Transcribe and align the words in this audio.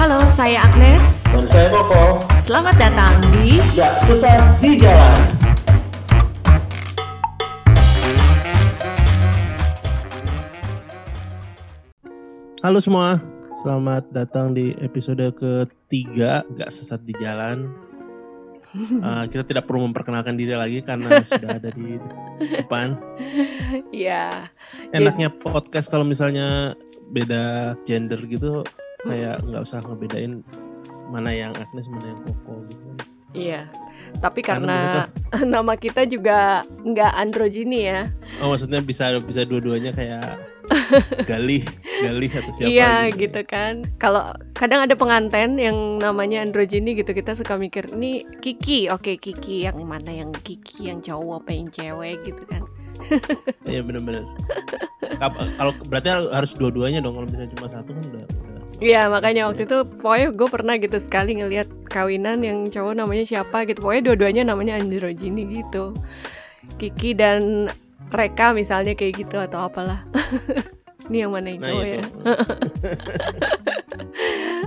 Halo, 0.00 0.16
saya 0.32 0.64
Agnes. 0.64 1.28
Dan 1.28 1.44
saya 1.44 1.68
Koko. 1.68 2.24
Selamat 2.40 2.72
datang 2.80 3.20
di 3.36 3.60
Gak 3.76 4.00
susah 4.08 4.56
di 4.56 4.80
jalan. 4.80 5.20
Halo 12.64 12.80
semua, 12.80 13.20
selamat 13.60 14.08
datang 14.08 14.56
di 14.56 14.72
episode 14.80 15.20
ketiga 15.36 16.48
Gak 16.48 16.72
Sesat 16.72 17.04
di 17.04 17.12
Jalan. 17.20 17.68
Uh, 19.04 19.24
kita 19.36 19.44
tidak 19.44 19.68
perlu 19.68 19.84
memperkenalkan 19.84 20.32
diri 20.32 20.56
lagi 20.56 20.80
karena 20.80 21.20
sudah 21.28 21.60
ada 21.60 21.68
di 21.76 22.00
depan. 22.40 22.96
Ya. 23.92 24.48
Enaknya 24.96 25.28
podcast 25.28 25.92
kalau 25.92 26.08
misalnya 26.08 26.72
beda 27.12 27.76
gender 27.84 28.24
gitu, 28.24 28.64
kayak 29.04 29.40
nggak 29.42 29.62
usah 29.62 29.80
ngebedain 29.80 30.42
mana 31.10 31.30
yang 31.30 31.52
Agnes, 31.54 31.86
mana 31.86 32.06
yang 32.06 32.20
Koko 32.22 32.54
gitu. 32.68 32.86
Iya. 33.30 33.62
Tapi 34.18 34.42
Karena 34.42 35.06
karena 35.06 35.44
nama 35.54 35.74
kita 35.76 36.02
juga 36.04 36.64
nggak 36.82 37.12
androgini 37.14 37.86
ya. 37.86 38.10
Oh 38.42 38.50
maksudnya 38.50 38.82
bisa 38.82 39.18
bisa 39.20 39.46
dua-duanya 39.46 39.94
kayak 39.94 40.38
Galih, 41.30 41.66
Galih 42.00 42.30
atau 42.30 42.52
siapa 42.54 42.70
iya 42.70 43.10
gitu. 43.10 43.26
gitu 43.26 43.40
kan. 43.46 43.86
Kalau 43.98 44.30
kadang 44.54 44.86
ada 44.86 44.94
penganten 44.94 45.58
yang 45.58 45.98
namanya 45.98 46.42
androgini 46.42 46.94
gitu 46.94 47.10
kita 47.10 47.34
suka 47.34 47.58
mikir 47.58 47.90
ini 47.90 48.22
Kiki, 48.38 48.86
oke 48.86 49.18
Kiki 49.18 49.66
yang 49.66 49.78
mana 49.82 50.10
yang 50.10 50.30
Kiki 50.30 50.90
yang 50.90 51.02
cowok 51.02 51.42
apa 51.42 51.50
yang 51.50 51.68
cewek 51.70 52.22
gitu 52.22 52.42
kan. 52.46 52.62
Iya 53.66 53.82
bener-bener. 53.82 54.26
Kap- 55.18 55.38
Kalau 55.58 55.72
berarti 55.88 56.08
harus 56.30 56.52
dua-duanya 56.54 57.02
dong. 57.02 57.18
Kalau 57.18 57.26
misalnya 57.26 57.50
cuma 57.56 57.66
satu 57.66 57.90
kan 57.90 58.04
udah. 58.14 58.24
Iya 58.80 59.12
makanya 59.12 59.44
waktu 59.44 59.68
itu 59.68 59.84
pokoknya 60.00 60.28
gue 60.32 60.48
pernah 60.48 60.74
gitu 60.80 60.96
sekali 60.96 61.36
ngelihat 61.36 61.68
kawinan 61.86 62.40
yang 62.40 62.64
cowok 62.66 62.96
namanya 62.96 63.24
siapa 63.28 63.68
gitu. 63.68 63.84
Pokoknya 63.84 64.12
dua-duanya 64.12 64.42
namanya 64.48 64.80
androgini 64.80 65.44
gitu. 65.60 65.92
Kiki 66.80 67.12
dan 67.12 67.68
Reka 68.10 68.56
misalnya 68.56 68.96
kayak 68.96 69.20
gitu 69.20 69.36
atau 69.36 69.68
apalah. 69.68 70.02
Ini 71.10 71.26
yang 71.26 71.32
mana 71.34 71.48
yang 71.50 71.60
Nah 71.60 71.68
cowok 71.68 71.84
itu. 71.84 71.92
ya? 71.92 72.02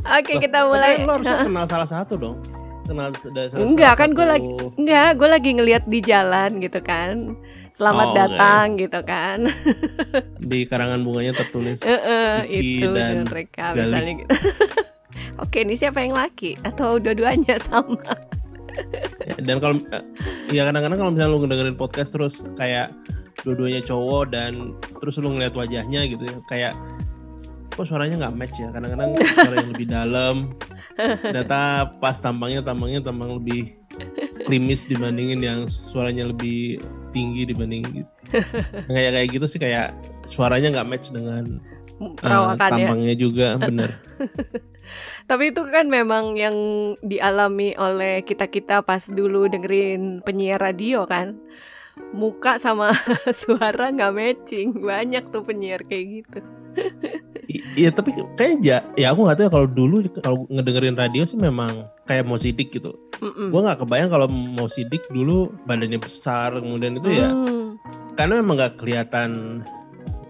Oke 0.20 0.34
kita 0.40 0.60
mulai. 0.68 1.00
lo 1.02 1.14
harusnya 1.16 1.40
kenal 1.48 1.66
salah 1.66 1.90
satu 1.90 2.14
dong. 2.16 2.38
Kenal 2.84 3.16
da- 3.16 3.48
salah 3.48 3.64
Enggak, 3.64 3.96
salah 3.96 4.00
kan 4.00 4.10
gue 4.12 4.26
lagi 4.28 4.48
Enggak, 4.76 5.10
gue 5.16 5.30
lagi 5.32 5.50
ngelihat 5.56 5.84
di 5.88 6.00
jalan 6.04 6.60
gitu 6.60 6.80
kan 6.84 7.40
Selamat 7.74 8.08
Oh, 8.08 8.16
datang 8.16 8.66
gitu 8.78 9.00
kan. 9.02 9.50
Di 10.50 10.60
karangan 10.64 11.02
bunganya 11.02 11.34
tertulis. 11.34 11.82
Heeh, 11.82 12.46
Kiki 12.46 12.86
Itu 12.86 12.94
dan 12.94 13.26
dan 13.26 13.28
Reka 13.28 13.68
Gali. 13.74 13.82
misalnya 13.90 14.14
gitu. 14.22 14.34
Oke 15.44 15.58
ini 15.62 15.74
siapa 15.74 16.00
yang 16.00 16.14
laki? 16.14 16.54
Atau 16.62 17.02
dua-duanya 17.02 17.58
sama? 17.58 17.98
Dan 19.42 19.58
kalau 19.58 19.82
ya 20.50 20.66
kadang-kadang 20.66 20.98
kalau 20.98 21.12
misalnya 21.12 21.34
lu 21.34 21.42
ngedengerin 21.42 21.74
podcast 21.74 22.10
terus 22.10 22.46
kayak 22.56 22.94
dua-duanya 23.42 23.82
cowok 23.82 24.30
dan 24.30 24.78
terus 24.98 25.18
lu 25.18 25.30
ngeliat 25.30 25.54
wajahnya 25.54 26.06
gitu 26.06 26.26
ya 26.26 26.38
kayak 26.46 26.74
kok 27.70 27.90
suaranya 27.90 28.22
nggak 28.22 28.36
match 28.38 28.58
ya? 28.58 28.70
Kadang-kadang 28.70 29.18
suara 29.34 29.56
yang 29.58 29.70
lebih 29.74 29.88
dalam. 29.90 30.36
Data 31.26 31.62
pas 31.98 32.18
tampangnya 32.18 32.62
tampangnya 32.62 33.02
tampang 33.02 33.42
lebih 33.42 33.74
klimis 34.46 34.86
dibandingin 34.86 35.42
yang 35.42 35.60
suaranya 35.66 36.30
lebih 36.30 36.78
tinggi 37.14 37.46
dibanding 37.46 37.84
gitu. 38.04 38.12
kayak 38.90 39.12
kayak 39.14 39.28
gitu 39.30 39.46
sih 39.46 39.60
kayak 39.62 39.94
suaranya 40.26 40.74
nggak 40.74 40.90
match 40.90 41.14
dengan 41.14 41.62
eh, 42.02 42.12
Perawakan 42.18 42.70
ya 42.74 42.90
tampangnya 42.90 43.16
juga 43.16 43.48
bener. 43.70 43.90
Tapi 45.24 45.56
itu 45.56 45.64
kan 45.72 45.88
memang 45.88 46.36
yang 46.36 46.58
dialami 47.00 47.72
oleh 47.80 48.26
kita-kita 48.28 48.84
pas 48.84 49.08
dulu 49.08 49.48
dengerin 49.48 50.20
penyiar 50.26 50.60
radio 50.60 51.08
kan. 51.08 51.40
Muka 52.12 52.58
sama 52.58 52.92
suara 53.42 53.94
nggak 53.94 54.12
matching. 54.12 54.82
Banyak 54.82 55.32
tuh 55.32 55.46
penyiar 55.46 55.86
kayak 55.86 56.26
gitu 56.26 56.63
Iya 57.74 57.90
tapi 57.90 58.16
kayak 58.34 58.64
ya, 58.64 58.78
ya 58.96 59.12
aku 59.12 59.26
nggak 59.26 59.36
tahu 59.36 59.46
ya 59.46 59.52
kalau 59.52 59.68
dulu 59.68 59.96
kalau 60.22 60.38
ngedengerin 60.48 60.96
radio 60.96 61.26
sih 61.26 61.36
memang 61.36 61.86
kayak 62.06 62.24
mau 62.24 62.38
sidik 62.38 62.72
gitu. 62.72 62.96
Mm-mm. 63.20 63.50
Gue 63.50 63.62
nggak 63.62 63.84
kebayang 63.84 64.10
kalau 64.10 64.28
mau 64.30 64.66
sidik 64.66 65.04
dulu 65.10 65.50
badannya 65.66 65.98
besar 65.98 66.56
kemudian 66.56 66.98
itu 66.98 67.10
ya 67.10 67.30
Hmm. 67.30 67.76
karena 68.14 68.40
memang 68.40 68.56
nggak 68.58 68.74
kelihatan. 68.78 69.62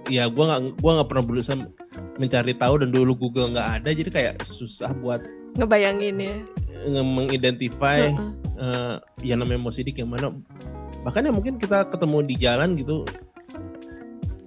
Ya 0.08 0.28
gue 0.28 0.44
nggak 0.44 0.84
gua 0.84 1.00
nggak 1.00 1.10
pernah 1.10 1.24
berusaha 1.24 1.56
mencari 2.18 2.52
tahu 2.52 2.84
dan 2.84 2.90
dulu 2.92 3.16
Google 3.16 3.52
nggak 3.52 3.70
ada 3.80 3.90
jadi 3.90 4.10
kayak 4.10 4.34
susah 4.44 4.92
buat 4.94 5.24
Ngebayangin 5.54 6.16
ya 6.18 6.36
nge- 6.84 7.08
mengidentify 7.08 8.10
Heeh. 8.10 8.30
eh, 8.58 8.96
yang 9.24 9.40
namanya 9.40 9.62
mau 9.62 9.72
sidik 9.72 9.96
yang 9.96 10.10
mana. 10.10 10.34
Bahkan 11.04 11.24
ya 11.24 11.32
mungkin 11.32 11.56
kita 11.56 11.88
ketemu 11.88 12.18
di 12.26 12.36
jalan 12.36 12.74
gitu. 12.74 13.08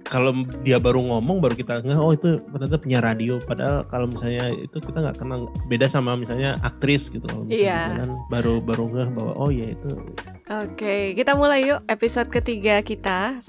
Kalau 0.07 0.31
dia 0.63 0.79
baru 0.79 1.03
ngomong 1.03 1.43
baru 1.43 1.51
kita 1.59 1.83
nggak 1.83 1.99
oh 1.99 2.15
itu 2.15 2.39
ternyata 2.39 2.79
penyiar 2.79 3.03
radio. 3.03 3.43
Padahal 3.43 3.83
kalau 3.91 4.07
misalnya 4.07 4.55
itu 4.55 4.79
kita 4.79 5.03
nggak 5.03 5.19
kenal 5.19 5.51
beda 5.67 5.91
sama 5.91 6.15
misalnya 6.15 6.55
aktris 6.63 7.11
gitu. 7.11 7.27
Kalau 7.27 7.43
misalnya 7.43 7.91
di 7.91 7.91
jalan 7.99 8.11
baru 8.31 8.63
baru 8.63 8.83
ngeh 8.87 9.09
bahwa 9.11 9.33
oh 9.35 9.51
ya 9.51 9.67
itu. 9.75 9.91
Oke 10.47 11.11
kita 11.11 11.35
mulai 11.35 11.67
yuk 11.67 11.83
episode 11.91 12.31
ketiga 12.31 12.79
kita. 12.79 13.43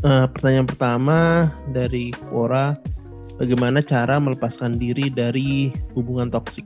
Eh, 0.00 0.26
pertanyaan 0.30 0.64
pertama 0.70 1.50
dari 1.74 2.14
Quora 2.30 2.78
bagaimana 3.36 3.82
cara 3.82 4.16
melepaskan 4.22 4.78
diri 4.78 5.10
dari 5.10 5.74
hubungan 5.98 6.30
toksik? 6.30 6.64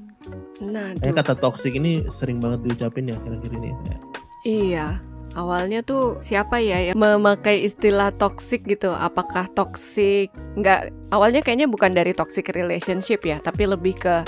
Nah 0.60 0.92
kata 1.00 1.32
toksik 1.40 1.80
ini 1.80 2.04
sering 2.12 2.44
banget 2.44 2.60
diucapin 2.62 3.10
ya 3.10 3.16
akhir-akhir 3.18 3.52
ini 3.58 3.70
Kayak, 3.74 4.02
Iya 4.44 5.13
Awalnya 5.34 5.82
tuh 5.82 6.22
siapa 6.22 6.62
ya 6.62 6.90
yang 6.90 6.94
memakai 6.94 7.66
istilah 7.66 8.14
toxic 8.14 8.62
gitu? 8.70 8.94
Apakah 8.94 9.50
toxic? 9.50 10.30
Nggak, 10.54 10.94
awalnya 11.10 11.42
kayaknya 11.42 11.66
bukan 11.66 11.90
dari 11.90 12.14
toxic 12.14 12.54
relationship 12.54 13.26
ya, 13.26 13.42
tapi 13.42 13.66
lebih 13.66 13.98
ke 13.98 14.22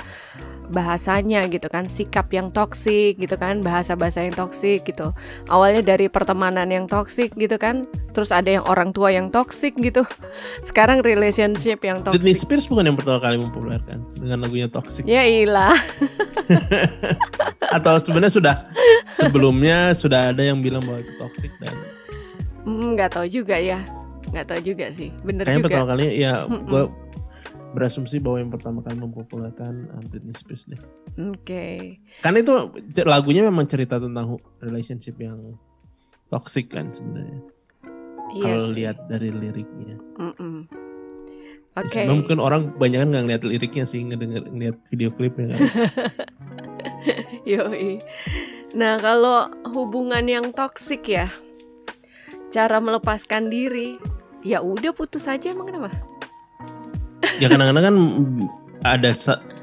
bahasanya 0.67 1.47
gitu 1.47 1.71
kan, 1.71 1.87
sikap 1.87 2.27
yang 2.35 2.51
toxic 2.51 3.19
gitu 3.23 3.39
kan, 3.39 3.63
bahasa-bahasa 3.63 4.27
yang 4.27 4.35
toxic 4.35 4.83
gitu. 4.83 5.15
Awalnya 5.47 5.87
dari 5.87 6.11
pertemanan 6.11 6.71
yang 6.75 6.91
toxic 6.91 7.31
gitu 7.39 7.55
kan, 7.55 7.87
terus 8.11 8.35
ada 8.35 8.59
yang 8.59 8.65
orang 8.67 8.91
tua 8.91 9.15
yang 9.15 9.31
toxic 9.31 9.79
gitu. 9.79 10.03
Sekarang 10.67 11.07
relationship 11.07 11.83
yang 11.87 12.03
Britney 12.03 12.35
toxic. 12.35 12.43
Spears 12.43 12.67
bukan 12.67 12.91
yang 12.91 12.97
pertama 12.99 13.19
kali 13.23 13.37
mempopulerkan 13.39 14.03
dengan 14.19 14.43
lagunya 14.43 14.67
toxic 14.67 15.07
Ya 15.07 15.23
ilah. 15.23 15.79
atau 17.77 17.95
sebenarnya 17.99 18.33
sudah 18.33 18.55
sebelumnya 19.13 19.93
sudah 19.93 20.31
ada 20.33 20.43
yang 20.43 20.61
bilang 20.61 20.83
bahwa 20.83 21.01
itu 21.01 21.13
toxic 21.17 21.53
dan 21.59 21.75
Hmm, 22.67 22.99
nggak 22.99 23.15
tahu 23.15 23.31
juga 23.31 23.55
ya. 23.55 23.79
Nggak 24.35 24.47
tahu 24.51 24.61
juga 24.65 24.91
sih. 24.91 25.15
Bener 25.23 25.47
kayaknya 25.47 25.63
juga. 25.63 25.69
pertama 25.71 25.87
kali 25.87 26.05
ya 26.19 26.33
gue 26.51 26.83
berasumsi 27.71 28.19
bahwa 28.19 28.41
yang 28.41 28.51
pertama 28.51 28.79
kali 28.81 28.97
mempopulerkan 28.97 29.87
uh, 29.93 30.03
Britney 30.09 30.33
Spears 30.33 30.65
deh 30.65 30.81
Oke. 31.29 32.01
karena 32.25 32.41
itu 32.41 32.55
lagunya 33.05 33.45
memang 33.45 33.69
cerita 33.69 34.01
tentang 34.01 34.41
relationship 34.59 35.13
yang 35.21 35.55
toxic 36.27 36.73
kan 36.73 36.89
sebenarnya 36.89 37.37
Iya 38.33 38.43
kalau 38.43 38.67
lihat 38.73 38.97
dari 39.07 39.29
liriknya 39.29 40.01
Mm-mm. 40.17 40.67
Ya, 40.67 40.86
Oke. 41.77 41.93
sebenarnya 41.93 42.17
mungkin 42.17 42.39
orang 42.41 42.63
banyak 42.81 42.99
kan 43.05 43.09
nggak 43.13 43.25
ngeliat 43.29 43.43
liriknya 43.45 43.85
sih 43.85 44.01
ngedenger 44.01 44.49
ngeliat 44.49 44.77
video 44.89 45.13
klipnya 45.13 45.55
kan 45.55 45.61
Yoi. 47.47 48.03
Nah, 48.75 48.99
kalau 48.99 49.47
hubungan 49.71 50.27
yang 50.27 50.51
toksik 50.51 51.07
ya, 51.07 51.31
cara 52.51 52.83
melepaskan 52.83 53.47
diri, 53.47 53.95
ya 54.43 54.59
udah 54.59 54.91
putus 54.91 55.31
aja 55.31 55.55
emang 55.55 55.71
kenapa? 55.71 55.95
ya 57.41 57.47
kadang-kadang 57.51 57.85
kan 57.85 57.97
ada 58.85 59.11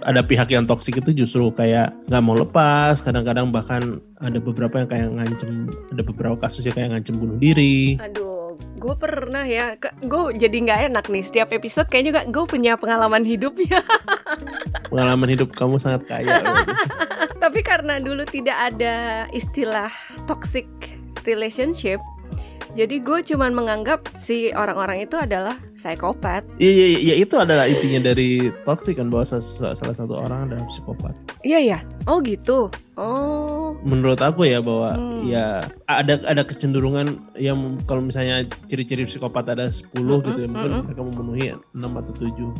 ada 0.03 0.21
pihak 0.25 0.51
yang 0.51 0.65
toksik 0.67 0.99
itu 0.99 1.23
justru 1.23 1.47
kayak 1.53 1.95
nggak 2.11 2.23
mau 2.23 2.35
lepas 2.35 2.99
kadang-kadang 2.99 3.53
bahkan 3.53 4.03
ada 4.19 4.37
beberapa 4.41 4.83
yang 4.83 4.89
kayak 4.89 5.09
ngancem 5.15 5.71
ada 5.93 6.01
beberapa 6.03 6.35
kasus 6.35 6.65
yang 6.67 6.75
kayak 6.75 6.89
ngancem 6.97 7.15
bunuh 7.15 7.37
diri 7.39 8.01
Aduh, 8.01 8.32
gue 8.73 8.95
pernah 8.97 9.45
ya, 9.45 9.77
gue 9.79 10.23
jadi 10.37 10.57
nggak 10.57 10.81
enak 10.93 11.05
nih 11.09 11.23
setiap 11.23 11.49
episode 11.53 11.87
kayaknya 11.87 12.09
juga 12.09 12.21
gue 12.27 12.45
punya 12.49 12.73
pengalaman 12.75 13.21
hidup 13.21 13.53
ya. 13.61 13.79
pengalaman 14.91 15.29
hidup 15.29 15.53
kamu 15.53 15.77
sangat 15.77 16.05
kaya. 16.09 16.41
Tapi 17.43 17.59
karena 17.61 18.01
dulu 18.01 18.25
tidak 18.25 18.73
ada 18.73 19.27
istilah 19.31 19.93
toxic 20.25 20.65
relationship, 21.23 21.99
jadi 22.73 22.95
gue 22.99 23.19
cuman 23.23 23.53
menganggap 23.53 24.09
si 24.13 24.49
orang-orang 24.49 25.05
itu 25.05 25.13
adalah 25.13 25.55
psikopat. 25.73 26.41
Iya, 26.57 26.71
iya, 26.73 26.99
iya, 26.99 27.15
itu 27.15 27.37
adalah 27.37 27.65
intinya 27.65 28.01
dari 28.03 28.49
toxic 28.63 28.97
kan 28.97 29.07
bahwa 29.07 29.23
sa- 29.23 29.39
sa- 29.39 29.73
salah 29.73 29.93
satu 29.93 30.17
orang 30.17 30.49
adalah 30.49 30.65
psikopat. 30.65 31.13
Iya 31.41 31.59
ya, 31.61 31.79
oh 32.05 32.17
gitu. 32.19 32.73
Oh, 32.93 33.73
menurut 33.81 34.17
aku 34.17 34.45
ya 34.45 34.61
bahwa 34.61 34.93
Hmm. 34.93 35.21
ya 35.23 35.61
ada 35.85 36.21
ada 36.23 36.41
kecenderungan 36.41 37.17
yang 37.35 37.81
kalau 37.83 38.01
misalnya 38.01 38.41
ciri-ciri 38.65 39.05
psikopat 39.05 39.49
ada 39.49 39.65
10 39.67 40.21
gitu 40.21 40.37
ya 40.37 40.45
Mm-mm, 40.45 40.53
mungkin 40.53 40.69
mm-mm. 40.71 40.85
mereka 40.85 41.01
memenuhi 41.03 41.43
6 41.73 41.89
atau 41.91 42.13
7 42.13 42.53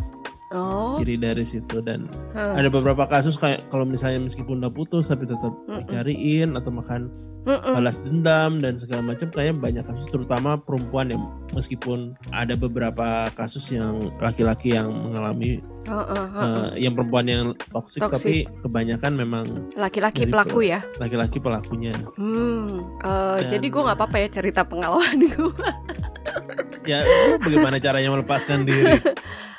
oh, 0.54 0.96
ciri 0.96 1.18
dari 1.18 1.44
situ 1.44 1.82
dan 1.82 2.06
huh. 2.32 2.54
ada 2.56 2.70
beberapa 2.70 3.04
kasus 3.04 3.36
kayak 3.36 3.68
kalau 3.68 3.84
misalnya 3.84 4.22
meskipun 4.22 4.58
udah 4.58 4.70
putus 4.70 5.10
tapi 5.10 5.26
tetap 5.26 5.52
Mm-mm. 5.66 5.84
dicariin 5.84 6.54
atau 6.54 6.70
makan 6.70 7.10
Mm-mm. 7.44 7.76
balas 7.76 8.00
dendam 8.00 8.64
dan 8.64 8.80
segala 8.80 9.04
macam 9.04 9.28
kayaknya 9.28 9.56
banyak 9.58 9.84
kasus 9.84 10.08
terutama 10.08 10.56
perempuan 10.56 11.12
yang 11.12 11.22
meskipun 11.52 12.16
ada 12.32 12.56
beberapa 12.56 13.28
kasus 13.34 13.68
yang 13.68 14.14
laki-laki 14.18 14.72
yang 14.72 14.88
mengalami 14.90 15.60
Heeh, 15.84 16.08
heeh. 16.32 16.48
eh, 16.48 16.88
yang 16.88 16.96
perempuan 16.96 17.28
yang 17.28 17.52
toksik 17.68 18.08
tapi 18.08 18.48
kebanyakan 18.64 19.20
memang 19.20 19.46
laki-laki 19.76 20.24
pelaku 20.24 20.64
ya. 20.64 20.80
laki-laki 20.96 21.44
pelakunya 21.44 21.92
Hmm, 22.16 22.80
eh, 23.04 23.44
Dan- 23.44 23.60
jadi 23.60 23.66
gue 23.68 23.82
nggak 23.84 23.98
apa-apa 24.00 24.18
ya 24.24 24.28
cerita 24.32 24.64
pengalaman 24.64 25.28
gue. 25.28 25.52
ya 26.86 27.02
bagaimana 27.40 27.78
caranya 27.82 28.10
melepaskan 28.14 28.68
diri 28.68 29.00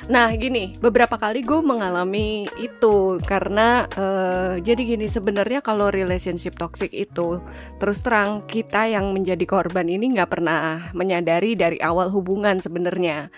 Nah 0.04 0.36
gini, 0.36 0.76
beberapa 0.76 1.16
kali 1.16 1.40
gue 1.40 1.64
mengalami 1.64 2.44
itu 2.60 3.16
karena 3.24 3.88
eh, 3.88 4.60
jadi 4.60 4.82
gini 4.84 5.08
sebenarnya 5.08 5.64
kalau 5.64 5.88
relationship 5.88 6.60
toxic 6.60 6.92
itu 6.92 7.40
terus 7.80 8.04
terang 8.04 8.44
kita 8.44 8.84
yang 8.84 9.16
menjadi 9.16 9.40
korban 9.48 9.88
ini 9.88 10.12
nggak 10.12 10.28
pernah 10.28 10.92
menyadari 10.92 11.56
dari 11.56 11.80
awal 11.80 12.12
hubungan 12.12 12.60
sebenarnya. 12.60 13.32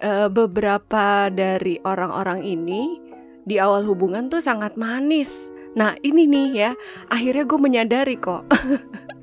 Eh, 0.00 0.28
beberapa 0.28 1.32
dari 1.32 1.80
orang-orang 1.80 2.44
ini 2.44 3.00
di 3.48 3.56
awal 3.56 3.88
hubungan 3.88 4.28
tuh 4.28 4.44
sangat 4.44 4.76
manis. 4.76 5.48
Nah 5.80 5.96
ini 6.04 6.28
nih 6.28 6.48
ya, 6.52 6.70
akhirnya 7.08 7.48
gue 7.48 7.60
menyadari 7.60 8.16
kok. 8.20 8.44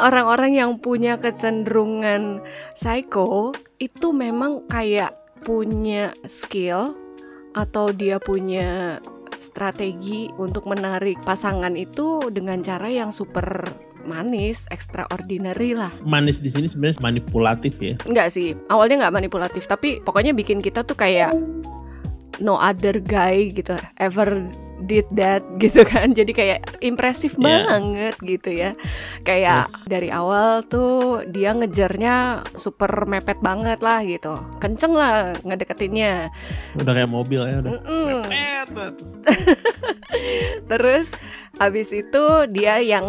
Orang-orang 0.00 0.56
yang 0.56 0.80
punya 0.80 1.20
kecenderungan 1.20 2.40
psycho 2.72 3.52
itu 3.76 4.10
memang 4.16 4.64
kayak 4.68 5.12
punya 5.44 6.14
skill 6.24 6.96
atau 7.52 7.92
dia 7.92 8.16
punya 8.16 8.96
strategi 9.36 10.30
untuk 10.38 10.70
menarik 10.70 11.20
pasangan 11.26 11.74
itu 11.74 12.30
dengan 12.30 12.62
cara 12.62 12.88
yang 12.88 13.10
super 13.10 13.66
manis, 14.02 14.66
extraordinary 14.74 15.78
lah. 15.78 15.90
manis 16.02 16.42
di 16.42 16.50
sini 16.50 16.66
sebenarnya 16.66 16.98
manipulatif 16.98 17.78
ya 17.78 17.94
Enggak 18.02 18.34
sih, 18.34 18.54
awalnya 18.66 19.06
nggak 19.06 19.14
manipulatif, 19.14 19.70
tapi 19.70 20.02
pokoknya 20.02 20.34
bikin 20.34 20.58
kita 20.58 20.82
tuh 20.82 20.98
kayak 20.98 21.34
no 22.42 22.58
other 22.58 22.98
guy 22.98 23.54
gitu 23.54 23.78
ever 24.02 24.42
did 24.82 25.06
that 25.12 25.40
gitu 25.62 25.82
kan. 25.82 26.10
Jadi 26.10 26.30
kayak 26.30 26.58
impresif 26.80 27.34
Yeah. 27.34 27.64
banget 27.64 28.14
gitu 28.20 28.50
ya. 28.50 28.70
Kayak 29.20 29.66
Yes. 29.66 29.86
dari 29.86 30.08
awal 30.08 30.62
tuh 30.64 30.92
dia 31.24 31.50
ngejarnya 31.50 32.16
super 32.54 32.90
mepet 33.04 33.38
banget 33.38 33.78
lah 33.78 34.02
gitu. 34.02 34.36
Kenceng 34.58 34.92
lah 34.92 35.32
ngedeketinnya. 35.38 36.28
udah 36.74 36.92
kayak 36.92 37.08
mobil 37.08 37.40
ya 37.40 37.56
udah 37.58 37.72
Mm-mm. 37.72 38.20
Mepet. 38.24 38.94
Terus 40.68 41.06
habis 41.54 41.88
itu 41.90 42.24
dia 42.48 42.78
yang 42.78 43.06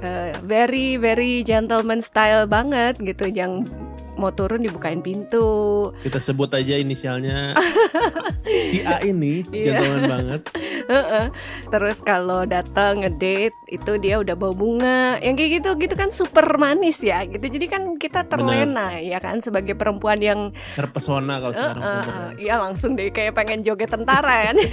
eh, 0.00 0.32
very 0.42 0.96
very 0.96 1.42
gentleman 1.42 2.00
style 2.00 2.44
banget 2.44 2.96
gitu 2.98 3.28
yang 3.28 3.68
mau 4.14 4.30
turun 4.30 4.62
dibukain 4.62 5.02
pintu. 5.02 5.90
kita 6.00 6.16
sebut 6.16 6.46
aja 6.48 6.74
inisialnya 6.76 7.58
si 8.70 8.78
A 8.80 9.02
ini 9.02 9.42
Iya. 9.50 9.74
gentleman 9.74 10.02
banget. 10.08 10.40
Terus 11.72 11.98
kalau 12.04 12.44
datang 12.44 13.02
ngedate 13.02 13.56
itu 13.68 13.92
dia 13.98 14.20
udah 14.20 14.36
bawa 14.36 14.54
bunga, 14.54 15.00
yang 15.20 15.34
kayak 15.34 15.60
gitu 15.60 15.70
gitu 15.80 15.94
kan 15.96 16.10
super 16.14 16.46
manis 16.56 17.00
ya 17.00 17.24
gitu. 17.26 17.42
Jadi 17.42 17.66
kan 17.66 17.96
kita 17.96 18.26
terlena 18.26 19.00
ya 19.00 19.18
kan 19.18 19.40
sebagai 19.40 19.74
perempuan 19.74 20.20
yang 20.20 20.40
terpesona 20.76 21.40
kalau 21.40 21.54
sekarang 21.54 21.82
Heeh, 21.82 21.94
ngomongnya. 21.94 22.30
Iya 22.38 22.54
langsung 22.60 22.90
deh 22.96 23.08
kayak 23.10 23.34
pengen 23.34 23.64
joget 23.64 23.90
tentara 23.90 24.52
kan. 24.52 24.56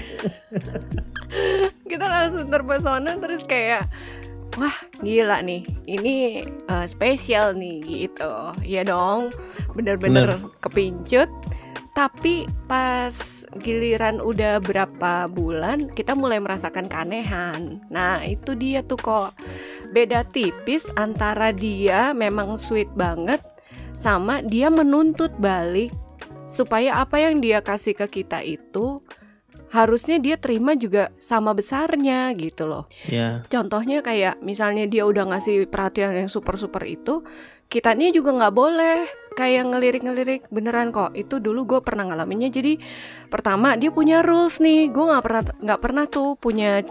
kita 1.91 2.05
langsung 2.07 2.47
terpesona 2.51 3.11
terus 3.19 3.43
kayak 3.47 3.87
wah 4.59 4.75
gila 4.99 5.39
nih 5.39 5.63
ini 5.87 6.43
eh, 6.45 6.85
spesial 6.87 7.55
nih 7.55 8.07
gitu. 8.07 8.31
Ya 8.63 8.83
dong, 8.83 9.31
bener-bener 9.75 10.39
kepincut. 10.59 11.31
Tapi 11.91 12.47
pas 12.71 13.40
giliran 13.59 14.23
udah 14.23 14.63
berapa 14.63 15.27
bulan 15.27 15.91
kita 15.91 16.15
mulai 16.15 16.39
merasakan 16.39 16.87
keanehan. 16.87 17.83
Nah 17.91 18.23
itu 18.23 18.55
dia 18.55 18.79
tuh 18.85 18.99
kok 19.01 19.35
beda 19.91 20.23
tipis 20.23 20.87
antara 20.95 21.51
dia 21.51 22.15
memang 22.15 22.55
sweet 22.55 22.87
banget 22.95 23.43
sama 23.97 24.39
dia 24.39 24.71
menuntut 24.71 25.35
balik 25.35 25.91
supaya 26.47 27.03
apa 27.03 27.19
yang 27.19 27.43
dia 27.43 27.59
kasih 27.59 27.95
ke 27.95 28.23
kita 28.23 28.39
itu 28.43 29.03
harusnya 29.71 30.19
dia 30.19 30.35
terima 30.35 30.75
juga 30.75 31.15
sama 31.15 31.55
besarnya 31.55 32.27
gitu 32.35 32.67
loh. 32.67 32.91
ya 33.07 33.47
Contohnya 33.47 34.03
kayak 34.03 34.43
misalnya 34.43 34.83
dia 34.83 35.07
udah 35.07 35.31
ngasih 35.31 35.71
perhatian 35.71 36.11
yang 36.11 36.27
super-super 36.27 36.83
itu, 36.83 37.23
kitanya 37.71 38.11
juga 38.11 38.35
nggak 38.35 38.55
boleh 38.55 39.07
kayak 39.31 39.63
ngelirik-ngelirik 39.67 40.47
beneran 40.47 40.89
kok. 40.89 41.13
Itu 41.13 41.37
dulu 41.37 41.65
gue 41.65 41.79
pernah 41.81 42.05
ngalaminnya. 42.05 42.49
Jadi 42.49 42.77
pertama 43.27 43.73
dia 43.73 43.89
punya 43.89 44.19
rules 44.21 44.57
nih, 44.57 44.87
gue 44.87 45.05
nggak 45.05 45.23
pernah 45.23 45.41
nggak 45.57 45.81
pernah 45.81 46.05
tuh 46.05 46.35
punya 46.35 46.83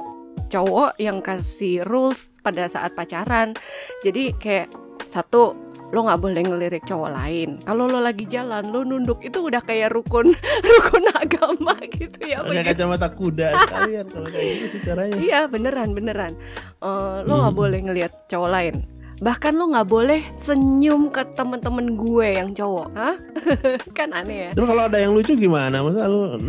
cowok 0.46 0.96
yang 0.96 1.20
kasih 1.20 1.84
rules 1.84 2.32
pada 2.40 2.66
saat 2.66 2.92
pacaran. 2.92 3.54
Jadi 4.00 4.34
kayak 4.34 4.72
satu 5.04 5.54
lo 5.90 6.06
nggak 6.06 6.22
boleh 6.22 6.38
ngelirik 6.40 6.86
cowok 6.86 7.10
lain. 7.10 7.58
Kalau 7.60 7.84
lo 7.84 7.98
lagi 7.98 8.22
jalan, 8.22 8.70
lo 8.70 8.86
nunduk 8.86 9.18
itu 9.20 9.42
udah 9.42 9.58
kayak 9.58 9.90
rukun 9.90 10.30
rukun 10.70 11.04
agama 11.10 11.74
gitu 11.90 12.30
ya. 12.30 12.40
pakai 12.40 12.62
begitu. 12.62 12.68
kacamata 12.70 13.08
kuda 13.10 13.46
sekalian 13.66 14.06
kalau 14.06 14.28
kayak 14.30 14.46
gitu 14.62 14.76
caranya 14.86 15.14
Iya 15.18 15.40
beneran 15.46 15.90
beneran 15.90 16.32
Eh, 16.78 17.16
Lo 17.26 17.32
nggak 17.36 17.50
Hmm. 17.50 17.58
boleh 17.58 17.80
ngelihat 17.82 18.12
cowok 18.26 18.50
lain 18.50 18.74
Bahkan 19.20 19.52
lo 19.52 19.68
nggak 19.68 19.88
boleh 19.88 20.20
senyum 20.40 21.12
ke 21.12 21.20
temen-temen 21.36 21.92
gue 21.92 22.28
yang 22.40 22.56
cowok 22.56 22.88
Hah? 22.96 23.16
kan 23.98 24.16
aneh 24.16 24.48
ya 24.48 24.50
Terus 24.56 24.66
kalau 24.72 24.82
ada 24.88 24.96
yang 24.96 25.12
lucu 25.12 25.36
gimana? 25.36 25.84
Masa 25.84 26.08
lu 26.08 26.40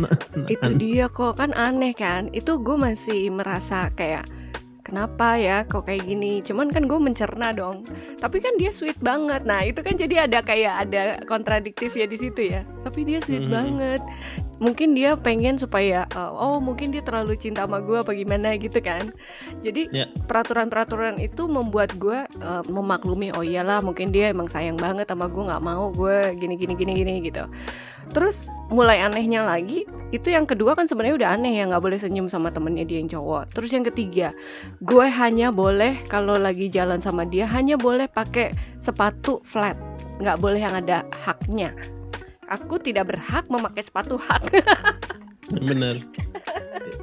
Itu 0.48 0.68
dia 0.82 1.12
kok 1.12 1.36
kan 1.36 1.52
aneh 1.52 1.92
kan 1.92 2.32
Itu 2.32 2.64
gue 2.64 2.76
masih 2.80 3.28
merasa 3.28 3.92
kayak 3.92 4.24
Kenapa 4.92 5.40
ya 5.40 5.64
kok 5.64 5.88
kayak 5.88 6.04
gini? 6.04 6.44
Cuman 6.44 6.68
kan 6.68 6.84
gue 6.84 7.00
mencerna 7.00 7.56
dong. 7.56 7.88
Tapi 8.20 8.44
kan 8.44 8.60
dia 8.60 8.68
sweet 8.68 9.00
banget. 9.00 9.40
Nah 9.48 9.64
itu 9.64 9.80
kan 9.80 9.96
jadi 9.96 10.28
ada 10.28 10.44
kayak 10.44 10.74
ada 10.84 11.02
kontradiktif 11.24 11.96
ya 11.96 12.04
di 12.04 12.20
situ 12.20 12.52
ya. 12.52 12.68
Tapi 12.84 13.08
dia 13.08 13.24
sweet 13.24 13.48
Mhm. 13.48 13.52
banget. 13.56 14.04
Mungkin 14.60 14.92
dia 14.92 15.16
pengen 15.16 15.56
supaya 15.56 16.04
uh, 16.12 16.28
Oh 16.36 16.60
mungkin 16.60 16.92
dia 16.92 17.00
terlalu 17.00 17.40
cinta 17.40 17.64
sama 17.64 17.80
gue 17.80 18.04
apa 18.04 18.12
gimana 18.12 18.52
gitu 18.60 18.84
kan. 18.84 19.16
Jadi 19.64 19.88
Ya. 19.96 20.12
peraturan-peraturan 20.28 21.16
itu 21.24 21.48
membuat 21.48 21.96
gue 21.96 22.28
uh, 22.44 22.62
memaklumi 22.68 23.32
Oh 23.32 23.40
iyalah 23.40 23.80
mungkin 23.80 24.12
dia 24.12 24.28
emang 24.28 24.52
sayang 24.52 24.76
banget 24.76 25.08
sama 25.08 25.24
gue 25.24 25.40
nggak 25.40 25.64
mau 25.64 25.88
gue 25.88 26.36
gini 26.36 26.60
gini 26.60 26.76
gini 26.76 26.92
gini 27.00 27.14
gitu 27.24 27.48
Terus 28.10 28.50
mulai 28.72 28.98
anehnya 29.04 29.46
lagi 29.46 29.86
itu 30.12 30.28
yang 30.28 30.44
kedua 30.44 30.76
kan 30.76 30.84
sebenarnya 30.84 31.16
udah 31.24 31.30
aneh 31.40 31.56
ya 31.56 31.64
nggak 31.68 31.80
boleh 31.80 31.96
senyum 31.96 32.28
sama 32.28 32.52
temennya 32.52 32.84
dia 32.84 32.98
yang 33.00 33.08
cowok. 33.08 33.54
Terus 33.56 33.70
yang 33.72 33.84
ketiga, 33.88 34.36
gue 34.84 35.06
hanya 35.08 35.48
boleh 35.48 36.04
kalau 36.10 36.36
lagi 36.36 36.68
jalan 36.68 37.00
sama 37.00 37.24
dia 37.24 37.48
hanya 37.48 37.80
boleh 37.80 38.10
pakai 38.12 38.52
sepatu 38.76 39.40
flat, 39.46 39.80
nggak 40.20 40.36
boleh 40.36 40.60
yang 40.60 40.76
ada 40.76 41.08
haknya. 41.24 41.72
Aku 42.52 42.76
tidak 42.76 43.08
berhak 43.08 43.48
memakai 43.48 43.80
sepatu 43.80 44.20
hak. 44.20 44.42
bener. 45.60 45.96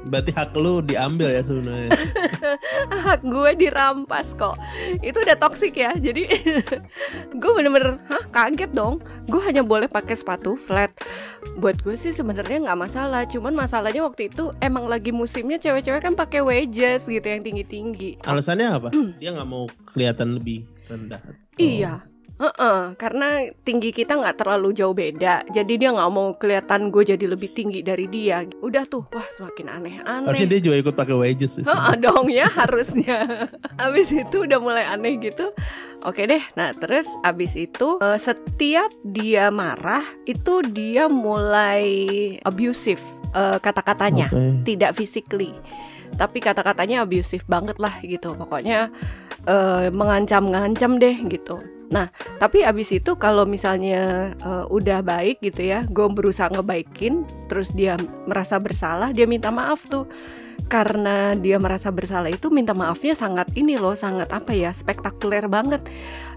Berarti 0.09 0.31
hak 0.33 0.55
lu 0.57 0.81
diambil 0.81 1.29
ya 1.29 1.41
sebenarnya. 1.45 1.91
hak 3.05 3.21
gue 3.21 3.51
dirampas 3.59 4.33
kok. 4.33 4.57
Itu 5.05 5.21
udah 5.21 5.37
toksik 5.37 5.77
ya. 5.77 5.93
Jadi 5.93 6.25
gue 7.41 7.51
bener-bener 7.53 8.01
hah 8.09 8.23
kaget 8.33 8.71
dong. 8.73 9.03
Gue 9.29 9.43
hanya 9.45 9.61
boleh 9.61 9.85
pakai 9.85 10.17
sepatu 10.17 10.57
flat. 10.57 10.89
Buat 11.61 11.85
gue 11.85 11.93
sih 11.93 12.15
sebenarnya 12.15 12.65
nggak 12.65 12.79
masalah. 12.79 13.27
Cuman 13.29 13.53
masalahnya 13.53 14.01
waktu 14.01 14.33
itu 14.33 14.55
emang 14.63 14.89
lagi 14.89 15.13
musimnya 15.13 15.61
cewek-cewek 15.61 16.01
kan 16.01 16.17
pakai 16.17 16.41
wedges 16.41 17.05
gitu 17.05 17.25
yang 17.29 17.45
tinggi-tinggi. 17.45 18.23
Alasannya 18.25 18.67
apa? 18.67 18.89
Dia 19.21 19.35
nggak 19.35 19.49
mau 19.49 19.69
kelihatan 19.93 20.41
lebih 20.41 20.65
rendah. 20.89 21.21
Oh. 21.21 21.61
Iya. 21.61 22.08
Heeh, 22.39 22.95
karena 22.95 23.51
tinggi 23.67 23.91
kita 23.91 24.15
nggak 24.15 24.39
terlalu 24.39 24.71
jauh 24.71 24.95
beda, 24.95 25.43
jadi 25.51 25.73
dia 25.75 25.89
nggak 25.91 26.07
mau 26.07 26.31
kelihatan 26.39 26.87
gue 26.87 27.03
jadi 27.03 27.25
lebih 27.27 27.51
tinggi 27.51 27.83
dari 27.83 28.07
dia. 28.07 28.47
Udah 28.63 28.87
tuh, 28.87 29.03
wah 29.11 29.27
semakin 29.27 29.67
aneh-aneh. 29.67 30.23
Harusnya 30.31 30.47
dia 30.55 30.61
juga 30.63 30.75
ikut 30.79 30.95
pakai 30.95 31.15
wedges 31.19 31.59
sih. 31.59 31.67
Heeh 31.67 31.95
dong 31.99 32.31
ya 32.31 32.47
harusnya. 32.47 33.27
Abis 33.83 34.15
itu 34.15 34.47
udah 34.47 34.55
mulai 34.55 34.87
aneh 34.87 35.19
gitu. 35.19 35.51
Oke 36.07 36.31
deh. 36.31 36.39
Nah 36.55 36.71
terus 36.79 37.11
abis 37.27 37.59
itu 37.59 37.99
eh, 37.99 38.15
setiap 38.15 38.87
dia 39.03 39.51
marah 39.51 40.07
itu 40.23 40.63
dia 40.63 41.11
mulai 41.11 41.83
abusive 42.47 43.03
eh, 43.35 43.59
kata-katanya, 43.59 44.31
Oke. 44.31 44.63
tidak 44.63 44.95
physically. 44.95 45.51
tapi 46.09 46.41
kata-katanya 46.41 47.05
abusive 47.05 47.45
banget 47.45 47.77
lah 47.77 48.01
gitu 48.01 48.33
pokoknya 48.33 48.89
eh, 49.45 49.87
mengancam-ngancam 49.93 50.97
deh 50.97 51.15
gitu 51.29 51.61
nah 51.89 52.13
tapi 52.37 52.61
abis 52.61 53.01
itu 53.01 53.17
kalau 53.17 53.49
misalnya 53.49 54.33
eh, 54.37 54.65
udah 54.69 55.01
baik 55.01 55.41
gitu 55.41 55.65
ya 55.65 55.85
gue 55.89 56.07
berusaha 56.09 56.49
ngebaikin 56.53 57.25
terus 57.49 57.73
dia 57.73 57.97
merasa 58.29 58.61
bersalah 58.61 59.09
dia 59.11 59.25
minta 59.25 59.51
maaf 59.51 59.83
tuh. 59.89 60.07
Karena 60.69 61.33
dia 61.33 61.57
merasa 61.57 61.89
bersalah 61.89 62.29
itu 62.29 62.53
minta 62.53 62.77
maafnya 62.77 63.17
sangat 63.17 63.49
ini 63.57 63.79
loh 63.79 63.97
sangat 63.97 64.29
apa 64.29 64.53
ya 64.53 64.69
spektakuler 64.69 65.49
banget. 65.49 65.81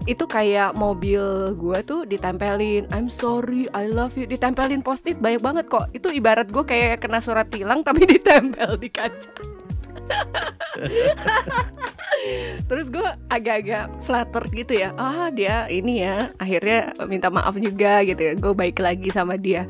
Itu 0.09 0.25
kayak 0.25 0.73
mobil 0.73 1.53
gue 1.53 1.79
tuh 1.85 2.07
ditempelin 2.09 2.89
I'm 2.89 3.13
sorry 3.13 3.69
I 3.77 3.85
love 3.91 4.17
you. 4.17 4.25
Ditempelin 4.25 4.81
post 4.81 5.05
it 5.05 5.21
banyak 5.21 5.43
banget 5.43 5.65
kok. 5.69 5.91
Itu 5.93 6.09
ibarat 6.09 6.49
gue 6.49 6.65
kayak 6.65 7.05
kena 7.05 7.21
surat 7.21 7.51
tilang 7.51 7.85
tapi 7.85 8.07
ditempel 8.17 8.79
di 8.79 8.89
kaca 8.89 9.62
Terus 12.69 12.87
gue 12.87 13.09
agak-agak 13.27 13.99
flatter 14.05 14.43
gitu 14.55 14.73
ya 14.79 14.95
Ah 14.95 15.27
dia 15.27 15.67
ini 15.67 16.03
ya 16.03 16.31
Akhirnya 16.39 16.95
minta 17.05 17.27
maaf 17.27 17.55
juga 17.59 17.99
gitu 18.07 18.21
ya 18.21 18.33
Gue 18.39 18.53
baik 18.55 18.79
lagi 18.79 19.11
sama 19.11 19.35
dia 19.35 19.67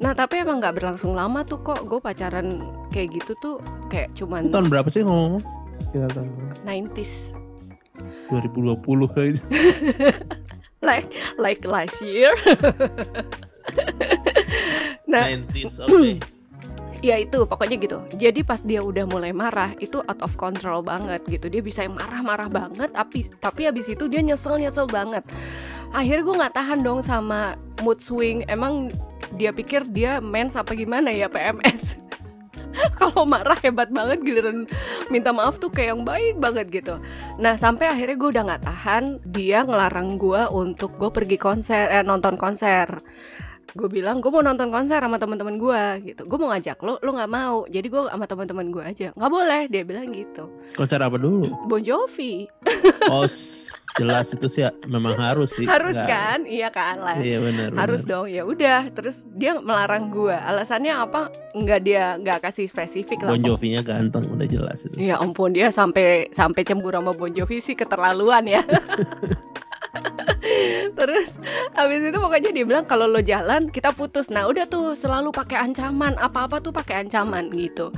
Nah 0.00 0.16
tapi 0.16 0.40
emang 0.40 0.64
gak 0.64 0.80
berlangsung 0.80 1.12
lama 1.12 1.44
tuh 1.44 1.60
kok 1.60 1.84
Gue 1.84 2.00
pacaran 2.00 2.64
kayak 2.88 3.20
gitu 3.20 3.36
tuh 3.42 3.56
Kayak 3.92 4.16
cuman 4.16 4.48
Tahun 4.48 4.72
berapa 4.72 4.88
sih 4.88 5.04
ngomong? 5.04 5.44
Sekitar 5.70 6.08
tahun 6.16 6.28
berapa? 6.32 6.54
90s 6.64 7.36
2020 8.32 9.36
gitu. 9.36 9.44
Like, 10.80 11.12
like 11.36 11.60
last 11.68 12.00
year 12.00 12.32
Nah 15.10 15.26
90s, 15.28 15.84
oke. 15.84 16.16
Ya 17.00 17.16
itu 17.16 17.44
pokoknya 17.48 17.76
gitu. 17.80 17.98
Jadi 18.16 18.40
pas 18.44 18.60
dia 18.60 18.84
udah 18.84 19.04
mulai 19.08 19.32
marah 19.32 19.72
itu 19.80 20.00
out 20.04 20.20
of 20.20 20.36
control 20.36 20.84
banget 20.84 21.24
gitu. 21.26 21.48
Dia 21.48 21.64
bisa 21.64 21.84
yang 21.84 21.96
marah-marah 21.96 22.48
banget 22.48 22.92
tapi 22.92 23.28
tapi 23.40 23.66
habis 23.68 23.88
itu 23.88 24.06
dia 24.06 24.20
nyesel 24.20 24.60
nyesel 24.60 24.86
banget. 24.88 25.24
Akhirnya 25.90 26.22
gue 26.22 26.36
nggak 26.38 26.54
tahan 26.54 26.80
dong 26.84 27.00
sama 27.02 27.58
mood 27.82 27.98
swing. 27.98 28.44
Emang 28.46 28.94
dia 29.34 29.50
pikir 29.50 29.88
dia 29.90 30.18
mens 30.22 30.54
apa 30.58 30.74
gimana 30.74 31.14
ya 31.14 31.30
PMS 31.30 31.94
kalau 32.98 33.26
marah 33.26 33.58
hebat 33.62 33.90
banget 33.90 34.22
giliran 34.22 34.66
minta 35.10 35.30
maaf 35.34 35.58
tuh 35.58 35.70
kayak 35.70 35.94
yang 35.94 36.02
baik 36.06 36.36
banget 36.38 36.66
gitu. 36.70 36.94
Nah 37.38 37.58
sampai 37.58 37.90
akhirnya 37.90 38.16
gue 38.18 38.30
udah 38.30 38.44
nggak 38.46 38.64
tahan 38.66 39.04
dia 39.26 39.66
ngelarang 39.66 40.18
gue 40.18 40.42
untuk 40.50 40.94
gue 40.98 41.10
pergi 41.10 41.36
konser 41.38 41.90
eh, 41.90 42.04
nonton 42.06 42.38
konser 42.38 43.02
gue 43.72 43.88
bilang 43.88 44.18
gue 44.18 44.28
mau 44.28 44.40
nonton 44.40 44.66
konser 44.66 44.98
sama 44.98 45.14
teman-teman 45.14 45.54
gue 45.54 45.82
gitu 46.04 46.22
gue 46.24 46.36
mau 46.36 46.50
ngajak 46.50 46.74
lo 46.80 46.98
lo 46.98 47.10
nggak 47.10 47.28
mau 47.28 47.62
jadi 47.64 47.86
gue 47.86 48.02
sama 48.04 48.24
teman-teman 48.24 48.66
gue 48.68 48.82
aja 48.82 49.06
nggak 49.12 49.30
boleh 49.30 49.62
dia 49.66 49.82
bilang 49.82 50.08
gitu 50.08 50.50
Konser 50.72 50.98
apa 50.98 51.14
dulu? 51.14 51.46
Bon 51.64 51.78
Jovi 51.78 52.50
Oh, 53.08 53.24
jelas 53.92 54.26
itu 54.28 54.46
sih 54.46 54.60
memang 54.84 55.16
harus 55.16 55.50
sih. 55.52 55.64
harus 55.64 55.94
Nggak- 55.94 56.08
kan 56.08 56.38
iya 56.44 56.68
kan 56.68 56.96
lah 56.96 57.16
Iya 57.16 57.38
benar. 57.38 57.68
harus 57.76 58.02
benar. 58.02 58.12
dong 58.12 58.26
ya 58.28 58.42
udah 58.44 58.80
terus 58.90 59.16
dia 59.30 59.56
melarang 59.56 60.08
gue 60.08 60.30
alasannya 60.32 60.92
apa 60.92 61.22
nggak 61.52 61.80
dia 61.80 62.04
nggak 62.16 62.38
kasih 62.42 62.66
spesifik 62.66 63.22
lah 63.22 63.30
Bon 63.30 63.40
Jovi-nya 63.40 63.80
ganteng 63.80 64.26
udah 64.26 64.46
jelas 64.46 64.82
itu. 64.82 64.94
Ya 64.96 65.16
ampun 65.16 65.50
dia 65.50 65.70
sampai 65.70 66.28
sampai 66.30 66.62
cemburu 66.62 66.94
sama 66.94 67.12
Bon 67.12 67.28
Jovi 67.28 67.58
sih 67.58 67.74
keterlaluan 67.74 68.44
ya. 68.44 68.62
Terus 70.98 71.30
habis 71.74 72.00
itu 72.02 72.18
pokoknya 72.18 72.50
dia 72.52 72.64
bilang 72.66 72.84
kalau 72.84 73.06
lo 73.06 73.22
jalan 73.24 73.70
kita 73.70 73.94
putus. 73.94 74.28
Nah 74.28 74.46
udah 74.46 74.66
tuh 74.66 74.94
selalu 74.94 75.32
pakai 75.32 75.58
ancaman 75.60 76.18
apa-apa 76.18 76.60
tuh 76.60 76.72
pakai 76.74 77.06
ancaman 77.06 77.48
gitu. 77.54 77.94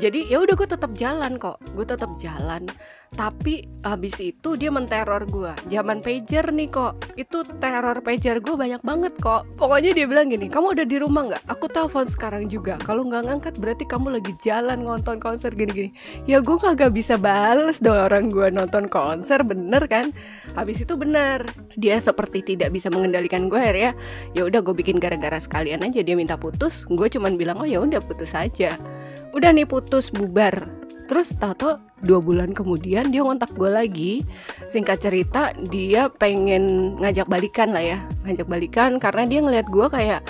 Jadi 0.00 0.30
ya 0.30 0.40
udah 0.42 0.54
gue 0.54 0.68
tetap 0.68 0.92
jalan 0.96 1.36
kok, 1.36 1.60
gue 1.74 1.86
tetap 1.86 2.10
jalan. 2.16 2.66
Tapi 3.16 3.64
habis 3.86 4.18
itu 4.18 4.58
dia 4.58 4.68
menteror 4.68 5.24
gue. 5.30 5.54
Zaman 5.70 6.02
pager 6.02 6.50
nih 6.50 6.68
kok, 6.68 7.14
itu 7.14 7.46
teror 7.62 8.02
pager 8.02 8.42
gue 8.42 8.54
banyak 8.58 8.82
banget 8.82 9.14
kok. 9.22 9.46
Pokoknya 9.56 9.94
dia 9.94 10.04
bilang 10.10 10.28
gini, 10.28 10.50
kamu 10.50 10.74
udah 10.74 10.86
di 10.86 10.96
rumah 11.00 11.22
nggak? 11.30 11.42
Aku 11.48 11.70
telepon 11.70 12.04
sekarang 12.10 12.50
juga. 12.50 12.76
Kalau 12.82 13.06
nggak 13.06 13.30
ngangkat 13.30 13.54
berarti 13.62 13.86
kamu 13.88 14.18
lagi 14.18 14.32
jalan 14.42 14.84
nonton 14.84 15.16
konser 15.22 15.54
gini-gini 15.54 15.90
ya 16.24 16.42
gue 16.42 16.56
kagak 16.58 16.94
bisa 16.94 17.18
bales 17.18 17.82
dong 17.82 17.96
orang 17.96 18.28
gue 18.30 18.48
nonton 18.50 18.86
konser 18.86 19.42
bener 19.42 19.86
kan 19.86 20.10
habis 20.54 20.82
itu 20.82 20.94
bener 20.94 21.46
dia 21.74 21.98
seperti 22.06 22.54
tidak 22.54 22.70
bisa 22.70 22.86
mengendalikan 22.86 23.50
gue 23.50 23.58
akhirnya 23.58 23.92
ya. 24.30 24.42
Udah 24.46 24.62
gue 24.62 24.74
bikin 24.78 25.02
gara-gara 25.02 25.42
sekalian 25.42 25.82
aja. 25.82 26.00
Dia 26.06 26.14
minta 26.14 26.38
putus 26.38 26.86
gue 26.86 27.08
cuman 27.10 27.34
bilang 27.34 27.58
oh 27.58 27.66
ya 27.66 27.82
udah 27.82 27.98
putus 27.98 28.30
aja. 28.38 28.78
Udah 29.34 29.50
nih 29.50 29.66
putus 29.66 30.14
bubar. 30.14 30.70
Terus 31.06 31.34
tato 31.38 31.78
dua 32.02 32.18
bulan 32.18 32.50
kemudian 32.54 33.10
dia 33.10 33.26
ngontak 33.26 33.50
gue 33.58 33.70
lagi. 33.70 34.12
Singkat 34.70 34.98
cerita 35.02 35.50
dia 35.66 36.06
pengen 36.06 36.94
ngajak 37.02 37.26
balikan 37.26 37.74
lah 37.74 37.82
ya. 37.82 37.98
Ngajak 38.22 38.46
balikan 38.46 38.90
karena 39.02 39.22
dia 39.26 39.40
ngeliat 39.42 39.66
gue 39.66 39.86
kayak 39.90 40.22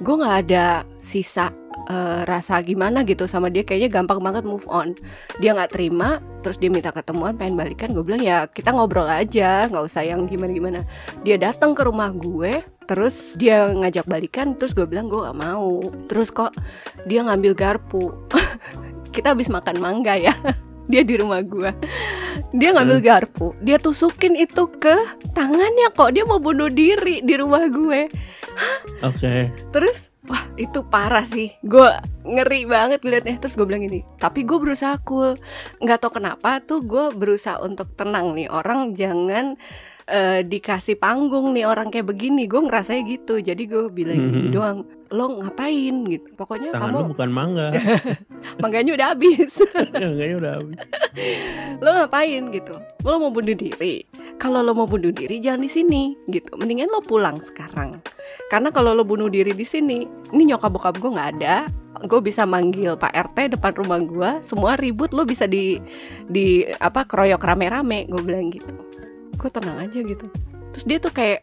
gue 0.00 0.14
nggak 0.16 0.36
ada 0.48 0.82
sisa 0.98 1.59
eh, 1.90 2.20
rasa 2.24 2.62
gimana 2.62 3.02
gitu 3.02 3.26
sama 3.26 3.50
dia 3.50 3.66
kayaknya 3.66 3.90
gampang 3.90 4.22
banget 4.22 4.46
move 4.46 4.64
on. 4.70 4.94
Dia 5.42 5.58
nggak 5.58 5.74
terima 5.74 6.22
terus 6.40 6.56
dia 6.56 6.70
minta 6.70 6.94
ketemuan 6.94 7.36
pengen 7.36 7.58
balikan 7.58 7.92
gue 7.92 8.00
bilang 8.00 8.22
ya 8.22 8.48
kita 8.48 8.72
ngobrol 8.72 9.04
aja 9.04 9.68
nggak 9.68 9.84
usah 9.84 10.08
yang 10.08 10.24
gimana 10.24 10.56
gimana 10.56 10.80
dia 11.20 11.36
datang 11.36 11.76
ke 11.76 11.84
rumah 11.84 12.08
gue 12.16 12.64
terus 12.88 13.36
dia 13.36 13.68
ngajak 13.68 14.08
balikan 14.08 14.56
terus 14.56 14.72
gue 14.72 14.86
bilang 14.86 15.10
gue 15.10 15.20
gak 15.20 15.36
mau. 15.36 15.82
Terus 16.06 16.30
kok 16.30 16.54
dia 17.04 17.26
ngambil 17.26 17.52
garpu. 17.58 18.14
Kita 19.14 19.34
habis 19.34 19.50
makan 19.50 19.82
mangga 19.82 20.14
ya 20.14 20.34
dia 20.90 21.06
di 21.06 21.14
rumah 21.18 21.42
gue 21.42 21.70
dia 22.50 22.74
ngambil 22.74 22.98
garpu 22.98 23.54
dia 23.62 23.78
tusukin 23.78 24.34
itu 24.34 24.66
ke 24.82 24.94
tangannya 25.34 25.90
kok 25.94 26.10
dia 26.10 26.26
mau 26.26 26.42
bunuh 26.42 26.66
diri 26.66 27.22
di 27.22 27.34
rumah 27.38 27.70
gue. 27.70 28.10
Oke. 29.06 29.54
Terus 29.70 30.09
wah 30.30 30.44
itu 30.54 30.86
parah 30.86 31.26
sih. 31.26 31.50
Gue 31.66 31.90
ngeri 32.22 32.62
banget 32.70 33.02
liatnya 33.02 33.42
Terus 33.42 33.58
gue 33.58 33.66
bilang 33.66 33.82
gini 33.82 34.06
Tapi 34.16 34.46
gue 34.46 34.58
berusaha 34.62 34.94
cool. 35.02 35.34
Nggak 35.82 35.98
tau 36.06 36.12
kenapa 36.14 36.62
tuh 36.62 36.86
gue 36.86 37.10
berusaha 37.10 37.58
untuk 37.58 37.90
tenang 37.98 38.38
nih. 38.38 38.46
Orang 38.46 38.94
jangan 38.94 39.58
eh, 40.06 40.46
dikasih 40.46 40.98
panggung 40.98 41.50
nih 41.50 41.66
orang 41.66 41.90
kayak 41.90 42.06
begini. 42.06 42.46
Gue 42.46 42.62
ngerasanya 42.62 43.02
gitu. 43.10 43.42
Jadi 43.42 43.62
gue 43.66 43.90
bilang 43.90 44.18
gini 44.22 44.46
Mhm. 44.46 44.52
doang 44.54 44.78
Lo 45.10 45.42
ngapain 45.42 46.06
gitu. 46.06 46.28
Pokoknya 46.38 46.70
Tangan 46.70 46.94
kamu 46.94 46.98
lu 47.02 47.10
bukan 47.14 47.30
mangga. 47.34 47.68
mangganya 48.62 48.94
udah 48.94 49.06
habis. 49.14 49.52
Kayaknya 49.94 50.36
udah 50.38 50.52
habis. 50.62 50.78
Lo 51.82 51.90
ngapain 51.98 52.42
gitu? 52.54 52.74
Lo 53.02 53.18
mau 53.18 53.34
bunuh 53.34 53.54
diri. 53.58 54.06
Kalau 54.40 54.64
lo 54.64 54.72
mau 54.72 54.86
bunuh 54.88 55.12
diri 55.12 55.42
jangan 55.42 55.66
di 55.66 55.70
sini 55.70 56.02
gitu. 56.30 56.54
Mendingan 56.56 56.88
lo 56.88 57.02
pulang 57.02 57.42
sekarang. 57.42 57.98
Karena 58.48 58.70
kalau 58.70 58.94
lo 58.94 59.02
bunuh 59.02 59.26
diri 59.26 59.50
di 59.50 59.66
sini 59.66 60.06
ini 60.30 60.42
nyokap 60.54 60.70
bokap 60.70 60.94
gue 61.02 61.10
nggak 61.10 61.30
ada. 61.42 61.66
Gue 62.06 62.22
bisa 62.22 62.46
manggil 62.46 62.94
pak 62.96 63.12
rt 63.12 63.58
depan 63.58 63.74
rumah 63.76 64.00
gue 64.00 64.30
semua 64.46 64.78
ribut 64.78 65.10
lo 65.12 65.26
bisa 65.26 65.44
di 65.44 65.76
di 66.30 66.64
apa 66.80 67.04
keroyok 67.04 67.42
rame-rame 67.42 68.06
gue 68.06 68.20
bilang 68.22 68.48
gitu. 68.54 68.72
Gue 69.36 69.50
tenang 69.50 69.76
aja 69.82 69.98
gitu. 70.00 70.30
Terus 70.70 70.84
dia 70.86 70.98
tuh 71.02 71.12
kayak 71.12 71.42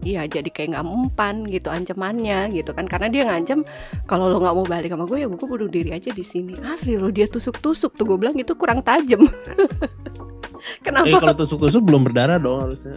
Iya 0.00 0.24
jadi 0.24 0.48
kayak 0.48 0.68
nggak 0.72 0.86
mempan 0.86 1.44
gitu 1.44 1.68
ancamannya 1.68 2.48
gitu 2.50 2.72
kan 2.72 2.84
karena 2.84 3.06
dia 3.06 3.22
ngancam 3.22 3.60
kalau 4.04 4.26
lo 4.26 4.40
nggak 4.40 4.54
mau 4.54 4.64
balik 4.64 4.88
sama 4.88 5.04
gue 5.04 5.18
ya 5.18 5.28
gue 5.28 5.36
bunuh 5.38 5.68
diri 5.68 5.92
aja 5.92 6.08
di 6.08 6.22
sini 6.22 6.56
asli 6.58 6.96
lo 6.96 7.08
dia 7.08 7.24
tusuk-tusuk 7.26 7.92
tuh 7.92 8.04
gue 8.04 8.16
bilang 8.16 8.32
itu 8.34 8.52
kurang 8.54 8.80
tajam 8.80 9.20
Eh 10.60 10.80
kenapa 10.82 11.16
kalau 11.18 11.32
tusuk-tusuk 11.34 11.80
belum 11.82 12.04
berdarah 12.04 12.36
dong 12.36 12.60
harusnya. 12.62 12.92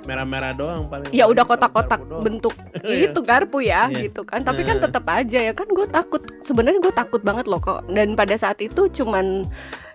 Merah-merah 0.00 0.52
doang 0.52 0.88
paling. 0.88 1.12
ya 1.12 1.24
udah 1.24 1.44
kotak-kotak 1.44 2.00
bentuk 2.18 2.56
Iya. 2.80 3.08
itu 3.08 3.20
garpu 3.20 3.60
ya 3.60 3.88
Iya. 3.88 4.08
gitu 4.08 4.24
kan 4.24 4.40
tapi 4.40 4.64
kan 4.64 4.80
Nah. 4.80 4.88
tetap 4.88 5.04
aja 5.04 5.38
ya 5.38 5.52
kan 5.52 5.68
gue 5.68 5.84
takut 5.86 6.24
sebenarnya 6.40 6.80
gue 6.80 6.94
takut 6.94 7.20
banget 7.20 7.44
loh 7.44 7.56
kok 7.58 7.84
dan 7.88 8.12
pada 8.14 8.32
saat 8.34 8.56
itu 8.58 8.88
cuman 8.88 9.44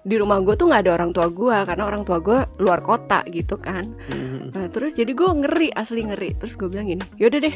di 0.04 0.16
rumah 0.20 0.44
gue 0.44 0.56
tuh 0.60 0.68
nggak 0.68 0.84
ada 0.84 0.94
orang 1.00 1.12
tua 1.16 1.28
gue 1.32 1.58
karena 1.64 1.84
orang 1.88 2.04
tua 2.04 2.18
gue 2.20 2.40
luar 2.60 2.80
kota 2.84 3.24
gitu 3.32 3.56
kan. 3.56 3.96
Mhm. 4.12 4.52
nah 4.52 4.68
terus 4.68 5.00
jadi 5.00 5.12
gue 5.16 5.30
ngeri 5.32 5.70
asli 5.72 6.04
ngeri. 6.04 6.36
Terus 6.38 6.54
gue 6.60 6.68
bilang 6.68 6.92
gini 6.92 7.04
yaudah 7.18 7.40
deh 7.40 7.56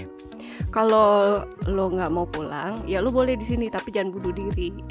kalau 0.72 1.44
lo 1.70 1.86
nggak 1.92 2.10
mau 2.10 2.26
pulang 2.26 2.82
ya 2.90 3.04
lo 3.04 3.14
boleh 3.14 3.38
di 3.38 3.46
sini 3.46 3.68
tapi 3.68 3.92
jangan 3.92 4.16
bunuh 4.16 4.32
diri. 4.34 4.72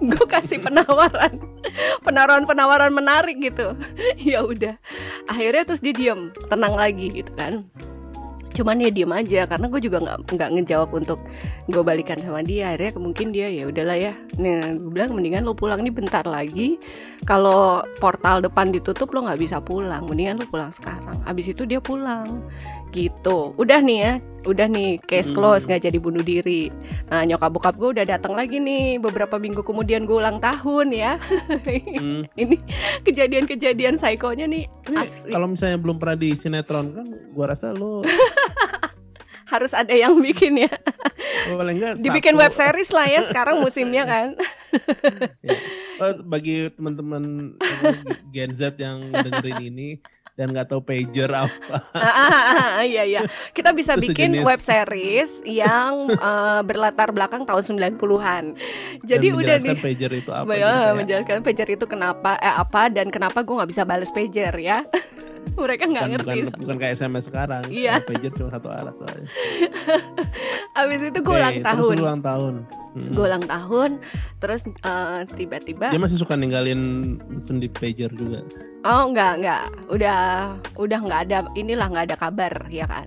Gue 0.00 0.24
kasih 0.24 0.56
penawaran 0.64 1.36
penawaran 2.00 2.48
penawaran 2.48 2.92
menarik 2.96 3.36
gitu. 3.44 3.76
Ya 4.16 4.40
udah 4.40 4.80
akhirnya 5.28 5.68
terus 5.68 5.84
dia 5.84 5.92
diem 5.92 6.32
tenang 6.48 6.74
lagi 6.74 7.12
gitu 7.12 7.32
kan 7.36 7.68
cuman 8.56 8.80
ya 8.80 8.88
diem 8.88 9.12
aja 9.12 9.44
karena 9.44 9.68
gue 9.68 9.80
juga 9.84 10.00
nggak 10.00 10.32
nggak 10.32 10.50
ngejawab 10.56 10.90
untuk 10.96 11.20
gue 11.68 11.82
balikan 11.84 12.16
sama 12.24 12.40
dia. 12.40 12.72
Akhirnya 12.72 12.96
mungkin 12.96 13.36
dia 13.36 13.52
ya 13.52 13.68
udahlah 13.68 13.98
ya. 14.00 14.12
Nah 14.40 14.72
gue 14.72 14.90
bilang 14.90 15.12
mendingan 15.12 15.44
lo 15.44 15.52
pulang. 15.52 15.84
Nih 15.84 15.92
bentar 15.92 16.24
lagi 16.24 16.80
kalau 17.28 17.84
portal 18.00 18.40
depan 18.40 18.72
ditutup 18.72 19.12
lo 19.12 19.28
nggak 19.28 19.40
bisa 19.44 19.60
pulang. 19.60 20.08
Mendingan 20.08 20.40
lo 20.40 20.46
pulang 20.48 20.72
sekarang. 20.72 21.20
Abis 21.28 21.52
itu 21.52 21.68
dia 21.68 21.78
pulang 21.84 22.40
gitu. 22.96 23.52
Udah 23.54 23.78
nih 23.78 23.98
ya 24.00 24.14
udah 24.46 24.70
nih 24.70 25.02
case 25.02 25.28
Hmm. 25.28 25.36
close 25.36 25.66
nggak 25.66 25.82
jadi 25.84 25.98
bunuh 25.98 26.22
diri. 26.22 26.70
Nah 27.06 27.22
nyokap 27.22 27.50
bokap 27.50 27.74
gue 27.74 27.90
udah 27.92 28.06
datang 28.06 28.30
lagi 28.32 28.56
nih 28.56 28.96
beberapa 28.96 29.36
minggu 29.36 29.60
kemudian 29.60 30.06
gue 30.06 30.14
ulang 30.14 30.38
tahun 30.38 30.94
ya. 30.94 31.18
Hmm. 31.98 32.22
ini 32.34 32.62
kejadian-kejadian 33.02 33.96
psikonya 33.96 34.46
nih 34.46 34.64
asli. 34.94 35.28
kalau 35.28 35.50
misalnya 35.50 35.76
belum 35.76 35.98
pernah 35.98 36.14
di 36.14 36.30
sinetron 36.32 36.94
kan, 36.94 37.06
gua 37.32 37.50
rasa 37.50 37.70
lo 37.70 38.06
harus 39.52 39.72
ada 39.72 39.90
yang 39.90 40.14
bikin 40.16 40.62
ya. 40.62 40.72
Paling 41.48 41.76
enggak 41.76 41.92
dibikin 41.98 42.34
satu- 42.34 42.42
web 42.42 42.52
series 42.52 42.90
lah 42.90 43.06
ya 43.06 43.20
sekarang 43.22 43.58
musimnya 43.60 44.06
kan. 44.06 44.28
Oh, 45.96 46.12
bagi 46.22 46.68
teman-teman 46.70 47.56
Gen 48.28 48.52
Z 48.52 48.76
yang 48.76 49.08
dengerin 49.08 49.64
ini 49.64 49.88
dan 50.36 50.52
nggak 50.52 50.68
tahu 50.68 50.84
pager 50.84 51.32
apa, 51.32 51.80
Ah, 51.96 52.04
ah, 52.04 52.32
ah, 52.76 52.84
iya 52.84 53.02
iya 53.02 53.20
kita 53.50 53.72
bisa 53.72 53.96
Itu 53.96 54.04
bikin 54.04 54.36
sejenis. 54.36 54.44
web 54.44 54.60
series 54.60 55.30
yang 55.42 56.12
eh, 56.12 56.60
berlatar 56.60 57.08
belakang 57.10 57.42
tahun 57.42 57.64
90-an 57.64 58.44
jadi 59.00 59.26
dan 59.26 59.32
udah 59.32 59.56
menjelaskan 59.56 59.72
nih 59.72 59.80
pager 59.80 60.12
itu 60.12 60.30
apa. 60.30 60.44
Ya, 60.46 60.52
gitu 60.52 60.68
kayak, 60.68 60.94
menjelaskan 60.94 61.38
pager 61.40 61.68
itu 61.72 61.84
kenapa 61.88 62.30
eh 62.36 62.52
apa 62.52 62.82
dan 62.88 63.08
kenapa 63.08 63.40
gue 63.40 63.54
nggak 63.56 63.70
bisa 63.72 63.82
balas 63.82 64.12
pager 64.12 64.52
ya 64.54 64.84
mereka 65.56 65.88
nggak 65.88 66.06
ngerti 66.12 66.38
bukan, 66.44 66.60
bukan 66.60 66.76
kayak 66.76 66.92
SMS 67.00 67.24
sekarang. 67.32 67.64
Iya. 67.72 68.04
Pager 68.04 68.28
cuma 68.36 68.52
satu 68.52 68.68
arah 68.68 68.92
soalnya. 68.92 69.24
abis 70.84 71.00
itu 71.08 71.18
gue 71.18 71.32
Oke, 71.32 71.40
ulang 71.40 71.54
terus 71.56 71.64
tahun 71.64 71.96
ulang 71.96 72.20
tahun. 72.20 72.54
Hmm. 72.96 73.12
gue 73.12 73.24
ulang 73.28 73.44
tahun 73.44 74.00
terus 74.40 74.64
eh, 74.64 75.22
tiba-tiba 75.36 75.92
Dia 75.92 76.00
masih 76.00 76.16
suka 76.16 76.32
ninggalin 76.32 77.16
sendi 77.36 77.68
pager 77.68 78.08
juga. 78.16 78.40
Oh 78.86 79.10
enggak 79.10 79.42
enggak 79.42 79.64
udah 79.92 80.20
udah 80.78 80.98
nggak 81.04 81.20
ada 81.28 81.38
inilah 81.58 81.92
nggak 81.92 82.06
ada 82.08 82.16
kabar 82.16 82.54
ya 82.72 82.88
kan? 82.88 83.04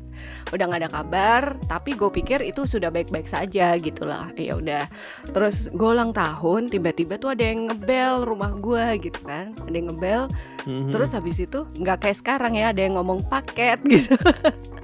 Udah 0.54 0.70
nggak 0.70 0.82
ada 0.86 0.92
kabar 0.92 1.44
tapi 1.66 1.98
gue 1.98 2.12
pikir 2.12 2.46
itu 2.46 2.70
sudah 2.70 2.94
baik-baik 2.94 3.26
saja 3.26 3.74
gitulah 3.82 4.30
ya 4.38 4.62
udah. 4.62 4.86
Terus 5.34 5.74
gue 5.74 5.90
ulang 5.90 6.14
tahun 6.14 6.70
tiba-tiba 6.70 7.18
tuh 7.18 7.34
ada 7.34 7.42
yang 7.42 7.66
ngebel 7.72 8.30
rumah 8.30 8.54
gue 8.54 9.10
gitu 9.10 9.26
kan? 9.26 9.58
Ada 9.66 9.74
yang 9.74 9.90
ngebel. 9.90 10.30
Mhm. 10.70 10.92
terus 10.94 11.16
habis 11.16 11.40
itu 11.42 11.66
nggak 11.80 12.04
kayak 12.06 12.18
sekarang 12.20 12.54
ya 12.54 12.70
ada 12.70 12.82
yang 12.84 13.00
ngomong 13.00 13.26
paket 13.26 13.80
gitu 13.90 14.14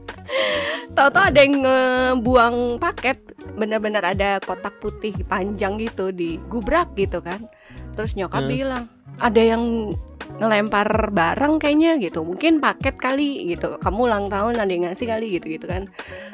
Tahu-tahu 0.96 1.24
ada 1.28 1.40
yang 1.44 1.56
ngebuang 1.62 2.80
paket 2.80 3.20
bener-bener 3.56 4.04
ada 4.04 4.40
kotak 4.40 4.80
putih 4.80 5.16
panjang 5.28 5.78
gitu 5.80 6.12
di 6.12 6.40
gubrak 6.48 6.96
gitu 6.96 7.20
kan. 7.20 7.48
Terus 7.96 8.16
nyokap 8.16 8.48
Hmm. 8.48 8.52
bilang 8.52 8.84
ada 9.20 9.42
yang 9.42 9.96
ngelempar 10.36 11.16
barang 11.16 11.64
kayaknya 11.64 11.96
gitu 12.02 12.24
mungkin 12.28 12.60
paket 12.60 12.96
kali 13.00 13.56
gitu. 13.56 13.80
Kamu 13.80 14.08
ulang 14.08 14.28
tahun 14.28 14.60
ada 14.60 14.72
yang 14.72 14.88
ngasih 14.88 15.08
kali 15.08 15.40
gitu 15.40 15.60
gitu 15.60 15.66
kan. 15.68 15.88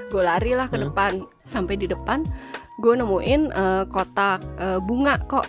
Gue 0.10 0.24
lari 0.26 0.54
lah 0.54 0.70
ke 0.70 0.78
Hmm. 0.78 0.90
depan. 0.90 1.12
Sampai 1.46 1.78
di 1.78 1.90
depan 1.90 2.26
gue 2.82 2.94
nemuin 2.98 3.42
eh, 3.54 3.84
kotak 3.90 4.42
eh, 4.58 4.80
bunga 4.82 5.18
kok. 5.26 5.46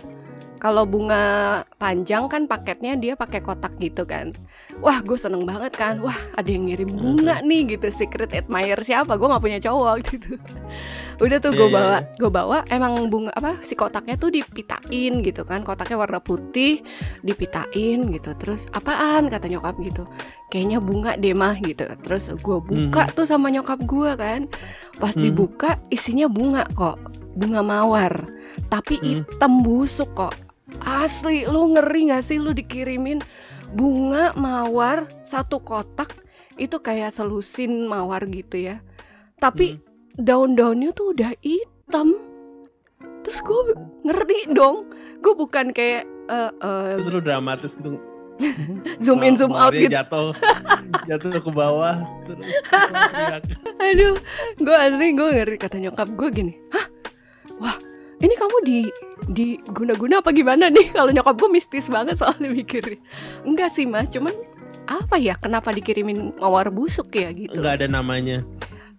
Kalau 0.61 0.87
bunga 0.87 1.59
panjang 1.75 2.31
kan 2.31 2.47
paketnya 2.47 2.95
dia 2.95 3.19
pakai 3.19 3.43
kotak 3.43 3.75
gitu 3.83 4.07
kan 4.07 4.31
wah 4.79 4.99
gue 4.99 5.13
seneng 5.13 5.43
banget 5.43 5.73
kan. 5.73 5.99
Wah 5.99 6.15
ada 6.33 6.47
yang 6.47 6.65
ngirim 6.65 6.89
bunga 6.89 7.41
nih 7.41 7.75
gitu 7.75 7.87
secret 7.89 8.31
admirer 8.31 8.79
siapa? 8.79 9.13
Gue 9.15 9.27
nggak 9.27 9.43
punya 9.43 9.59
cowok 9.59 9.95
gitu. 10.07 10.31
Udah 11.19 11.37
tuh 11.37 11.51
gue 11.51 11.67
Iya, 11.67 11.69
iya, 11.69 11.77
bawa 11.77 11.97
gue 12.15 12.31
bawa 12.31 12.57
emang 12.67 12.93
bunga 13.07 13.31
apa 13.31 13.61
si 13.61 13.75
kotaknya 13.75 14.15
tuh 14.15 14.29
dipitain 14.29 15.21
gitu 15.21 15.43
kan. 15.43 15.61
Kotaknya 15.61 15.97
warna 15.97 16.17
putih 16.17 16.81
dipitain 17.21 18.09
gitu. 18.09 18.31
Terus 18.37 18.65
apaan? 18.71 19.27
kata 19.27 19.45
nyokap 19.47 19.77
gitu. 19.81 20.03
Kayaknya 20.49 20.77
bunga 20.79 21.11
deh 21.15 21.33
mah 21.33 21.57
gitu. 21.59 21.85
Terus 22.05 22.29
gue 22.31 22.57
buka 22.59 23.09
tuh 23.11 23.25
sama 23.25 23.49
nyokap 23.49 23.81
gue 23.83 24.11
kan. 24.15 24.41
Pas 24.97 25.13
Hmm. 25.13 25.23
dibuka 25.23 25.81
isinya 25.89 26.25
bunga 26.25 26.65
kok. 26.71 26.97
Bunga 27.33 27.61
mawar. 27.61 28.29
Tapi 28.69 28.97
Hmm. 28.97 29.05
hitam 29.25 29.53
busuk 29.61 30.13
kok. 30.13 30.33
Asli 30.81 31.45
lu 31.45 31.73
ngeri 31.73 32.09
gak 32.09 32.25
sih 32.25 32.41
lu 32.41 32.49
dikirimin 32.49 33.21
bunga 33.73 34.37
mawar 34.37 35.09
satu 35.25 35.59
kotak 35.59 36.13
itu 36.61 36.77
kayak 36.77 37.09
selusin 37.09 37.89
mawar 37.89 38.23
gitu 38.29 38.61
ya. 38.61 38.85
Tapi 39.41 39.81
daun-daunnya 40.15 40.93
tuh 40.93 41.17
udah 41.17 41.33
hitam. 41.41 42.13
Terus 43.25 43.39
gue 43.41 43.61
ngeri 44.05 44.53
dong. 44.53 44.93
Gue 45.19 45.33
bukan 45.33 45.73
kayak 45.73 46.05
eh, 46.29 46.51
eh, 46.53 46.95
Terus 47.01 47.09
lu 47.09 47.21
dramatis 47.23 47.73
gitu. 47.75 47.97
zoom 49.05 49.21
in 49.21 49.37
zoom 49.37 49.53
out 49.53 49.69
Mawarnya 49.69 49.85
gitu. 49.85 49.93
Jatuh, 49.93 50.29
jatuh 51.09 51.29
ke 51.37 51.51
bawah. 51.53 51.95
Terus 52.25 52.45
aduh 53.83 54.15
gue 54.57 54.75
asli 54.77 55.07
gue 55.13 55.29
ngeri 55.41 55.57
kata 55.57 55.77
nyokap 55.81 56.09
gue 56.13 56.29
gini. 56.29 56.53
Hah? 56.73 56.85
Wah 57.61 57.77
ini 58.23 58.33
kamu 58.33 58.57
di 58.63 58.79
di 59.23 59.45
guna-guna 59.61 60.23
apa 60.23 60.31
gimana 60.31 60.67
nih? 60.67 60.91
Kalau 60.97 61.11
nyokap 61.11 61.35
gue 61.35 61.49
mistis 61.51 61.87
banget 61.87 62.15
soalnya 62.15 62.47
mikirnya. 62.47 62.99
Enggak 63.43 63.69
sih 63.69 63.83
mah 63.83 64.07
cuman 64.07 64.31
apa 64.83 65.15
ya? 65.15 65.35
Kenapa 65.35 65.69
dikirimin 65.69 66.39
mawar 66.39 66.71
busuk 66.71 67.11
ya 67.11 67.29
gitu? 67.29 67.59
Nggak 67.59 67.83
ada 67.83 67.87
namanya. 67.87 68.41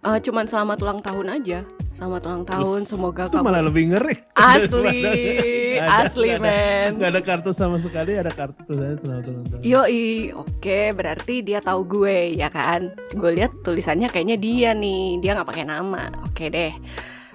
Eh, 0.05 0.19
cuman 0.21 0.45
selamat 0.45 0.85
ulang 0.85 1.01
tahun 1.01 1.33
aja. 1.33 1.65
Selamat 1.89 2.27
ulang 2.27 2.45
tahun 2.45 2.81
Terus, 2.83 2.91
semoga 2.93 3.25
Itu 3.25 3.41
kamu 3.41 3.45
malah 3.47 3.63
lebih 3.65 3.85
ngeri. 3.89 4.17
asli 4.53 5.01
Nggak 5.01 5.89
ada- 5.89 6.05
asli 6.05 6.27
nggak 6.29 6.37
ada- 6.37 6.45
men. 6.45 6.91
Gak 7.01 7.09
ada 7.09 7.21
kartu 7.25 7.51
sama 7.57 7.77
sekali, 7.81 8.13
ada 8.13 8.29
kartu 8.29 8.61
tulisannya 8.67 9.01
selamat 9.01 9.25
ulang 9.25 9.47
tahun. 9.49 9.61
Yoi, 9.65 10.05
oke 10.37 10.81
berarti 10.93 11.35
dia 11.41 11.65
tahu 11.65 11.81
gue 11.87 12.37
ya 12.37 12.53
kan? 12.53 12.93
Gue 13.17 13.31
lihat 13.33 13.65
tulisannya 13.65 14.13
kayaknya 14.13 14.37
dia 14.37 14.71
nih 14.77 15.25
Dia 15.25 15.41
nggak 15.41 15.49
pakai 15.49 15.65
nama. 15.65 16.13
Oke 16.29 16.53
deh. 16.53 16.77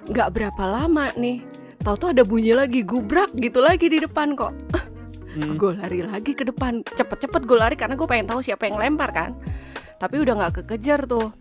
Nggak 0.06 0.28
berapa 0.30 0.62
lama 0.62 1.10
nih 1.14 1.49
Tahu-tahu 1.80 2.12
ada 2.12 2.24
bunyi 2.28 2.52
lagi 2.52 2.84
gubrak 2.84 3.32
gitu 3.40 3.64
lagi 3.64 3.88
di 3.88 4.04
depan 4.04 4.36
kok. 4.36 4.52
Hmm. 5.32 5.56
Gue 5.60 5.72
lari 5.80 6.04
lagi 6.04 6.36
ke 6.36 6.44
depan. 6.44 6.84
Cepet-cepet 6.84 7.46
gue 7.46 7.54
lari 7.56 7.78
karena 7.78 7.94
gue 7.94 8.04
pengen 8.04 8.26
tahu 8.28 8.42
siapa 8.42 8.66
yang 8.66 8.76
lempar 8.76 9.14
kan. 9.14 9.38
Tapi 9.96 10.20
udah 10.20 10.34
nggak 10.36 10.52
kekejar 10.64 11.06
tuh. 11.06 11.32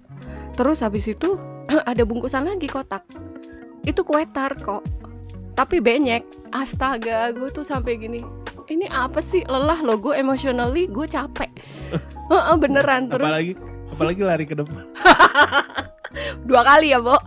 Terus 0.55 0.79
habis 0.85 1.09
itu 1.09 1.35
ada 1.91 2.05
bungkusan 2.05 2.47
lagi 2.47 2.69
kotak. 2.69 3.03
Itu 3.83 4.05
kue 4.05 4.23
tart 4.29 4.61
kok. 4.61 4.85
Tapi 5.57 5.83
banyak 5.83 6.53
Astaga 6.55 7.35
gue 7.35 7.51
tuh 7.51 7.67
sampai 7.67 7.99
gini 7.99 8.23
Ini 8.69 8.87
apa 8.89 9.19
sih? 9.19 9.43
Lelah 9.43 9.83
loh 9.83 9.99
gue 9.99 10.15
emotionally 10.15 10.87
gue 10.87 11.09
capek. 11.09 11.51
Heeh, 12.31 12.55
beneran 12.61 13.09
terus 13.09 13.27
apalagi 13.27 13.53
apalagi 13.89 14.21
lari 14.21 14.45
ke 14.45 14.55
depan. 14.55 14.85
dua 16.45 16.61
kali 16.65 16.93
ya 16.93 16.99
Bo 17.01 17.15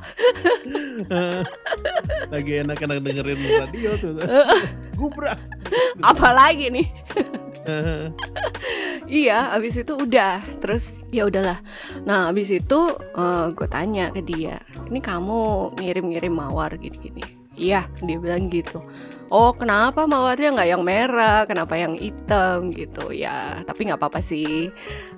Lagi 2.32 2.52
enak-enak 2.64 2.98
dengerin 3.02 3.40
radio 3.60 3.90
tuh. 4.00 4.18
Gubrak. 4.98 5.38
apalagi 6.04 6.68
nih 6.70 6.88
Iya, 9.12 9.52
abis 9.52 9.76
itu 9.84 9.92
udah. 9.92 10.40
Terus 10.64 11.04
ya 11.12 11.28
udahlah. 11.28 11.60
Nah, 12.08 12.32
abis 12.32 12.48
itu 12.48 12.80
gue 13.52 13.68
tanya 13.68 14.08
ke 14.08 14.24
dia, 14.24 14.56
ini 14.88 15.04
kamu 15.04 15.74
ngirim-ngirim 15.76 16.32
mawar 16.32 16.72
gini-gini. 16.80 17.41
Iya, 17.52 17.84
dia 18.00 18.16
bilang 18.16 18.48
gitu. 18.48 18.80
Oh, 19.26 19.52
kenapa 19.52 20.04
mawarnya 20.04 20.52
nggak 20.52 20.68
yang 20.68 20.82
merah? 20.84 21.48
Kenapa 21.48 21.72
yang 21.74 21.96
hitam 21.96 22.68
gitu? 22.68 23.08
Ya, 23.10 23.64
tapi 23.64 23.88
nggak 23.88 23.96
apa-apa 23.96 24.20
sih. 24.20 24.68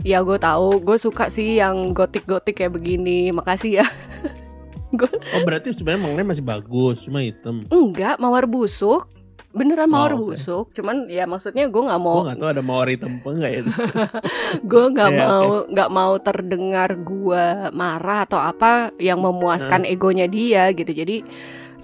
Ya, 0.02 0.22
gue 0.22 0.38
tahu, 0.38 0.78
gue 0.78 0.94
suka 0.96 1.26
sih 1.26 1.58
yang 1.58 1.90
gotik-gotik 1.90 2.54
kayak 2.56 2.74
begini. 2.74 3.30
Makasih 3.30 3.82
ya. 3.82 3.86
Oh 4.94 5.42
berarti 5.42 5.74
sebenarnya 5.74 6.06
mangnya 6.06 6.22
masih 6.22 6.46
bagus, 6.46 7.02
cuma 7.02 7.18
hitam. 7.18 7.66
Enggak, 7.66 8.14
mawar 8.22 8.46
busuk. 8.46 9.10
Beneran 9.50 9.90
mawar 9.90 10.14
Oh, 10.14 10.22
oke. 10.22 10.38
busuk. 10.38 10.70
Cuman 10.70 11.10
ya 11.10 11.26
maksudnya 11.26 11.66
gue 11.66 11.82
nggak 11.82 11.98
Gue 11.98 12.06
mau 12.06 12.22
nggak 12.22 12.38
tahu 12.38 12.50
ada 12.50 12.62
mawar 12.62 12.86
hitam 12.86 13.18
apa 13.18 13.28
enggak 13.30 13.50
ya. 13.50 13.60
gue 14.70 14.84
nggak 14.94 15.10
Iya, 15.10 15.18
mau 15.18 15.46
nggak 15.66 15.90
mau 15.90 16.12
terdengar 16.18 16.90
gue 16.94 17.44
marah 17.70 18.22
atau 18.22 18.38
apa 18.38 18.94
yang 18.98 19.18
memuaskan 19.18 19.82
egonya 19.82 20.26
dia 20.26 20.70
gitu 20.70 20.90
jadi 20.90 21.26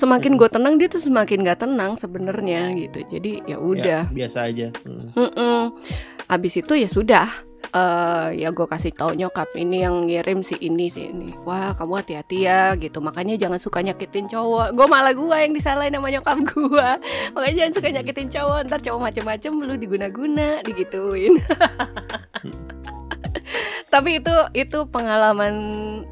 semakin 0.01 0.41
gue 0.41 0.49
tenang 0.49 0.81
dia 0.81 0.89
tuh 0.89 1.03
semakin 1.05 1.45
gak 1.45 1.61
tenang 1.69 2.01
sebenarnya 2.01 2.73
gitu. 2.73 3.05
Jadi 3.05 3.45
ya 3.45 3.61
udah. 3.61 4.09
Ya, 4.09 4.17
biasa 4.17 4.49
aja. 4.49 4.73
Hmm. 4.89 5.13
Mm-mm. 5.13 5.77
Abis 6.25 6.65
itu 6.65 6.73
ya 6.73 6.89
sudah. 6.89 7.29
Eh 7.71 8.43
ya 8.43 8.51
gue 8.51 8.67
kasih 8.67 8.91
tau 8.91 9.15
nyokap 9.15 9.55
ini 9.55 9.85
yang 9.85 10.09
ngirim 10.09 10.41
si 10.41 10.57
ini 10.59 10.89
si 10.89 11.13
ini. 11.13 11.37
Wah 11.45 11.77
kamu 11.77 12.01
hati-hati 12.01 12.49
ya 12.49 12.75
gitu. 12.81 12.99
Makanya 13.05 13.37
jangan 13.37 13.61
suka 13.61 13.85
nyakitin 13.85 14.27
cowok. 14.27 14.73
Gue 14.73 14.87
malah 14.89 15.13
gue 15.13 15.37
yang 15.37 15.53
disalahin 15.53 15.95
sama 15.95 16.09
nyokap 16.09 16.39
gue 16.49 16.89
makanya 17.37 17.55
jangan 17.61 17.73
suka 17.77 17.89
nyakitin 17.93 18.29
cowok. 18.33 18.59
Ntar 18.67 18.81
cowok 18.83 19.01
macem-macem 19.13 19.53
lu 19.53 19.75
diguna-guna 19.77 20.65
digituin 20.65 21.37
tapi 23.93 24.23
itu 24.23 24.35
itu 24.55 24.87
pengalaman 24.89 25.55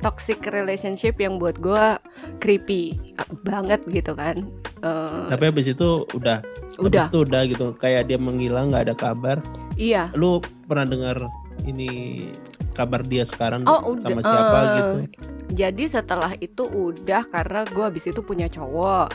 toxic 0.02 0.42
relationship 0.50 1.18
yang 1.18 1.38
buat 1.38 1.58
gue 1.58 1.98
creepy 2.38 3.14
banget 3.46 3.82
gitu 3.90 4.14
kan. 4.14 4.46
Eh, 4.82 5.26
Tapi 5.30 5.44
habis 5.50 5.66
itu 5.70 6.06
udah 6.14 6.42
udah. 6.78 7.02
habis 7.06 7.10
itu 7.10 7.18
udah 7.26 7.42
gitu. 7.46 7.66
Kayak 7.78 8.10
dia 8.10 8.18
menghilang 8.18 8.70
nggak 8.70 8.90
ada 8.90 8.96
kabar. 8.96 9.36
iya. 9.74 10.10
Lu 10.14 10.38
pernah 10.66 10.86
dengar 10.86 11.16
ini 11.66 11.88
kabar 12.72 13.00
dia 13.02 13.22
sekarang 13.22 13.64
Oh, 13.64 13.92
udah. 13.92 14.04
sama 14.04 14.20
siapa 14.20 14.58
Eh, 14.58 14.68
gitu? 14.72 14.94
jadi 15.48 15.84
setelah 15.88 16.32
itu 16.36 16.62
udah 16.62 17.22
karena 17.24 17.64
gue 17.64 17.84
habis 17.84 18.04
itu 18.04 18.20
punya 18.20 18.46
cowok. 18.46 19.14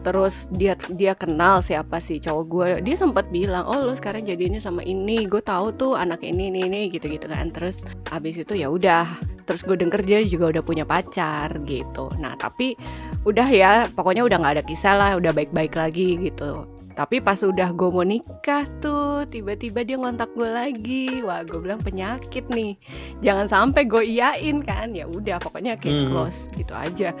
Terus 0.00 0.48
dia 0.50 0.72
dia 0.88 1.12
kenal 1.12 1.60
siapa 1.60 1.98
sih 1.98 2.16
cowok 2.16 2.44
gue 2.46 2.66
dia 2.80 2.96
sempat 2.96 3.28
bilang 3.28 3.66
oh 3.66 3.82
lo 3.82 3.92
sekarang 3.92 4.22
jadinya 4.22 4.56
sama 4.56 4.80
ini. 4.80 5.26
Gue 5.26 5.40
tahu 5.40 5.74
tuh 5.74 5.92
anak 5.94 6.22
ini 6.22 6.48
ini 6.48 6.64
ini 6.64 6.80
gitu 6.88 7.06
gitu 7.06 7.26
kan. 7.26 7.50
Terus 7.50 7.82
habis 8.08 8.38
itu 8.38 8.54
ya 8.54 8.70
udah. 8.70 9.04
Terus 9.44 9.62
gue 9.62 9.76
denger 9.76 10.00
dia 10.02 10.18
juga 10.22 10.50
udah 10.50 10.62
punya 10.62 10.82
pacar 10.82 11.60
gitu. 11.62 12.08
Nah 12.16 12.34
tapi 12.34 12.78
udah 13.22 13.46
ya. 13.46 13.72
Pokoknya 13.90 14.22
udah 14.22 14.38
nggak 14.38 14.54
ada 14.58 14.64
kisah 14.64 14.94
lah. 14.94 15.10
Udah 15.14 15.30
baik 15.30 15.50
baik 15.52 15.74
lagi 15.74 16.16
gitu 16.20 16.75
tapi 16.96 17.20
pas 17.20 17.36
udah 17.36 17.70
gue 17.70 17.88
mau 17.88 18.00
nikah 18.00 18.64
tuh 18.78 19.22
tiba-tiba 19.26 19.84
dia 19.84 19.94
ngontak 19.94 20.32
gue 20.32 20.48
lagi 20.48 21.20
wah 21.20 21.44
gue 21.44 21.60
bilang 21.60 21.78
penyakit 21.78 22.48
nih 22.48 22.80
jangan 23.20 23.44
sampai 23.44 23.84
gue 23.84 24.00
iyain 24.02 24.58
kan 24.60 24.90
ya 24.90 25.04
udah 25.04 25.36
pokoknya 25.36 25.76
case 25.76 26.00
Hmm. 26.00 26.10
close 26.10 26.48
gitu 26.52 26.72
aja 26.72 27.12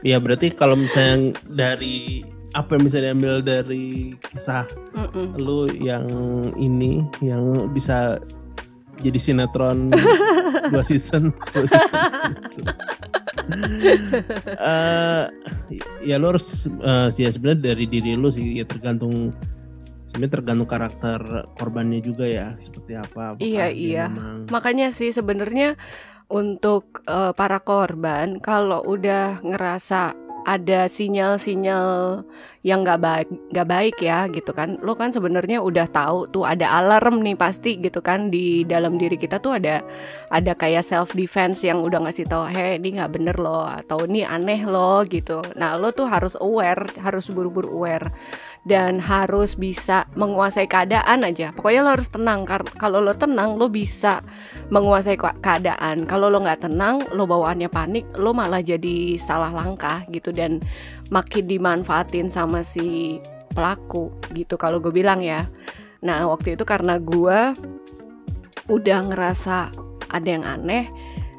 Ya 0.00 0.16
berarti 0.16 0.48
kalau 0.50 0.78
misalnya 0.78 1.34
dari 1.44 2.22
apa 2.52 2.72
yang 2.72 2.86
bisa 2.86 2.98
diambil 2.98 3.42
dari 3.42 4.14
kisah 4.24 4.64
Mm-mm. 4.94 5.34
lu 5.36 5.66
yang 5.74 6.06
ini 6.54 7.02
yang 7.20 7.42
bisa 7.68 8.22
jadi 8.96 9.18
sinetron 9.18 9.92
dua 10.72 10.80
season. 10.80 11.34
Eh, 14.56 15.24
ya 16.02 16.16
lu 16.18 16.34
harus 16.34 16.66
eh, 16.66 17.08
ya 17.14 17.28
sebenarnya 17.30 17.72
dari 17.74 17.86
diri 17.86 18.18
lu 18.18 18.30
sih 18.32 18.58
ya 18.58 18.64
tergantung 18.66 19.30
sebenarnya 20.10 20.34
tergantung 20.40 20.68
karakter 20.68 21.20
korbannya 21.54 22.00
juga 22.02 22.26
ya 22.26 22.58
seperti 22.58 22.98
apa. 22.98 23.36
Iya, 23.38 23.70
iya. 23.70 24.04
memang- 24.10 24.50
makanya 24.50 24.90
sih 24.90 25.12
sebenarnya 25.14 25.78
untuk 26.26 27.06
eh, 27.06 27.32
para 27.36 27.62
korban 27.62 28.42
kalau 28.42 28.82
udah 28.82 29.38
ngerasa 29.46 30.16
ada 30.46 30.86
sinyal-sinyal 30.86 32.22
yang 32.66 32.82
nggak 32.82 32.98
baik 32.98 33.28
nggak 33.54 33.68
baik 33.70 33.96
ya 34.02 34.26
gitu 34.26 34.50
kan. 34.50 34.82
Lo 34.82 34.98
kan 34.98 35.14
sebenarnya 35.14 35.62
udah 35.62 35.86
tahu 35.86 36.26
tuh 36.34 36.42
ada 36.42 36.66
alarm 36.82 37.22
nih 37.22 37.38
pasti 37.38 37.78
gitu 37.78 38.02
kan. 38.02 38.26
Di 38.26 38.66
dalam 38.66 38.98
diri 38.98 39.14
kita 39.14 39.38
tuh 39.38 39.62
ada 39.62 39.86
ada 40.34 40.52
kayak 40.58 40.82
self 40.82 41.14
defense 41.14 41.62
yang 41.62 41.86
udah 41.86 42.02
ngasih 42.02 42.26
tahu 42.26 42.50
heh 42.50 42.82
ini 42.82 42.98
nggak 42.98 43.14
bener 43.14 43.38
loh 43.38 43.70
atau 43.70 44.02
ini 44.10 44.26
aneh 44.26 44.66
loh 44.66 45.06
gitu. 45.06 45.46
Nah 45.54 45.78
lo 45.78 45.94
tuh 45.94 46.10
harus 46.10 46.34
aware 46.42 46.90
harus 46.98 47.30
buru-buru 47.30 47.70
aware 47.70 48.10
dan 48.66 48.98
harus 48.98 49.54
bisa 49.54 50.10
menguasai 50.18 50.66
keadaan 50.66 51.22
aja. 51.22 51.54
Pokoknya 51.54 51.86
lo 51.86 51.94
harus 51.94 52.10
tenang 52.10 52.42
kalau 52.82 52.98
lo 52.98 53.14
tenang 53.14 53.54
lo 53.54 53.70
bisa 53.70 54.26
menguasai 54.74 55.14
ke- 55.14 55.38
keadaan. 55.38 56.02
Kalau 56.02 56.26
lo 56.26 56.42
nggak 56.42 56.66
tenang 56.66 57.06
lo 57.14 57.30
bawaannya 57.30 57.70
panik 57.70 58.10
lo 58.18 58.34
malah 58.34 58.58
jadi 58.58 59.14
salah 59.22 59.54
langkah 59.54 60.02
gitu. 60.10 60.34
Dan 60.34 60.66
makin 61.10 61.44
dimanfaatin 61.46 62.28
sama 62.28 62.66
si 62.66 63.18
pelaku 63.54 64.12
gitu 64.36 64.60
kalau 64.60 64.82
gue 64.82 64.92
bilang 64.92 65.22
ya. 65.24 65.48
Nah 66.04 66.28
waktu 66.28 66.58
itu 66.58 66.64
karena 66.68 67.00
gue 67.00 67.56
udah 68.66 68.98
ngerasa 69.10 69.70
ada 70.10 70.28
yang 70.28 70.42
aneh 70.42 70.90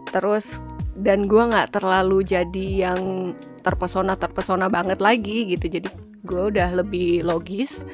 terus 0.09 0.63
dan 0.97 1.27
gue 1.27 1.43
nggak 1.43 1.77
terlalu 1.77 2.23
jadi 2.23 2.89
yang 2.89 3.33
terpesona 3.61 4.15
terpesona 4.15 4.71
banget 4.71 4.97
lagi 5.03 5.45
gitu. 5.45 5.67
Jadi 5.69 5.87
gue 6.27 6.41
udah 6.51 6.83
lebih 6.83 7.23
logis 7.23 7.87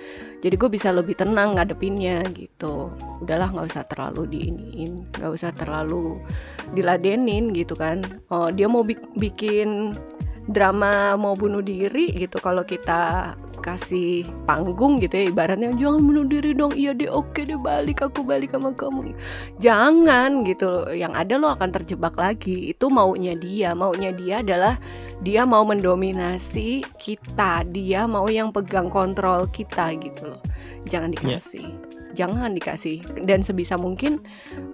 jadi 0.44 0.60
gue 0.60 0.68
bisa 0.68 0.92
lebih 0.92 1.16
tenang 1.16 1.56
ngadepinnya 1.56 2.20
gitu. 2.36 2.92
Udahlah 3.24 3.48
nggak 3.56 3.68
usah 3.72 3.88
terlalu 3.88 4.28
diiniin 4.28 5.16
nggak 5.16 5.32
usah 5.32 5.56
terlalu 5.56 6.20
diladenin 6.76 7.56
gitu 7.56 7.80
kan. 7.80 8.04
Oh 8.28 8.52
dia 8.52 8.68
mau 8.68 8.84
bik- 8.84 9.16
bikin 9.16 9.96
drama 10.50 11.16
mau 11.16 11.34
bunuh 11.38 11.64
diri 11.64 12.12
gitu 12.16 12.40
kalau 12.44 12.68
kita 12.68 13.34
kasih 13.64 14.28
panggung 14.44 15.00
gitu 15.00 15.16
ya 15.16 15.32
ibaratnya 15.32 15.72
jangan 15.80 16.04
bunuh 16.04 16.28
diri 16.28 16.52
dong 16.52 16.76
iya 16.76 16.92
deh 16.92 17.08
oke 17.08 17.48
deh 17.48 17.56
balik 17.56 18.04
aku 18.04 18.20
balik 18.28 18.52
sama 18.52 18.76
kamu. 18.76 19.16
Jangan 19.64 20.44
gitu 20.44 20.92
yang 20.92 21.16
ada 21.16 21.40
lo 21.40 21.56
akan 21.56 21.72
terjebak 21.72 22.20
lagi. 22.20 22.76
Itu 22.76 22.92
maunya 22.92 23.40
dia 23.40 23.72
maunya 23.72 24.12
dia 24.12 24.44
adalah 24.44 24.76
dia 25.24 25.48
mau 25.48 25.64
mendominasi 25.64 26.84
kita 27.00 27.64
dia 27.72 28.04
mau 28.04 28.28
yang 28.28 28.52
pegang 28.52 28.92
kontrol 28.92 29.48
kita 29.48 29.96
gitu 29.96 30.36
loh. 30.36 30.44
Jangan 30.84 31.16
dikasih 31.16 31.72
jangan 32.14 32.54
dikasih. 32.54 33.02
Dan 33.22 33.42
sebisa 33.42 33.76
mungkin 33.76 34.22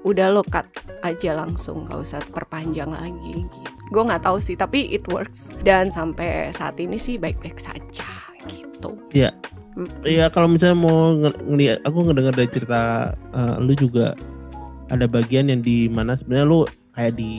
udah 0.04 0.30
lo 0.30 0.44
cut 0.44 0.68
aja 1.02 1.34
langsung 1.34 1.88
gak 1.88 2.00
usah 2.00 2.20
perpanjang 2.30 2.92
lagi 2.92 3.44
gitu. 3.48 3.58
gue 3.90 4.04
nggak 4.06 4.22
tahu 4.22 4.38
sih 4.38 4.54
tapi 4.54 4.86
it 4.94 5.02
works. 5.10 5.50
Dan 5.66 5.90
sampai 5.90 6.54
saat 6.54 6.78
ini 6.78 7.02
sih 7.02 7.18
baik-baik 7.18 7.58
saja 7.58 8.06
gitu. 8.46 8.94
Iya. 9.10 9.34
Iya 10.04 10.28
kalau 10.30 10.52
misalnya 10.52 10.78
mau 10.78 11.16
nge- 11.16 11.40
ngeliat, 11.42 11.78
aku 11.88 11.98
ngedengar 12.06 12.36
dari 12.36 12.50
cerita 12.52 12.82
eh, 13.32 13.56
lu 13.58 13.74
juga 13.74 14.12
ada 14.90 15.08
bagian 15.08 15.48
yang 15.48 15.62
di 15.62 15.88
mana 15.88 16.14
sebenarnya 16.14 16.46
lu 16.46 16.62
kayak 16.92 17.16
di 17.16 17.32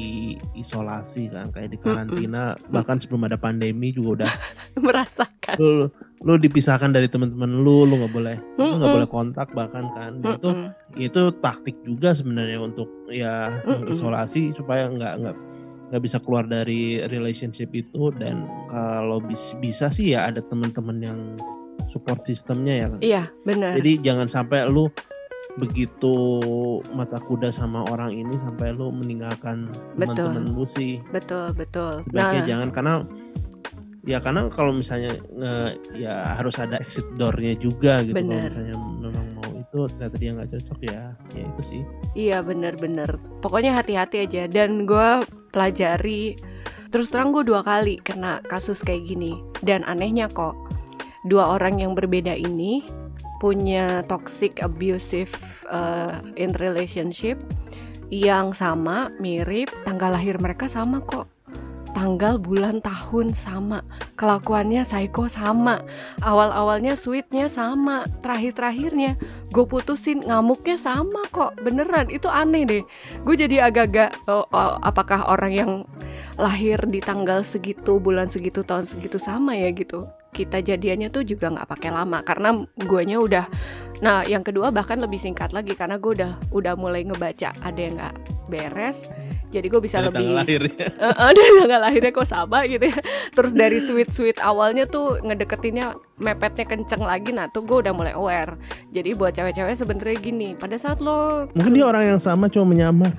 isolasi 0.57 1.29
kan, 1.29 1.53
kayak 1.53 1.75
di 1.75 1.79
karantina 1.79 2.55
bahkan 2.71 2.97
sebelum 2.97 3.29
ada 3.29 3.37
pandemi 3.37 3.93
juga 3.93 4.25
udah 4.25 4.33
merasakan. 4.87 5.57
Lu 5.61 5.87
lu 6.21 6.37
dipisahkan 6.37 6.93
dari 6.93 7.09
teman-teman 7.09 7.65
lu, 7.65 7.89
lu 7.89 7.97
nggak 7.97 8.13
boleh 8.13 8.37
lu 8.61 8.77
nggak 8.77 8.93
boleh 8.93 9.09
kontak 9.09 9.49
bahkan 9.57 9.89
kan. 9.97 10.21
Dan 10.21 10.37
itu 10.37 10.51
Mm-mm. 10.53 10.69
itu 11.01 11.23
taktik 11.41 11.77
juga 11.81 12.13
sebenarnya 12.13 12.61
untuk 12.61 12.89
ya 13.09 13.49
Mm-mm. 13.65 13.89
isolasi 13.89 14.53
supaya 14.53 14.93
nggak 14.93 15.15
nggak 15.17 15.37
nggak 15.91 16.03
bisa 16.05 16.23
keluar 16.23 16.45
dari 16.47 17.03
relationship 17.09 17.73
itu 17.75 18.15
dan 18.15 18.47
kalau 18.71 19.19
bis- 19.19 19.57
bisa 19.59 19.89
sih 19.91 20.15
ya 20.15 20.29
ada 20.31 20.39
teman-teman 20.45 21.03
yang 21.03 21.21
support 21.91 22.23
sistemnya 22.23 22.75
ya 22.77 22.89
iya 23.03 23.23
benar 23.43 23.75
jadi 23.75 23.99
jangan 23.99 24.31
sampai 24.31 24.71
lu 24.71 24.87
begitu 25.59 26.39
mata 26.95 27.19
kuda 27.19 27.51
sama 27.51 27.83
orang 27.91 28.15
ini 28.15 28.39
sampai 28.39 28.71
lu 28.71 28.95
meninggalkan 28.95 29.67
teman-teman 29.99 30.55
lu 30.55 30.63
sih. 30.63 31.03
betul 31.11 31.51
betul 31.59 32.07
Sebaiknya 32.07 32.39
nah 32.39 32.47
jangan 32.47 32.69
karena 32.71 32.95
ya 34.09 34.19
karena 34.21 34.49
kalau 34.49 34.73
misalnya 34.73 35.13
nge- 35.29 35.77
ya 36.01 36.37
harus 36.41 36.57
ada 36.57 36.81
exit 36.81 37.05
door-nya 37.21 37.53
juga 37.61 38.01
gitu 38.01 38.17
kalau 38.17 38.49
misalnya 38.49 38.77
memang 38.77 39.27
mau 39.37 39.51
itu 39.53 39.81
ternyata 39.93 40.17
dia 40.17 40.31
nggak 40.35 40.51
cocok 40.57 40.79
ya 40.89 41.03
ya 41.37 41.43
itu 41.45 41.63
sih. 41.63 41.83
Iya 42.19 42.39
bener-bener 42.43 43.21
Pokoknya 43.39 43.77
hati-hati 43.79 44.27
aja. 44.27 44.43
Dan 44.51 44.85
gue 44.89 45.23
pelajari 45.55 46.35
Terus 46.91 47.07
terang 47.15 47.31
gue 47.31 47.47
dua 47.47 47.63
kali 47.63 48.03
kena 48.03 48.43
kasus 48.51 48.83
kayak 48.83 49.07
gini. 49.07 49.39
Dan 49.63 49.87
anehnya 49.87 50.27
kok 50.27 50.59
Dua 51.29 51.55
orang 51.55 51.79
yang 51.79 51.95
berbeda 51.95 52.35
ini 52.35 52.83
Punya 53.39 54.03
toxic 54.11 54.59
abusive 54.59 55.33
uh, 55.71 56.19
in 56.35 56.51
relationship 56.59 57.39
Yang 58.11 58.59
sama, 58.59 59.15
mirip 59.23 59.71
Tanggal 59.87 60.19
lahir 60.19 60.43
mereka 60.43 60.67
sama 60.67 60.99
kok 61.07 61.31
Tanggal, 61.91 62.39
bulan, 62.39 62.79
tahun 62.79 63.35
sama. 63.35 63.83
Kelakuannya 64.15 64.87
psycho 64.87 65.27
sama. 65.27 65.83
Awal-awalnya 66.23 66.95
sweetnya 66.95 67.51
sama. 67.51 68.07
Terakhir-terakhirnya 68.23 69.19
gue 69.51 69.65
putusin 69.67 70.23
ngamuknya 70.23 70.79
sama 70.79 71.27
kok. 71.35 71.59
Beneran 71.61 72.09
itu 72.09 72.31
aneh 72.31 72.63
deh. 72.63 72.83
Gue 73.27 73.35
jadi 73.35 73.67
agak-agak 73.67 74.31
oh, 74.31 74.47
oh, 74.49 74.79
apakah 74.81 75.27
orang 75.27 75.53
yang 75.53 75.73
lahir 76.39 76.81
di 76.89 77.03
tanggal 77.03 77.45
segitu 77.45 78.01
bulan 78.01 78.31
segitu 78.33 78.63
tahun 78.63 78.87
segitu 78.87 79.19
sama 79.19 79.59
ya 79.59 79.69
gitu. 79.75 80.07
Kita 80.31 80.63
jadiannya 80.63 81.11
tuh 81.11 81.27
juga 81.27 81.51
nggak 81.51 81.69
pakai 81.69 81.91
lama 81.91 82.23
karena 82.23 82.55
guanya 82.87 83.19
udah 83.19 83.47
nah 84.01 84.25
yang 84.25 84.41
kedua 84.41 84.73
bahkan 84.73 84.97
lebih 84.97 85.21
singkat 85.21 85.53
lagi 85.53 85.77
karena 85.77 86.01
gue 86.01 86.17
udah 86.17 86.33
udah 86.57 86.73
mulai 86.73 87.05
ngebaca 87.05 87.53
ada 87.61 87.77
yang 87.77 88.01
nggak 88.01 88.17
beres 88.49 89.13
jadi 89.51 89.67
gue 89.67 89.81
bisa 89.83 89.99
Dari 89.99 90.07
lebih 90.09 90.25
tanggal 90.25 90.39
lahirnya. 90.41 90.87
Eh, 91.21 91.33
dari 91.35 91.53
tanggal 91.59 91.81
lahirnya 91.83 92.13
kok 92.15 92.29
sama 92.29 92.59
gitu 92.65 92.85
ya 92.87 92.99
Terus 93.35 93.53
dari 93.53 93.79
sweet-sweet 93.79 94.39
awalnya 94.39 94.87
tuh 94.87 95.19
ngedeketinnya 95.21 95.93
mepetnya 96.17 96.65
kenceng 96.65 97.03
lagi 97.03 97.35
Nah 97.35 97.51
tuh 97.51 97.67
gue 97.67 97.83
udah 97.83 97.91
mulai 97.91 98.15
aware 98.15 98.55
Jadi 98.91 99.11
buat 99.13 99.35
cewek-cewek 99.35 99.75
sebenarnya 99.75 100.17
gini 100.17 100.49
Pada 100.55 100.79
saat 100.79 101.03
lo 101.03 101.51
Mungkin 101.53 101.73
dia 101.75 101.85
orang 101.85 102.17
yang 102.17 102.21
sama 102.23 102.47
cuma 102.47 102.71
menyamar. 102.71 103.11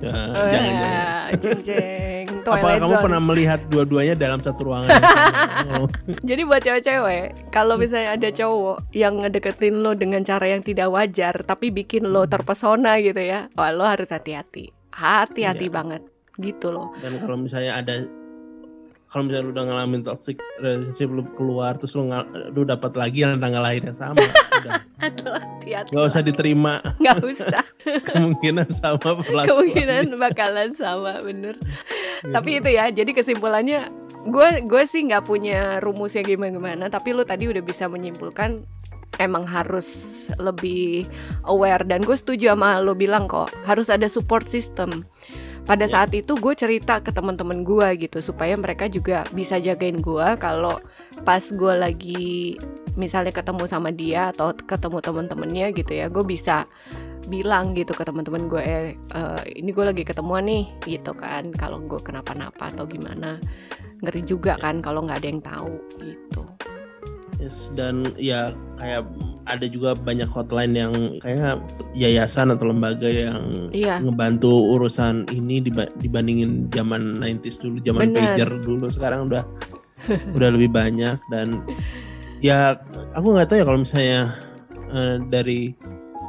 Ya, 0.00 0.10
jangan 0.50 0.72
jangan. 0.74 1.28
jeng 1.40 1.60
jeng 1.64 2.26
Twilight 2.44 2.80
kamu 2.80 2.92
Zone. 2.92 3.04
pernah 3.08 3.20
melihat 3.22 3.60
dua-duanya 3.68 4.14
dalam 4.16 4.40
satu 4.40 4.68
ruangan? 4.68 4.90
Oh. 5.64 5.88
Jadi 6.20 6.44
buat 6.44 6.60
cewek-cewek, 6.60 7.48
kalau 7.48 7.80
misalnya 7.80 8.20
ada 8.20 8.28
cowok 8.28 8.92
yang 8.92 9.24
ngedeketin 9.24 9.80
lo 9.80 9.96
dengan 9.96 10.20
cara 10.20 10.52
yang 10.52 10.60
tidak 10.60 10.92
wajar, 10.92 11.40
tapi 11.40 11.72
bikin 11.72 12.04
lo 12.12 12.28
terpesona 12.28 13.00
gitu 13.00 13.16
ya, 13.16 13.48
wah 13.56 13.72
lo 13.72 13.88
harus 13.88 14.12
hati-hati, 14.12 14.76
hati-hati 14.94 15.66
Iya. 15.66 15.74
banget, 15.74 16.02
gitu 16.36 16.70
loh. 16.70 16.94
Dan 16.98 17.18
kalau 17.18 17.34
misalnya 17.36 17.76
ada 17.76 17.94
kalau 19.04 19.30
misalnya 19.30 19.46
lu 19.46 19.52
udah 19.52 19.64
ngalamin 19.64 20.02
toxic 20.02 20.34
relationship 20.58 21.06
lu 21.08 21.22
keluar 21.34 21.78
terus 21.78 21.94
lu 21.94 22.10
lu 22.50 22.62
dapat 22.62 22.94
lagi 22.94 23.22
yang 23.22 23.38
tanggal 23.38 23.62
lahirnya 23.62 23.94
sama, 23.94 24.18
udah 24.58 24.82
hati-hati. 24.98 25.90
nggak 25.94 26.04
usah 26.04 26.22
diterima 26.22 26.82
Nggak 26.98 27.18
usah. 27.24 27.62
kemungkinan 28.10 28.66
sama. 28.72 29.22
Kemungkinan 29.22 30.14
bakalan 30.16 30.72
sama, 30.72 31.20
bener. 31.20 31.58
Tapi 32.24 32.58
itu 32.58 32.70
ya, 32.70 32.88
jadi 32.88 33.10
kesimpulannya, 33.10 33.92
gue 34.24 34.48
gue 34.64 34.82
sih 34.84 35.04
nggak 35.04 35.22
punya 35.22 35.78
rumusnya 35.78 36.24
gimana-gimana, 36.24 36.88
tapi 36.88 37.12
lo 37.12 37.22
tadi 37.22 37.46
udah 37.46 37.60
bisa 37.60 37.86
menyimpulkan 37.86 38.64
emang 39.18 39.46
harus 39.46 39.86
lebih 40.40 41.06
aware 41.46 41.84
dan 41.86 42.02
gue 42.02 42.16
setuju 42.16 42.54
sama 42.54 42.80
lo 42.82 42.96
bilang 42.96 43.30
kok 43.30 43.52
harus 43.66 43.90
ada 43.90 44.06
support 44.10 44.46
system. 44.46 45.06
Pada 45.64 45.88
Ya. 45.88 45.96
saat 45.96 46.12
itu 46.12 46.36
gue 46.36 46.52
cerita 46.52 47.00
ke 47.00 47.08
teman-teman 47.08 47.64
gue 47.64 48.04
gitu 48.04 48.20
supaya 48.20 48.52
mereka 48.52 48.84
juga 48.84 49.24
bisa 49.32 49.56
jagain 49.56 50.04
gue 50.04 50.28
kalau 50.36 50.76
pas 51.24 51.40
gue 51.40 51.74
lagi 51.74 52.60
misalnya 53.00 53.32
ketemu 53.32 53.64
sama 53.64 53.88
dia 53.88 54.28
atau 54.36 54.52
ketemu 54.52 55.00
teman-temannya 55.00 55.72
gitu 55.72 55.92
ya 55.96 56.12
gue 56.12 56.20
bisa 56.20 56.68
bilang 57.26 57.72
gitu 57.72 57.96
ke 57.96 58.04
teman-teman 58.04 58.46
gue 58.52 58.60
eh, 58.60 58.92
eh, 58.92 59.42
ini 59.56 59.72
gue 59.72 59.84
lagi 59.88 60.04
ketemuan 60.04 60.44
nih 60.44 60.68
gitu 60.84 61.16
kan 61.16 61.48
kalau 61.56 61.80
gue 61.80 61.98
kenapa-napa 62.04 62.68
atau 62.68 62.84
gimana 62.84 63.40
ngeri 64.04 64.22
juga 64.28 64.60
kan 64.60 64.84
kalau 64.84 65.08
nggak 65.08 65.24
ada 65.24 65.28
yang 65.32 65.40
tahu 65.40 65.74
gitu 66.04 66.42
Yes, 67.42 67.68
dan 67.74 68.14
ya 68.14 68.54
kayak 68.78 69.10
ada 69.44 69.66
juga 69.68 69.92
banyak 69.92 70.30
hotline 70.30 70.72
yang 70.72 70.92
kayak 71.20 71.60
yayasan 71.92 72.54
atau 72.54 72.70
lembaga 72.70 73.10
yang 73.10 73.68
iya 73.74 74.00
ngebantu 74.00 74.48
urusan 74.78 75.28
ini 75.34 75.60
diba- 75.60 75.90
dibandingin 76.00 76.70
zaman 76.72 77.20
90s 77.20 77.60
dulu, 77.60 77.76
zaman 77.82 78.12
Bener. 78.12 78.38
pager 78.38 78.50
dulu. 78.62 78.86
Sekarang 78.88 79.28
udah 79.28 79.44
udah 80.36 80.48
lebih 80.54 80.70
banyak 80.72 81.18
dan 81.28 81.64
ya 82.44 82.76
aku 83.16 83.34
nggak 83.34 83.48
tahu 83.50 83.58
ya 83.60 83.66
kalau 83.66 83.80
misalnya 83.80 84.20
eh, 84.92 85.16
dari 85.32 85.72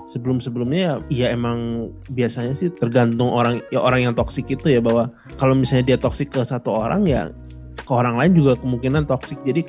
sebelum-sebelumnya 0.05 0.79
ya 0.79 0.93
iya 1.09 1.27
emang 1.33 1.89
biasanya 2.13 2.53
sih 2.53 2.69
tergantung 2.69 3.33
orang 3.33 3.59
ya 3.73 3.81
orang 3.81 4.05
yang 4.05 4.13
toksik 4.13 4.45
itu 4.53 4.77
ya 4.77 4.79
bahwa 4.79 5.09
kalau 5.41 5.57
misalnya 5.57 5.95
dia 5.95 5.97
toksik 5.97 6.29
ke 6.29 6.41
satu 6.45 6.69
orang 6.71 7.09
ya 7.09 7.33
ke 7.75 7.91
orang 7.91 8.15
lain 8.15 8.37
juga 8.37 8.53
kemungkinan 8.61 9.09
toksik 9.09 9.41
jadi 9.41 9.65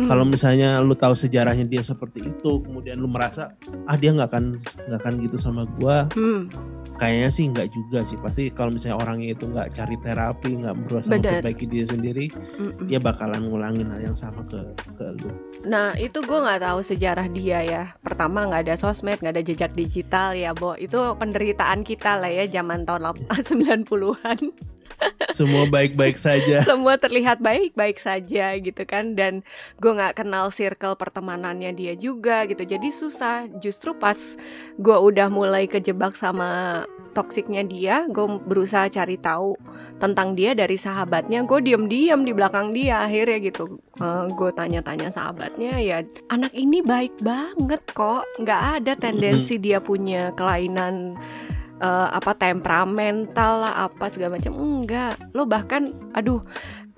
Mm, 0.00 0.08
kalau 0.08 0.24
misalnya 0.24 0.80
lu 0.80 0.96
tahu 0.96 1.12
sejarahnya 1.12 1.68
dia 1.68 1.84
seperti 1.84 2.24
itu 2.24 2.64
kemudian 2.64 2.96
lu 2.96 3.04
merasa 3.04 3.52
ah 3.84 3.96
dia 4.00 4.16
nggak 4.16 4.28
akan 4.32 4.44
nggak 4.88 5.00
akan 5.04 5.14
gitu 5.20 5.36
sama 5.36 5.68
gua 5.76 6.08
mm, 6.16 6.48
kayaknya 6.96 7.28
sih 7.28 7.44
nggak 7.52 7.68
juga 7.68 8.00
sih 8.00 8.16
pasti 8.16 8.48
kalau 8.48 8.72
misalnya 8.72 8.96
orangnya 8.96 9.36
itu 9.36 9.44
nggak 9.44 9.76
cari 9.76 9.96
terapi 10.00 10.50
nggak 10.64 10.76
berusaha 10.84 11.12
memperbaiki 11.12 11.64
dia 11.68 11.84
sendiri 11.84 12.32
mm, 12.32 12.60
mm. 12.80 12.86
dia 12.88 12.96
bakalan 12.96 13.44
ngulangin 13.44 13.92
hal 13.92 14.12
yang 14.12 14.16
sama 14.16 14.40
ke 14.48 14.60
ke 14.96 15.04
lu 15.20 15.30
Nah 15.60 15.92
itu 16.00 16.24
gue 16.24 16.38
nggak 16.40 16.64
tahu 16.64 16.80
sejarah 16.80 17.28
dia 17.28 17.60
ya. 17.60 17.82
Pertama 18.00 18.48
nggak 18.48 18.64
ada 18.64 18.74
sosmed, 18.80 19.20
nggak 19.20 19.34
ada 19.36 19.44
jejak 19.44 19.72
digital 19.76 20.32
ya, 20.32 20.56
Bo. 20.56 20.72
Itu 20.72 21.20
penderitaan 21.20 21.84
kita 21.84 22.16
lah 22.16 22.32
ya 22.32 22.48
zaman 22.48 22.88
tahun 22.88 23.12
lap- 23.12 23.28
90-an. 23.44 24.40
Semua 25.30 25.64
baik-baik 25.70 26.18
saja 26.18 26.60
Semua 26.70 26.96
terlihat 27.00 27.40
baik-baik 27.40 27.98
saja 28.00 28.56
gitu 28.58 28.82
kan. 28.84 29.16
Dan 29.16 29.42
gue 29.80 29.92
nggak 29.92 30.22
kenal 30.22 30.52
circle 30.52 30.96
pertemanannya 30.96 31.72
dia 31.74 31.94
juga 31.96 32.44
gitu. 32.46 32.62
Jadi 32.62 32.88
susah. 32.92 33.48
Justru 33.60 33.96
pas 33.96 34.16
gue 34.76 34.96
udah 34.96 35.28
mulai 35.32 35.66
kejebak 35.66 36.14
sama 36.14 36.84
toksiknya 37.10 37.66
dia, 37.66 38.06
gue 38.06 38.38
berusaha 38.46 38.86
cari 38.86 39.18
tahu 39.18 39.58
tentang 39.98 40.38
dia 40.38 40.54
dari 40.54 40.78
sahabatnya. 40.78 41.42
Gue 41.42 41.58
diem-diem 41.58 42.22
di 42.22 42.32
belakang 42.32 42.70
dia 42.70 43.02
akhirnya 43.02 43.38
gitu. 43.42 43.80
gue 44.32 44.50
tanya-tanya 44.56 45.12
sahabatnya 45.12 45.76
ya 45.76 46.00
anak 46.32 46.56
ini 46.56 46.80
baik 46.80 47.20
banget 47.20 47.84
kok 47.92 48.24
nggak 48.40 48.80
ada 48.80 48.96
tendensi 48.96 49.60
dia 49.60 49.76
punya 49.76 50.32
kelainan 50.32 51.20
eh, 51.80 52.08
apa 52.12 52.36
temperamental 52.36 53.64
lah 53.64 53.74
apa 53.88 54.06
segala 54.12 54.36
macam. 54.36 54.54
Enggak. 54.54 55.16
Lo 55.32 55.48
bahkan 55.48 55.96
aduh 56.12 56.44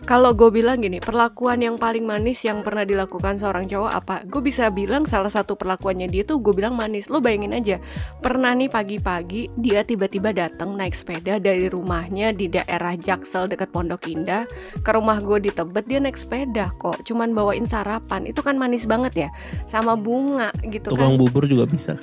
kalau 0.03 0.35
gue 0.35 0.51
bilang 0.51 0.83
gini 0.83 0.99
perlakuan 0.99 1.63
yang 1.63 1.79
paling 1.79 2.03
manis 2.03 2.43
yang 2.43 2.67
pernah 2.67 2.83
dilakukan 2.83 3.39
seorang 3.39 3.71
cowok 3.71 3.93
apa? 3.95 4.17
Gue 4.27 4.43
bisa 4.43 4.67
bilang 4.75 5.07
salah 5.07 5.31
satu 5.31 5.55
perlakuannya 5.55 6.11
dia 6.11 6.27
tuh 6.27 6.43
gue 6.43 6.51
bilang 6.51 6.75
manis. 6.75 7.07
Lo 7.07 7.23
bayangin 7.23 7.55
aja 7.55 7.79
pernah 8.19 8.51
nih 8.51 8.67
pagi-pagi 8.67 9.55
dia 9.55 9.87
tiba-tiba 9.87 10.35
datang 10.35 10.75
naik 10.75 10.99
sepeda 10.99 11.39
dari 11.39 11.71
rumahnya 11.71 12.35
di 12.35 12.51
daerah 12.51 12.99
Jaksel 12.99 13.47
dekat 13.55 13.71
Pondok 13.71 14.11
Indah 14.11 14.43
ke 14.83 14.91
rumah 14.91 15.23
gue 15.23 15.39
di 15.39 15.51
Tebet 15.55 15.87
dia 15.87 16.03
naik 16.03 16.19
sepeda 16.19 16.75
kok. 16.83 17.07
Cuman 17.07 17.31
bawain 17.31 17.71
sarapan. 17.71 18.27
Itu 18.27 18.43
kan 18.43 18.59
manis 18.59 18.91
banget 18.91 19.15
ya 19.15 19.29
sama 19.71 19.95
bunga 19.95 20.51
gitu 20.67 20.91
kan. 20.91 20.99
tukang 20.99 21.15
bubur 21.15 21.47
juga 21.47 21.63
bisa 21.71 21.95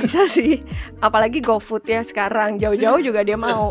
bisa 0.00 0.24
sih. 0.26 0.64
Apalagi 1.04 1.44
GoFood 1.44 1.84
ya 1.86 2.00
sekarang. 2.00 2.56
Jauh-jauh 2.56 3.00
juga 3.00 3.20
dia 3.24 3.36
mau. 3.36 3.68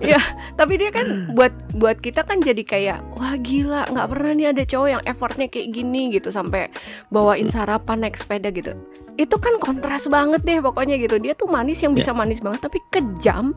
Ya 0.00 0.20
tapi 0.56 0.80
dia 0.80 0.90
kan 0.90 1.32
buat 1.36 1.52
buat 1.76 2.00
kita 2.00 2.24
kan 2.24 2.40
jadi 2.40 2.62
kayak 2.64 2.98
wah 3.16 3.36
gila. 3.36 3.88
Nggak 3.92 4.08
pernah 4.10 4.32
nih 4.32 4.46
ada 4.50 4.62
cowok 4.64 4.88
yang 4.88 5.02
effortnya 5.04 5.46
kayak 5.46 5.68
gini 5.72 6.10
gitu. 6.16 6.32
Sampai 6.32 6.72
bawain 7.12 7.48
sarapan 7.52 8.08
naik 8.08 8.16
sepeda 8.16 8.48
gitu 8.50 8.72
itu 9.18 9.36
kan 9.38 9.58
kontras 9.58 10.06
banget 10.06 10.42
deh 10.44 10.58
pokoknya 10.62 10.98
gitu. 11.00 11.18
Dia 11.18 11.34
tuh 11.34 11.50
manis 11.50 11.82
yang 11.82 11.96
bisa 11.96 12.14
manis 12.14 12.38
banget 12.38 12.66
tapi 12.66 12.78
kejam 12.90 13.56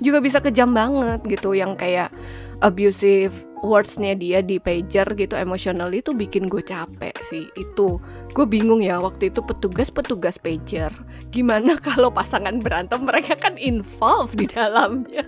juga 0.00 0.18
bisa 0.24 0.40
kejam 0.40 0.72
banget 0.72 1.20
gitu. 1.28 1.52
Yang 1.52 1.72
kayak 1.80 2.08
abusive 2.62 3.34
wordsnya 3.64 4.12
dia 4.12 4.44
di 4.44 4.60
pager 4.60 5.08
gitu 5.16 5.34
emosional 5.40 5.88
itu 5.88 6.12
bikin 6.12 6.52
gue 6.52 6.60
capek 6.60 7.16
sih. 7.24 7.48
Itu 7.56 7.98
gue 8.36 8.46
bingung 8.46 8.84
ya 8.84 9.00
waktu 9.00 9.32
itu 9.32 9.40
petugas-petugas 9.40 10.36
pager. 10.36 10.92
Gimana 11.32 11.80
kalau 11.88 12.12
pasangan 12.12 12.60
berantem 12.60 13.04
mereka 13.04 13.34
kan 13.36 13.56
involved 13.56 14.36
di 14.36 14.46
dalamnya. 14.48 15.24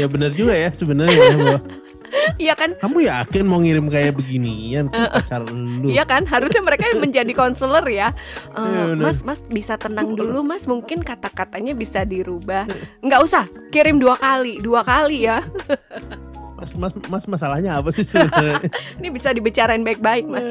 Ya 0.00 0.08
benar 0.08 0.32
juga 0.32 0.56
ya 0.56 0.72
sebenarnya 0.72 1.12
ya, 1.20 1.36
bahwa 1.36 1.58
iya 2.36 2.52
kan 2.52 2.74
kamu 2.76 3.04
yakin 3.04 3.44
mau 3.44 3.58
ngirim 3.58 3.86
kayak 3.86 4.14
beginian 4.14 4.86
ke 4.86 4.96
pacar 4.96 5.42
lu 5.42 5.86
Iya 5.86 6.04
kan, 6.04 6.22
harusnya 6.24 6.60
mereka 6.60 6.86
menjadi 6.94 7.30
konselor 7.30 7.82
ya. 7.84 8.12
Iya, 8.50 8.94
bener. 8.94 9.02
mas, 9.02 9.22
mas 9.22 9.40
bisa 9.42 9.74
tenang 9.74 10.12
dulu, 10.12 10.42
mas. 10.42 10.64
Mungkin 10.64 11.00
kata-katanya 11.00 11.72
bisa 11.72 12.02
dirubah. 12.02 12.66
Nggak 13.00 13.20
usah, 13.20 13.44
kirim 13.68 13.96
dua 13.96 14.14
kali, 14.14 14.58
dua 14.58 14.82
kali 14.82 15.24
ya. 15.24 15.40
mas 16.54 16.74
mas 16.74 16.92
mas 17.08 17.24
masalahnya 17.26 17.76
apa 17.76 17.88
sih 17.88 18.04
sebenarnya 18.04 18.68
Ini 19.00 19.08
bisa 19.08 19.32
dibicarain 19.32 19.80
baik-baik, 19.80 20.26
mas. 20.26 20.48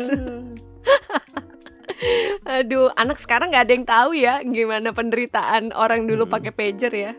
Aduh, 2.42 2.90
anak 2.96 3.20
sekarang 3.20 3.52
nggak 3.52 3.64
ada 3.64 3.74
yang 3.74 3.86
tahu 3.86 4.10
ya 4.16 4.40
gimana 4.42 4.90
penderitaan 4.90 5.70
orang 5.72 6.08
dulu 6.08 6.24
Hmm. 6.24 6.34
pakai 6.34 6.52
pager 6.52 6.94
ya. 6.94 7.12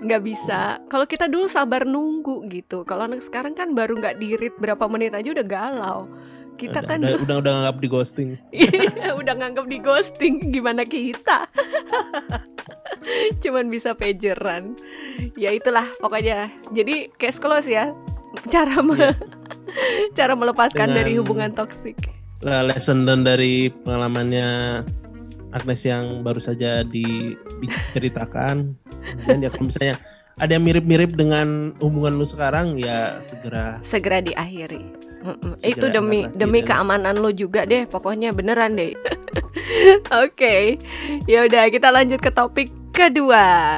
Nggak 0.00 0.22
bisa. 0.22 0.80
Kalau 0.88 1.04
kita 1.04 1.28
dulu 1.28 1.44
sabar 1.46 1.84
nunggu 1.84 2.48
gitu. 2.48 2.82
Kalau 2.82 3.04
anak 3.04 3.20
sekarang 3.20 3.52
kan 3.52 3.72
baru 3.72 3.96
nggak 3.96 4.16
dirit 4.16 4.54
berapa 4.56 4.84
menit 4.86 5.12
aja 5.12 5.28
udah 5.30 5.44
galau. 5.44 6.00
Kita 6.56 6.80
udah, 6.80 6.88
kan 6.88 6.98
udah 7.00 7.16
udah 7.24 7.36
udah 7.38 7.52
nganggap 7.54 7.76
di 7.78 7.88
ghosting 7.88 8.28
Iya, 8.52 9.16
udah 9.16 9.34
nganggap 9.34 9.64
di 9.64 9.78
ghosting 9.80 10.34
gimana 10.52 10.84
kita 10.84 11.48
cuman 13.42 13.72
bisa 13.72 13.96
pageran 13.96 14.76
ya 15.34 15.50
itulah 15.50 15.88
pokoknya 15.98 16.52
jadi 16.68 17.08
case 17.16 17.40
close 17.40 17.64
ya 17.64 17.96
cara 18.52 18.84
me- 18.84 18.92
Iya. 18.92 19.12
cara 20.18 20.36
melepaskan 20.36 20.84
Dengan- 20.84 20.98
dari 21.00 21.12
hubungan 21.16 21.50
toksik 21.56 21.96
Lah, 22.40 22.60
lesson 22.60 23.04
dan 23.04 23.24
dari 23.24 23.72
pengalamannya 23.80 24.84
Agnes 25.50 25.82
yang 25.82 26.22
baru 26.22 26.38
saja 26.38 26.86
di- 26.86 27.34
diceritakan. 27.60 28.74
Dan 29.26 29.42
ya 29.42 29.50
kalau 29.50 29.66
misalnya 29.66 29.98
ada 30.38 30.56
yang 30.56 30.64
mirip-mirip 30.64 31.12
dengan 31.18 31.76
hubungan 31.82 32.16
lu 32.16 32.24
sekarang 32.24 32.78
ya 32.80 33.18
segera 33.20 33.82
segera 33.82 34.22
diakhiri. 34.24 34.80
Segera 35.60 35.68
itu 35.68 35.86
demi 35.92 36.24
demi 36.32 36.64
dan- 36.64 36.68
keamanan 36.72 37.20
lo 37.20 37.28
juga 37.28 37.68
deh 37.68 37.84
pokoknya 37.84 38.32
beneran 38.32 38.78
deh. 38.78 38.96
Oke. 40.24 40.80
Ya 41.28 41.44
udah 41.44 41.68
kita 41.68 41.92
lanjut 41.92 42.22
ke 42.22 42.30
topik 42.32 42.72
kedua. 42.94 43.76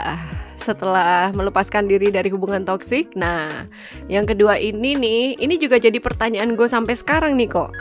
Setelah 0.62 1.34
melepaskan 1.34 1.90
diri 1.90 2.14
dari 2.14 2.30
hubungan 2.30 2.62
toksik. 2.62 3.18
Nah 3.18 3.66
yang 4.06 4.28
kedua 4.28 4.60
ini 4.62 4.94
nih 4.94 5.22
ini 5.42 5.54
juga 5.58 5.82
jadi 5.82 5.98
pertanyaan 5.98 6.54
gue 6.54 6.68
sampai 6.70 6.94
sekarang 6.94 7.34
nih 7.34 7.50
kok 7.50 7.74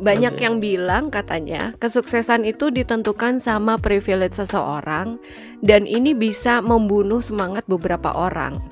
Banyak 0.00 0.40
Oke. 0.40 0.42
yang 0.42 0.56
bilang 0.64 1.12
katanya 1.12 1.76
kesuksesan 1.76 2.48
itu 2.48 2.72
ditentukan 2.72 3.36
sama 3.36 3.76
privilege 3.76 4.40
seseorang 4.40 5.20
dan 5.60 5.84
ini 5.84 6.16
bisa 6.16 6.64
membunuh 6.64 7.20
semangat 7.20 7.68
beberapa 7.68 8.08
orang. 8.16 8.64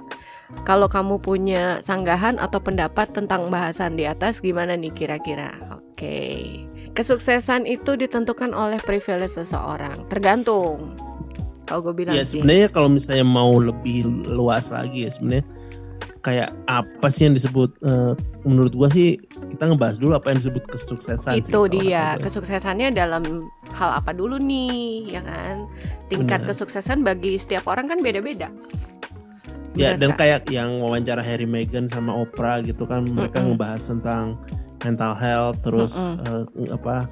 Kalau 0.64 0.88
kamu 0.88 1.20
punya 1.20 1.84
sanggahan 1.84 2.40
atau 2.40 2.56
pendapat 2.64 3.12
tentang 3.12 3.52
bahasan 3.52 4.00
di 4.00 4.08
atas 4.08 4.40
gimana 4.40 4.72
nih 4.80 4.96
kira-kira? 4.96 5.52
Oke. 5.76 6.64
Kesuksesan 6.96 7.68
itu 7.68 7.94
ditentukan 8.00 8.56
oleh 8.56 8.80
privilege 8.80 9.36
seseorang, 9.36 10.08
tergantung. 10.08 10.96
Kalau 11.68 11.84
gue 11.84 11.94
bilang 12.00 12.16
Ya 12.16 12.24
sebenarnya 12.24 12.72
kalau 12.72 12.88
misalnya 12.88 13.28
mau 13.28 13.60
lebih 13.60 14.08
luas 14.08 14.72
lagi 14.72 15.04
ya 15.04 15.12
sebenarnya 15.12 15.44
kayak 16.28 16.52
apa 16.68 17.08
sih 17.08 17.24
yang 17.24 17.32
disebut 17.32 17.72
eh, 17.80 18.12
menurut 18.44 18.76
gua 18.76 18.92
sih 18.92 19.16
kita 19.48 19.64
ngebahas 19.64 19.96
dulu 19.96 20.12
apa 20.12 20.28
yang 20.28 20.44
disebut 20.44 20.68
kesuksesan 20.68 21.40
sih, 21.40 21.48
itu 21.48 21.56
kalau 21.56 21.72
dia 21.72 22.20
kesuksesannya 22.20 22.92
dalam 22.92 23.48
hal 23.72 23.96
apa 23.96 24.12
dulu 24.12 24.36
nih 24.36 25.08
ya 25.16 25.24
kan 25.24 25.64
tingkat 26.12 26.44
Benar. 26.44 26.48
kesuksesan 26.52 27.00
bagi 27.00 27.40
setiap 27.40 27.64
orang 27.64 27.88
kan 27.88 28.04
beda-beda 28.04 28.52
Ya 29.78 29.94
dan 29.94 30.10
nggak? 30.12 30.18
kayak 30.18 30.42
yang 30.50 30.82
wawancara 30.82 31.22
Harry 31.22 31.46
Meghan 31.46 31.86
sama 31.86 32.10
Oprah 32.10 32.60
gitu 32.66 32.82
kan 32.82 33.06
mereka 33.06 33.38
Mm-mm. 33.40 33.54
ngebahas 33.54 33.82
tentang 33.86 34.34
mental 34.82 35.14
health 35.14 35.56
terus 35.62 35.94
Mm-mm. 35.94 36.44
eh, 36.66 36.74
apa 36.74 37.06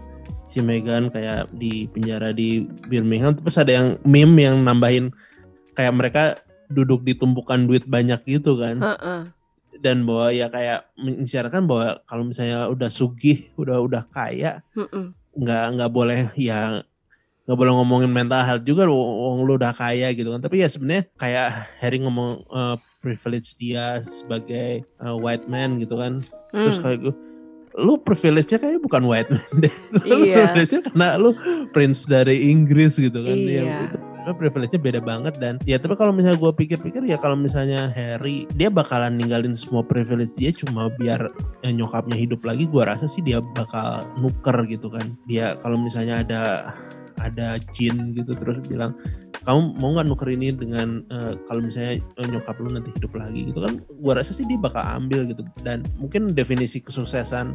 si 0.45 0.59
Meghan 0.61 1.09
kayak 1.15 1.47
di 1.55 1.87
penjara 1.95 2.35
di 2.35 2.67
Birmingham 2.91 3.39
terus 3.39 3.55
ada 3.57 3.71
yang 3.71 3.89
meme 4.03 4.51
yang 4.51 4.67
nambahin 4.67 5.15
kayak 5.79 5.95
mereka 5.95 6.23
duduk 6.69 7.03
di 7.03 7.13
tumpukan 7.13 7.63
duit 7.63 7.85
banyak 7.85 8.21
gitu 8.25 8.57
kan. 8.57 8.79
Heeh. 8.79 9.23
dan 9.77 10.09
bahwa 10.09 10.33
ya 10.33 10.49
kayak 10.49 10.89
mengisyaratkan 10.97 11.69
bahwa 11.69 12.01
kalau 12.05 12.25
misalnya 12.25 12.65
udah 12.67 12.89
sugih 12.89 13.53
udah 13.55 13.77
udah 13.77 14.09
kaya 14.09 14.65
Mm-mm. 14.73 15.13
nggak 15.37 15.65
nggak 15.77 15.91
boleh 15.93 16.33
ya 16.33 16.81
nggak 17.45 17.55
boleh 17.55 17.73
ngomongin 17.77 18.09
mental 18.09 18.41
health 18.41 18.65
juga 18.65 18.89
wong 18.89 19.45
lu 19.45 19.55
udah 19.55 19.71
kaya 19.71 20.17
gitu 20.17 20.33
kan. 20.33 20.41
Tapi 20.41 20.65
ya 20.65 20.69
sebenarnya 20.73 21.05
kayak 21.15 21.47
Harry 21.77 22.01
ngomong 22.01 22.41
eh, 22.43 22.77
privilege 22.99 23.55
dia 23.55 24.01
sebagai 24.01 24.81
eh, 24.83 25.17
white 25.21 25.45
man 25.45 25.77
gitu 25.77 25.95
kan. 25.95 26.25
Terus 26.51 26.81
Hmm, 26.81 26.83
kayak 26.83 26.99
gue 27.05 27.15
lu 27.77 28.01
privilege-nya 28.01 28.57
kayaknya 28.57 28.81
bukan 28.81 29.03
white 29.05 29.29
man 29.29 29.45
deh 29.61 29.75
lu 30.09 30.25
Iya. 30.25 30.49
privilege-nya 30.51 30.81
karena 30.89 31.09
lu 31.21 31.31
prince 31.71 32.09
dari 32.09 32.49
Inggris 32.49 32.97
gitu 32.97 33.21
kan 33.21 33.37
Iya. 33.37 33.63
Ya, 33.63 33.81
itu 34.27 34.33
privilege-nya 34.35 34.81
beda 34.83 35.01
banget 35.05 35.35
dan 35.39 35.55
ya 35.63 35.79
tapi 35.79 35.95
kalau 35.95 36.11
misalnya 36.11 36.35
gue 36.35 36.51
pikir-pikir 36.51 36.99
ya 37.07 37.15
kalau 37.15 37.39
misalnya 37.39 37.95
Harry 37.95 38.43
dia 38.59 38.67
bakalan 38.67 39.15
ninggalin 39.15 39.55
semua 39.55 39.87
privilege 39.87 40.35
dia 40.35 40.51
cuma 40.51 40.91
biar 40.99 41.31
eh, 41.63 41.71
nyokapnya 41.71 42.19
hidup 42.19 42.43
lagi 42.43 42.67
gue 42.67 42.83
rasa 42.83 43.07
sih 43.07 43.23
dia 43.23 43.39
bakal 43.55 44.03
nuker 44.19 44.67
gitu 44.67 44.91
kan 44.91 45.15
dia 45.31 45.55
kalau 45.63 45.79
misalnya 45.79 46.27
ada 46.27 46.75
ada 47.21 47.57
jin 47.73 48.13
gitu 48.13 48.37
terus 48.37 48.61
bilang 48.67 48.93
kamu 49.47 49.79
mau 49.79 49.95
nggak 49.95 50.11
nuker 50.11 50.29
ini 50.35 50.51
dengan 50.51 51.07
eh, 51.07 51.39
kalau 51.47 51.63
misalnya 51.63 52.03
nyokap 52.19 52.59
lu 52.59 52.75
nanti 52.75 52.91
hidup 52.99 53.15
lagi? 53.15 53.47
Gitu 53.47 53.63
kan 53.63 53.79
gua 54.03 54.19
rasa 54.19 54.35
sih 54.35 54.43
dia 54.43 54.59
bakal 54.59 54.83
ambil 54.83 55.23
gitu. 55.31 55.47
Dan 55.63 55.87
mungkin 56.03 56.35
definisi 56.35 56.83
kesuksesan 56.83 57.55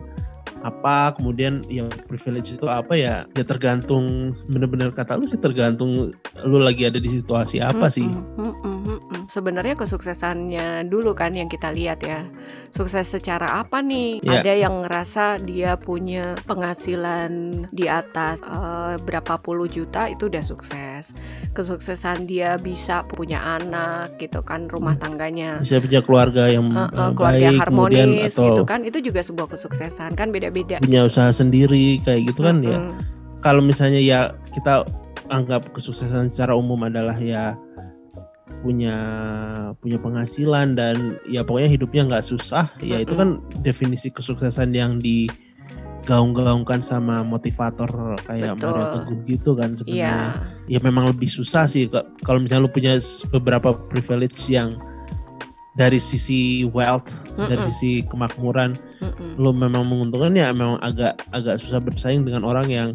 apa 0.61 1.17
kemudian 1.17 1.65
yang 1.67 1.89
privilege 2.05 2.53
itu 2.53 2.69
apa 2.69 2.93
ya 2.93 3.25
ya 3.33 3.43
tergantung 3.43 4.37
bener-bener 4.45 4.93
kata 4.93 5.17
lu 5.17 5.25
sih 5.25 5.41
tergantung 5.41 6.13
lu 6.45 6.57
lagi 6.61 6.85
ada 6.85 7.01
di 7.01 7.09
situasi 7.09 7.57
apa 7.57 7.89
sih 7.89 8.05
Mm-mm, 8.05 8.37
mm-mm, 8.37 8.53
mm-mm. 8.61 8.70
Sebenarnya 9.31 9.79
kesuksesannya 9.79 10.91
dulu 10.91 11.15
kan 11.15 11.31
yang 11.31 11.47
kita 11.47 11.71
lihat 11.71 12.03
ya. 12.03 12.27
Sukses 12.75 13.07
secara 13.07 13.63
apa 13.63 13.79
nih? 13.79 14.19
Ya. 14.19 14.43
Ada 14.43 14.53
yang 14.59 14.83
ngerasa 14.83 15.39
dia 15.39 15.79
punya 15.79 16.35
penghasilan 16.43 17.63
di 17.71 17.87
atas 17.87 18.43
eh, 18.43 18.99
berapa 18.99 19.39
puluh 19.39 19.71
juta 19.71 20.11
itu 20.11 20.27
udah 20.27 20.43
sukses. 20.43 21.15
Kesuksesan 21.55 22.27
dia 22.27 22.59
bisa 22.59 23.07
punya 23.07 23.39
anak 23.39 24.19
gitu 24.19 24.43
kan, 24.43 24.67
rumah 24.67 24.99
tangganya 24.99 25.63
bisa 25.63 25.79
punya 25.79 26.03
keluarga 26.03 26.51
yang 26.51 26.67
eh, 26.75 26.91
eh, 26.91 27.11
keluarga 27.15 27.47
baik 27.55 27.61
harmonis 27.63 28.35
atau 28.35 28.45
gitu 28.51 28.63
kan. 28.67 28.83
Itu 28.83 28.99
juga 28.99 29.23
sebuah 29.23 29.55
kesuksesan 29.55 30.19
kan 30.19 30.35
beda-beda. 30.35 30.83
punya 30.83 31.07
usaha 31.07 31.31
sendiri 31.31 32.01
kayak 32.03 32.33
gitu 32.33 32.41
kan 32.43 32.59
ya 32.59 32.75
Mm-mm. 32.75 32.99
kalau 33.39 33.61
misalnya 33.63 34.01
ya 34.01 34.35
kita 34.51 34.83
anggap 35.31 35.71
kesuksesan 35.71 36.33
secara 36.35 36.57
umum 36.57 36.83
adalah 36.83 37.15
ya 37.15 37.55
punya 38.61 38.95
punya 39.81 39.97
penghasilan 39.97 40.77
dan 40.77 41.17
ya 41.25 41.41
pokoknya 41.41 41.69
hidupnya 41.71 42.05
nggak 42.05 42.25
susah 42.25 42.69
ya 42.83 43.01
itu 43.01 43.15
kan 43.17 43.41
definisi 43.65 44.13
kesuksesan 44.13 44.75
yang 44.75 45.01
digaung-gaungkan 45.01 46.85
sama 46.85 47.25
motivator 47.25 47.89
kayak 48.27 48.59
Betul. 48.59 48.67
Mario 48.69 48.85
Teguh 48.93 49.19
gitu 49.25 49.51
kan 49.57 49.73
sebenarnya 49.73 50.45
ya 50.69 50.79
memang 50.83 51.09
lebih 51.09 51.31
susah 51.31 51.65
sih 51.65 51.89
Ka- 51.89 52.05
kalau 52.21 52.43
misalnya 52.43 52.69
lu 52.69 52.71
punya 52.73 53.01
beberapa 53.33 53.73
privilege 53.89 54.45
yang 54.51 54.77
dari 55.73 56.03
sisi 56.03 56.67
wealth 56.67 57.07
dari 57.39 57.55
Mm-mm. 57.55 57.67
sisi 57.71 58.03
kemakmuran 58.05 58.75
Mm-mm. 58.99 59.39
lo 59.39 59.55
memang 59.55 59.87
menguntungkan 59.87 60.35
ya 60.35 60.51
memang 60.51 60.77
agak 60.83 61.15
agak 61.31 61.63
susah 61.63 61.79
bersaing 61.79 62.27
dengan 62.27 62.43
orang 62.43 62.67
yang 62.67 62.89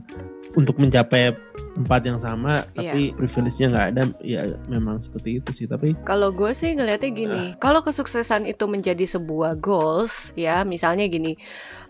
untuk 0.57 0.77
mencapai 0.81 1.37
tempat 1.77 2.01
yang 2.09 2.17
sama 2.17 2.65
tapi 2.73 3.13
privilege-nya 3.13 3.69
nggak 3.69 3.87
ada 3.93 4.03
ya 4.25 4.43
memang 4.67 4.97
seperti 4.99 5.45
itu 5.45 5.51
sih 5.53 5.67
tapi 5.69 5.93
Kalau 6.09 6.33
gue 6.33 6.57
sih 6.57 6.73
ngeliatnya 6.73 7.11
gini, 7.13 7.45
kalau 7.61 7.85
kesuksesan 7.85 8.49
itu 8.49 8.65
menjadi 8.65 9.05
sebuah 9.05 9.61
goals, 9.61 10.33
ya 10.33 10.65
misalnya 10.65 11.05
gini, 11.05 11.37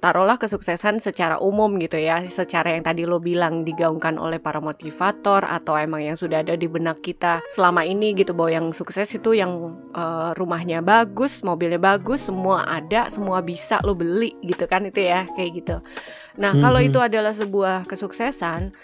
taruhlah 0.02 0.36
kesuksesan 0.36 0.98
secara 0.98 1.38
umum 1.38 1.78
gitu 1.78 1.96
ya, 1.96 2.24
secara 2.26 2.74
yang 2.74 2.82
tadi 2.82 3.06
lo 3.06 3.22
bilang 3.22 3.62
digaungkan 3.62 4.18
oleh 4.18 4.42
para 4.42 4.58
motivator 4.58 5.46
atau 5.46 5.78
emang 5.78 6.02
yang 6.02 6.18
sudah 6.18 6.42
ada 6.42 6.58
di 6.58 6.66
benak 6.66 6.98
kita 7.00 7.44
selama 7.52 7.86
ini 7.86 8.16
gitu, 8.16 8.34
bahwa 8.34 8.50
yang 8.50 8.66
sukses 8.74 9.06
itu 9.14 9.36
yang 9.36 9.76
eh, 9.94 10.30
rumahnya 10.34 10.82
bagus, 10.82 11.46
mobilnya 11.46 11.78
bagus, 11.78 12.26
semua 12.26 12.66
ada, 12.66 13.06
semua 13.06 13.38
bisa 13.40 13.78
lo 13.86 13.94
beli 13.94 14.34
gitu 14.42 14.66
kan 14.66 14.82
itu 14.82 14.98
ya, 15.04 15.24
kayak 15.36 15.50
gitu. 15.62 15.76
Nah 16.36 16.52
kalau 16.58 16.80
Mhm. 16.82 16.88
itu 16.90 16.98
adalah 17.00 17.32
sebuah 17.32 17.88
kesuksesan, 17.88 18.74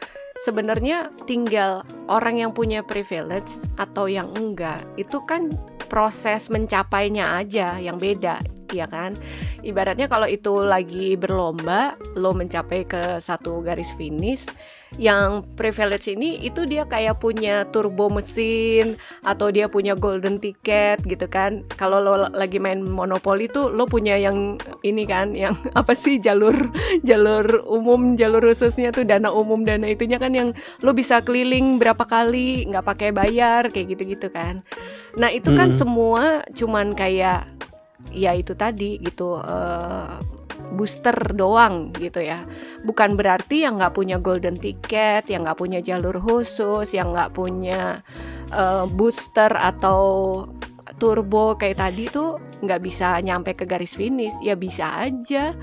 sebenarnya 0.43 1.15
tinggal 1.25 1.87
orang 2.11 2.43
yang 2.43 2.51
punya 2.51 2.83
privilege 2.83 3.63
atau 3.79 4.11
yang 4.11 4.35
enggak 4.35 4.83
itu 4.99 5.23
kan 5.23 5.55
proses 5.87 6.51
mencapainya 6.51 7.39
aja 7.39 7.79
yang 7.79 8.03
beda 8.03 8.43
ya 8.73 8.89
kan? 8.89 9.15
Ibaratnya 9.61 10.09
kalau 10.09 10.25
itu 10.27 10.65
lagi 10.65 11.15
berlomba 11.15 11.95
lo 12.17 12.33
mencapai 12.33 12.89
ke 12.89 13.03
satu 13.21 13.61
garis 13.61 13.93
finish 13.95 14.49
yang 15.01 15.45
privilege 15.57 16.13
ini 16.13 16.37
itu 16.45 16.69
dia 16.69 16.85
kayak 16.85 17.17
punya 17.17 17.65
turbo 17.73 18.13
mesin 18.13 19.01
atau 19.25 19.49
dia 19.49 19.65
punya 19.69 19.97
golden 19.97 20.37
ticket 20.37 21.01
gitu 21.09 21.25
kan 21.33 21.65
kalau 21.81 22.03
lo 22.03 22.29
lagi 22.33 22.61
main 22.61 22.85
monopoli 22.85 23.49
tuh 23.49 23.73
lo 23.73 23.89
punya 23.89 24.21
yang 24.21 24.61
ini 24.85 25.09
kan 25.09 25.33
yang 25.33 25.57
apa 25.81 25.97
sih 25.97 26.21
jalur 26.21 26.55
jalur 27.01 27.65
umum 27.65 28.21
jalur 28.21 28.45
khususnya 28.45 28.93
tuh 28.93 29.09
dana 29.09 29.33
umum 29.33 29.65
dana 29.65 29.89
itunya 29.89 30.21
kan 30.21 30.37
yang 30.37 30.53
lo 30.85 30.93
bisa 30.93 31.25
keliling 31.25 31.81
berapa 31.81 32.05
kali 32.05 32.69
nggak 32.69 32.85
pakai 32.85 33.11
bayar 33.17 33.73
kayak 33.73 33.97
gitu-gitu 33.97 34.29
kan 34.29 34.61
nah 35.17 35.33
itu 35.33 35.53
kan 35.57 35.73
Mm-mm. 35.73 35.81
semua 35.81 36.25
cuman 36.53 36.93
kayak 36.93 37.49
ya 38.13 38.37
itu 38.37 38.53
tadi 38.53 39.01
gitu 39.01 39.41
eh, 39.41 40.42
booster 40.75 41.15
doang 41.35 41.93
gitu 41.97 42.23
ya. 42.23 42.45
Bukan 42.83 43.15
berarti 43.15 43.65
yang 43.65 43.79
nggak 43.79 43.95
punya 43.95 44.17
golden 44.19 44.57
ticket 44.57 45.29
yang 45.29 45.45
nggak 45.45 45.59
punya 45.59 45.81
jalur 45.85 46.17
khusus 46.19 46.91
yang 46.93 47.13
nggak 47.13 47.33
punya 47.35 48.01
eh, 48.51 48.85
booster 48.89 49.53
atau 49.53 50.01
turbo 51.01 51.59
kayak 51.59 51.83
tadi 51.83 52.07
tuh 52.07 52.39
nggak 52.63 52.81
bisa 52.83 53.19
nyampe 53.21 53.59
ke 53.59 53.65
garis 53.67 53.97
finish. 53.99 54.35
Ya 54.41 54.55
bisa 54.55 54.89
aja 55.03 55.57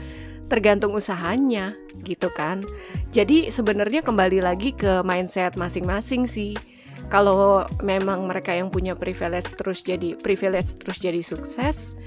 tergantung 0.49 0.97
usahanya 0.97 1.77
gitu 2.01 2.33
kan. 2.33 2.65
Jadi 3.13 3.53
sebenarnya 3.53 4.01
kembali 4.01 4.41
lagi 4.41 4.73
ke 4.73 5.05
mindset 5.05 5.55
masing-masing 5.55 6.25
sih. 6.25 6.57
Kalau 7.09 7.65
memang 7.81 8.29
mereka 8.29 8.53
yang 8.53 8.69
punya 8.69 8.93
privilege 8.93 9.49
terus 9.57 9.81
jadi 9.81 10.13
privilege 10.19 10.77
terus 10.77 11.01
jadi 11.01 11.21
sukses 11.25 11.97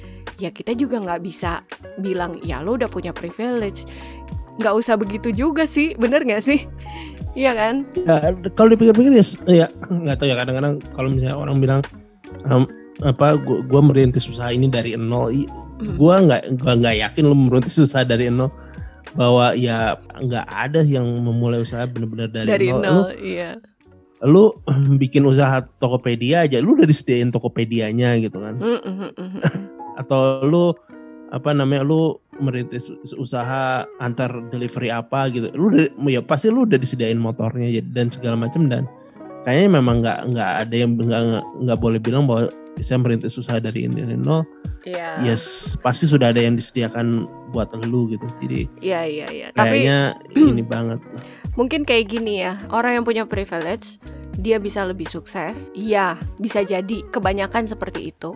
ya 0.43 0.51
kita 0.51 0.75
juga 0.75 0.99
nggak 0.99 1.23
bisa 1.23 1.63
bilang 1.97 2.43
ya 2.43 2.59
lo 2.59 2.75
udah 2.75 2.91
punya 2.91 3.15
privilege 3.15 3.87
nggak 4.59 4.75
usah 4.75 4.99
begitu 4.99 5.31
juga 5.31 5.63
sih 5.65 5.95
bener 5.95 6.27
nggak 6.27 6.43
sih 6.43 6.67
iya 7.33 7.55
kan 7.55 7.87
ya, 7.95 8.35
kalau 8.53 8.75
dipikir-pikir 8.75 9.15
ya 9.15 9.25
ya 9.47 9.67
nggak 9.87 10.19
tahu 10.19 10.27
ya 10.27 10.37
kadang-kadang 10.37 10.75
kalau 10.93 11.09
misalnya 11.09 11.39
orang 11.39 11.57
bilang 11.63 11.81
em, 12.45 12.67
apa 13.01 13.39
gua, 13.39 13.63
gua 13.65 13.81
merintis 13.81 14.27
usaha 14.27 14.51
ini 14.51 14.67
dari 14.67 14.99
nol 14.99 15.31
i- 15.31 15.49
Hmm. 15.83 15.99
gua 15.99 16.23
nggak 16.23 16.63
gua 16.63 16.79
nggak 16.79 16.95
yakin 16.95 17.25
lo 17.27 17.35
merintis 17.35 17.75
usaha 17.75 18.07
dari 18.07 18.31
nol 18.31 18.55
bahwa 19.19 19.51
ya 19.59 19.99
nggak 20.15 20.47
ada 20.47 20.79
yang 20.87 21.03
memulai 21.05 21.59
usaha 21.59 21.91
benar-benar 21.91 22.31
dari, 22.31 22.47
dari 22.47 22.67
nol. 22.71 22.79
Lu 22.79 22.87
nol 22.87 23.11
iya 23.19 23.51
lu 24.23 24.55
bikin 25.03 25.27
usaha 25.27 25.67
Tokopedia 25.83 26.47
aja 26.47 26.63
lu 26.63 26.79
udah 26.79 26.87
disediain 26.87 27.35
Tokopedianya 27.35 28.15
gitu 28.23 28.39
kan 28.39 28.55
mm, 28.63 28.79
mm. 29.19 29.31
Atau 29.99 30.45
lu 30.45 30.65
apa 31.33 31.57
namanya 31.57 31.81
lu 31.85 32.21
merintis 32.41 32.93
usaha 33.17 33.89
antar 33.97 34.29
delivery 34.53 34.93
apa 34.93 35.33
gitu 35.33 35.49
lu 35.57 35.73
ya 36.09 36.21
pasti 36.21 36.53
lu 36.53 36.69
udah 36.69 36.77
disediain 36.77 37.17
motornya 37.17 37.69
jadi- 37.73 37.93
dan 37.93 38.07
segala 38.13 38.37
macam 38.37 38.69
dan 38.69 38.85
kayaknya 39.43 39.81
memang 39.81 40.05
nggak 40.05 40.19
nggak 40.33 40.53
ada 40.69 40.75
yang 40.77 40.91
nggak 40.97 41.23
nggak- 41.65 41.81
boleh 41.81 42.01
bilang 42.01 42.29
bahwa 42.29 42.53
saya 42.81 43.01
merintis 43.01 43.37
usaha 43.37 43.61
dari 43.61 43.85
ini 43.85 44.01
dari 44.01 44.17
nol 44.17 44.45
Iya. 44.83 45.23
yes 45.23 45.77
pasti 45.79 46.11
sudah 46.11 46.35
ada 46.35 46.41
yang 46.43 46.59
disediakan 46.59 47.29
buat 47.55 47.71
lu 47.87 48.11
gitu 48.11 48.27
jadi 48.43 48.67
Iya, 48.81 49.01
iya, 49.07 49.27
iya. 49.31 49.47
Tapi 49.55 49.87
kayaknya 49.87 49.99
ini 50.53 50.65
banget 50.65 50.99
mungkin 51.53 51.85
kayak 51.85 52.09
gini 52.09 52.41
ya, 52.41 52.57
orang 52.73 52.97
yang 53.01 53.05
punya 53.05 53.29
privilege 53.29 54.01
dia 54.41 54.57
bisa 54.57 54.83
lebih 54.89 55.05
sukses. 55.05 55.69
Iya, 55.77 56.17
bisa 56.41 56.65
jadi 56.65 57.05
kebanyakan 57.13 57.69
seperti 57.69 58.09
itu. 58.17 58.33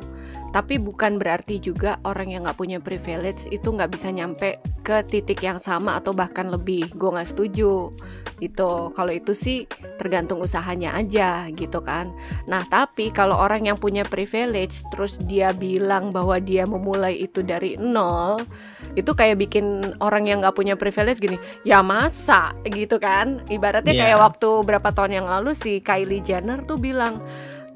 Tapi 0.54 0.80
bukan 0.80 1.18
berarti 1.20 1.60
juga 1.60 2.00
orang 2.06 2.32
yang 2.32 2.42
nggak 2.46 2.58
punya 2.58 2.78
privilege 2.80 3.44
itu 3.52 3.68
nggak 3.70 3.92
bisa 3.92 4.08
nyampe 4.08 4.62
ke 4.86 5.02
titik 5.04 5.42
yang 5.42 5.58
sama 5.58 5.98
atau 5.98 6.14
bahkan 6.14 6.48
lebih. 6.48 6.90
Gue 6.94 7.12
nggak 7.12 7.34
setuju. 7.34 7.92
Gitu. 8.36 8.72
Kalau 8.92 9.12
itu 9.12 9.32
sih 9.32 9.64
tergantung 9.96 10.44
usahanya 10.44 10.92
aja 10.96 11.48
gitu 11.52 11.80
kan. 11.80 12.12
Nah, 12.44 12.64
tapi 12.68 13.08
kalau 13.08 13.36
orang 13.36 13.64
yang 13.68 13.80
punya 13.80 14.04
privilege 14.04 14.84
terus 14.92 15.16
dia 15.24 15.56
bilang 15.56 16.12
bahwa 16.12 16.36
dia 16.36 16.68
memulai 16.68 17.16
itu 17.16 17.40
dari 17.40 17.80
nol, 17.80 18.44
itu 18.92 19.12
kayak 19.16 19.40
bikin 19.40 19.96
orang 20.04 20.28
yang 20.28 20.44
nggak 20.44 20.56
punya 20.56 20.76
privilege 20.76 21.20
gini, 21.20 21.40
ya 21.64 21.80
masa 21.80 22.52
gitu 22.68 23.00
kan? 23.00 23.40
Ibaratnya 23.48 23.92
Iya. 23.96 24.02
kayak 24.04 24.18
waktu 24.20 24.50
berapa 24.68 24.88
tahun 24.92 25.12
yang 25.16 25.26
lalu 25.28 25.56
si 25.56 25.80
Kylie 25.80 26.20
Jenner 26.20 26.60
tuh 26.68 26.76
bilang, 26.76 27.24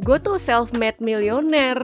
gue 0.04 0.16
tuh 0.20 0.36
self 0.36 0.76
made 0.76 1.00
millionaire. 1.00 1.80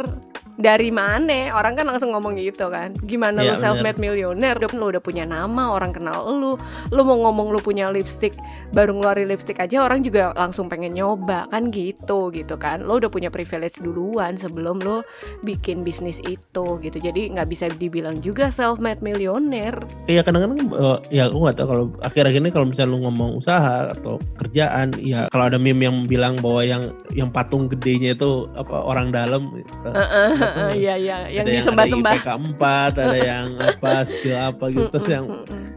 Dari 0.56 0.88
mana? 0.88 1.52
Orang 1.52 1.76
kan 1.76 1.84
langsung 1.84 2.16
ngomong 2.16 2.40
gitu 2.40 2.72
kan. 2.72 2.96
Gimana 3.04 3.44
lu 3.44 3.52
Iya, 3.52 3.60
self 3.60 3.78
made 3.84 4.00
millionaire? 4.00 4.56
Lu 4.72 4.88
udah 4.88 5.00
punya 5.04 5.28
nama, 5.28 5.76
orang 5.76 5.92
kenal 5.92 6.24
lu. 6.32 6.56
Lu 6.90 7.00
mau 7.04 7.16
ngomong 7.28 7.52
lu 7.52 7.60
punya 7.60 7.92
lipstick, 7.92 8.32
baru 8.72 8.96
ngeluarin 8.96 9.28
lipstick 9.28 9.60
aja 9.60 9.84
orang 9.84 10.00
juga 10.00 10.32
langsung 10.36 10.72
pengen 10.72 10.96
nyoba 10.96 11.44
kan 11.52 11.68
gitu 11.68 12.32
gitu 12.32 12.56
kan. 12.56 12.80
Lu 12.80 12.96
udah 12.96 13.12
punya 13.12 13.28
privilege 13.28 13.76
duluan 13.80 14.34
sebelum 14.40 14.80
lu 14.80 15.04
bikin 15.44 15.84
bisnis 15.84 16.24
itu 16.24 16.80
gitu. 16.80 16.96
Jadi 16.96 17.36
nggak 17.36 17.48
bisa 17.48 17.68
dibilang 17.68 18.18
juga 18.24 18.48
self 18.48 18.80
made 18.80 19.04
millionaire. 19.04 19.76
Iya 20.08 20.24
kadang-kadang 20.24 20.72
eh, 20.72 20.98
ya 21.20 21.28
aku 21.28 21.38
nggak 21.44 21.56
tahu 21.60 21.66
kalau 21.68 21.84
akhir-akhir 22.00 22.40
ini 22.40 22.50
kalau 22.52 22.66
misalnya 22.68 22.92
lu 22.96 22.98
ngomong 23.04 23.30
usaha 23.38 23.92
atau 23.92 24.16
kerjaan 24.40 24.96
ya 25.00 25.28
kalau 25.28 25.52
ada 25.52 25.58
meme 25.60 25.84
yang 25.84 26.08
bilang 26.08 26.40
bahwa 26.40 26.62
yang 26.64 26.82
yang 27.12 27.28
patung 27.28 27.68
gedenya 27.68 28.16
itu 28.16 28.48
apa 28.56 28.76
orang 28.82 29.12
dalam 29.12 29.52
gitu. 29.52 29.88
Heeh, 29.92 30.28
Betul. 30.36 30.45
Iya 30.76 30.94
iya, 30.96 31.16
yang 31.30 31.44
ada 31.46 31.52
disembah-sembah. 31.56 32.12
yang 32.16 32.22
ada 32.22 32.34
IPK 32.36 32.56
4, 32.60 33.04
ada 33.06 33.18
yang 33.18 33.46
apa 33.58 33.90
skill 34.04 34.38
apa 34.38 34.64
gitu 34.70 34.88
terus 34.92 35.08
yang 35.08 35.24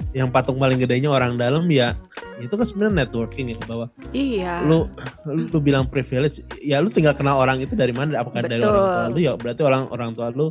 yang 0.10 0.28
patung 0.34 0.58
paling 0.58 0.82
gedenya 0.82 1.10
orang 1.14 1.38
dalam 1.38 1.70
ya 1.70 1.94
itu 2.42 2.50
kan 2.50 2.66
sebenarnya 2.66 3.06
networking 3.06 3.54
ya 3.54 3.58
bahwa 3.70 3.86
Iya. 4.10 4.66
lu 4.66 4.90
lu 5.30 5.60
bilang 5.62 5.86
privilege 5.86 6.42
ya 6.60 6.82
lu 6.82 6.90
tinggal 6.90 7.14
kenal 7.14 7.38
orang 7.38 7.62
itu 7.62 7.78
dari 7.78 7.94
mana 7.94 8.18
apakah 8.18 8.42
dari 8.42 8.58
Betul. 8.58 8.74
orang 8.74 8.86
tua 8.90 9.06
lu 9.14 9.20
ya 9.22 9.32
berarti 9.38 9.62
orang 9.62 9.84
orang 9.94 10.12
tua 10.18 10.28
lu 10.34 10.48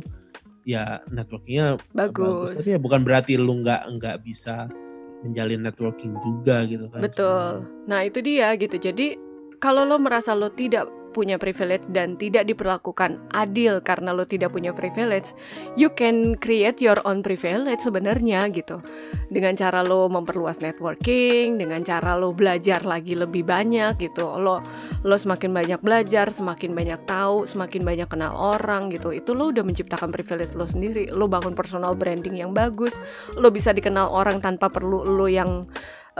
ya 0.63 1.03
networkingnya 1.11 1.75
bagus 1.91 2.53
bagus. 2.53 2.61
tapi 2.61 2.69
ya 2.75 2.79
bukan 2.79 3.01
berarti 3.03 3.35
lu 3.35 3.59
nggak 3.59 3.81
nggak 3.99 4.15
bisa 4.23 4.71
menjalin 5.19 5.59
networking 5.59 6.15
juga 6.23 6.63
gitu 6.63 6.87
kan 6.87 7.03
Betul. 7.03 7.67
Nah, 7.91 8.07
itu 8.07 8.23
dia 8.23 8.55
gitu. 8.55 8.79
Jadi, 8.79 9.19
kalau 9.59 9.83
lo 9.83 9.99
merasa 9.99 10.31
lo 10.31 10.47
tidak 10.47 10.87
punya 11.09 11.41
privilege 11.41 11.83
dan 11.89 12.15
tidak 12.15 12.45
diperlakukan 12.45 13.19
adil 13.33 13.81
karena 13.81 14.13
lo 14.13 14.23
tidak 14.23 14.53
punya 14.53 14.71
privilege, 14.71 15.33
you 15.73 15.89
can 15.91 16.37
create 16.37 16.79
your 16.79 16.97
own 17.03 17.25
privilege 17.25 17.81
sebenarnya 17.81 18.47
gitu. 18.53 18.79
Dengan 19.29 19.57
cara 19.57 19.81
lo 19.81 20.07
memperluas 20.09 20.61
networking, 20.61 21.57
dengan 21.57 21.81
cara 21.85 22.15
lo 22.15 22.33
belajar 22.33 22.85
lagi 22.85 23.17
lebih 23.17 23.45
banyak 23.45 23.97
gitu. 23.99 24.37
Lo 24.37 24.61
lo 25.03 25.15
semakin 25.15 25.51
banyak 25.53 25.79
belajar, 25.81 26.29
semakin 26.29 26.71
banyak 26.73 27.01
tahu, 27.05 27.45
semakin 27.45 27.81
banyak 27.83 28.07
kenal 28.09 28.33
orang 28.33 28.89
gitu. 28.93 29.13
Itu 29.13 29.33
lo 29.33 29.49
udah 29.49 29.65
menciptakan 29.65 30.09
privilege 30.13 30.53
lo 30.55 30.65
sendiri. 30.65 31.09
Lo 31.11 31.25
bangun 31.25 31.53
personal 31.53 31.93
branding 31.97 32.39
yang 32.39 32.53
bagus, 32.55 32.97
lo 33.35 33.49
bisa 33.49 33.73
dikenal 33.73 34.09
orang 34.09 34.39
tanpa 34.39 34.69
perlu 34.69 35.03
lo 35.05 35.27
yang 35.29 35.65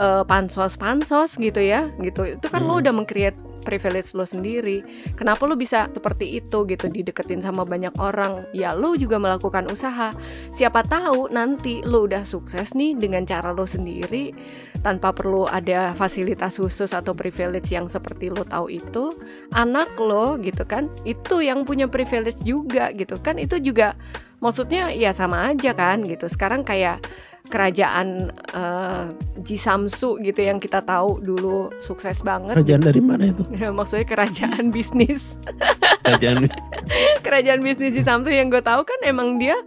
eh, 0.00 0.24
pansos-pansos 0.24 1.36
gitu 1.36 1.60
ya 1.60 1.92
gitu 2.00 2.24
itu 2.24 2.46
kan 2.48 2.64
lo 2.64 2.78
Hmm. 2.78 2.80
udah 2.80 2.92
meng-create 2.96 3.36
privilege 3.62 4.16
lo 4.16 4.24
sendiri. 4.24 4.82
Kenapa 5.14 5.46
lo 5.46 5.54
bisa 5.54 5.86
seperti 5.92 6.40
itu 6.40 6.66
gitu 6.66 6.86
dideketin 6.88 7.44
sama 7.44 7.62
banyak 7.62 7.94
orang? 8.00 8.48
Ya 8.56 8.72
lo 8.72 8.96
juga 8.96 9.20
melakukan 9.20 9.68
usaha. 9.70 10.16
Siapa 10.50 10.84
tahu 10.84 11.30
nanti 11.30 11.84
lo 11.84 12.08
udah 12.08 12.26
sukses 12.26 12.74
nih 12.74 12.96
dengan 12.96 13.28
cara 13.28 13.52
lo 13.52 13.68
sendiri 13.68 14.32
tanpa 14.80 15.12
perlu 15.12 15.44
ada 15.44 15.92
fasilitas 15.92 16.56
khusus 16.56 16.96
atau 16.96 17.12
privilege 17.12 17.70
yang 17.70 17.86
seperti 17.86 18.32
lo 18.32 18.42
tahu 18.48 18.72
itu 18.72 19.12
anak 19.52 19.92
lo 20.00 20.40
gitu 20.40 20.64
kan 20.64 20.88
itu 21.04 21.44
yang 21.44 21.68
punya 21.68 21.86
privilege 21.86 22.42
juga 22.42 22.90
gitu 22.96 23.20
kan. 23.20 23.36
Itu 23.36 23.60
juga 23.60 23.94
maksudnya 24.40 24.90
ya 24.90 25.12
sama 25.12 25.52
aja 25.52 25.76
kan 25.76 26.02
gitu. 26.08 26.26
Sekarang 26.26 26.64
kayak 26.64 27.04
kerajaan 27.50 28.30
eh, 28.54 29.04
Ji 29.42 29.58
Samsu 29.58 30.22
gitu 30.22 30.38
yang 30.38 30.56
kita 30.56 30.80
tahu 30.80 31.18
dulu 31.18 31.74
sukses 31.82 32.22
banget. 32.22 32.54
Kerjaan 32.54 32.80
dari 32.80 33.02
mana 33.02 33.26
itu? 33.26 33.42
Maksudnya 33.78 34.06
kerajaan 34.06 34.70
bisnis. 34.70 35.34
Kerjaan 36.06 36.46
kerajaan 37.26 37.60
bisnis 37.60 37.92
Ji 37.92 38.06
Samsu 38.06 38.30
yang 38.30 38.48
gue 38.48 38.62
tahu 38.62 38.86
kan 38.86 39.00
emang 39.02 39.36
dia 39.36 39.58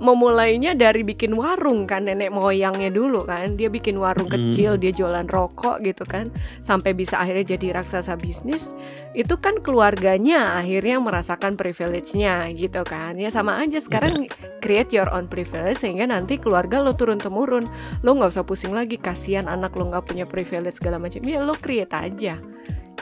memulainya 0.00 0.72
dari 0.74 1.04
bikin 1.04 1.36
warung 1.36 1.84
kan 1.84 2.08
nenek 2.08 2.34
moyangnya 2.34 2.90
dulu 2.90 3.22
kan. 3.22 3.54
Dia 3.54 3.70
bikin 3.70 3.94
warung 3.96 4.26
Hmm. 4.26 4.50
kecil 4.50 4.76
dia 4.76 4.90
jualan 4.90 5.26
rokok 5.26 5.84
gitu 5.84 6.02
kan. 6.02 6.34
Sampai 6.60 6.92
bisa 6.92 7.20
akhirnya 7.20 7.54
jadi 7.54 7.78
raksasa 7.78 8.16
bisnis. 8.16 8.72
Itu 9.12 9.38
kan 9.38 9.60
keluarganya 9.60 10.58
akhirnya 10.58 10.98
merasakan 10.98 11.54
privilege-nya 11.54 12.48
gitu 12.56 12.82
kan. 12.82 13.14
Ya 13.14 13.28
sama 13.28 13.60
aja 13.60 13.78
sekarang 13.78 14.26
create 14.58 14.90
your 14.90 15.10
own 15.12 15.26
privilege 15.26 15.78
sehingga 15.78 16.08
nanti 16.08 16.40
keluarga 16.40 16.80
lo 16.80 16.96
turun 16.96 17.19
temurun 17.20 17.68
lo 18.00 18.10
nggak 18.16 18.32
usah 18.32 18.44
pusing 18.44 18.72
lagi 18.72 18.96
kasihan 18.96 19.46
anak 19.46 19.76
lo 19.76 19.86
nggak 19.92 20.08
punya 20.08 20.24
privilege 20.24 20.80
segala 20.80 20.96
macam. 20.96 21.20
Ya 21.22 21.44
lo 21.44 21.54
create 21.54 21.92
aja. 21.92 22.40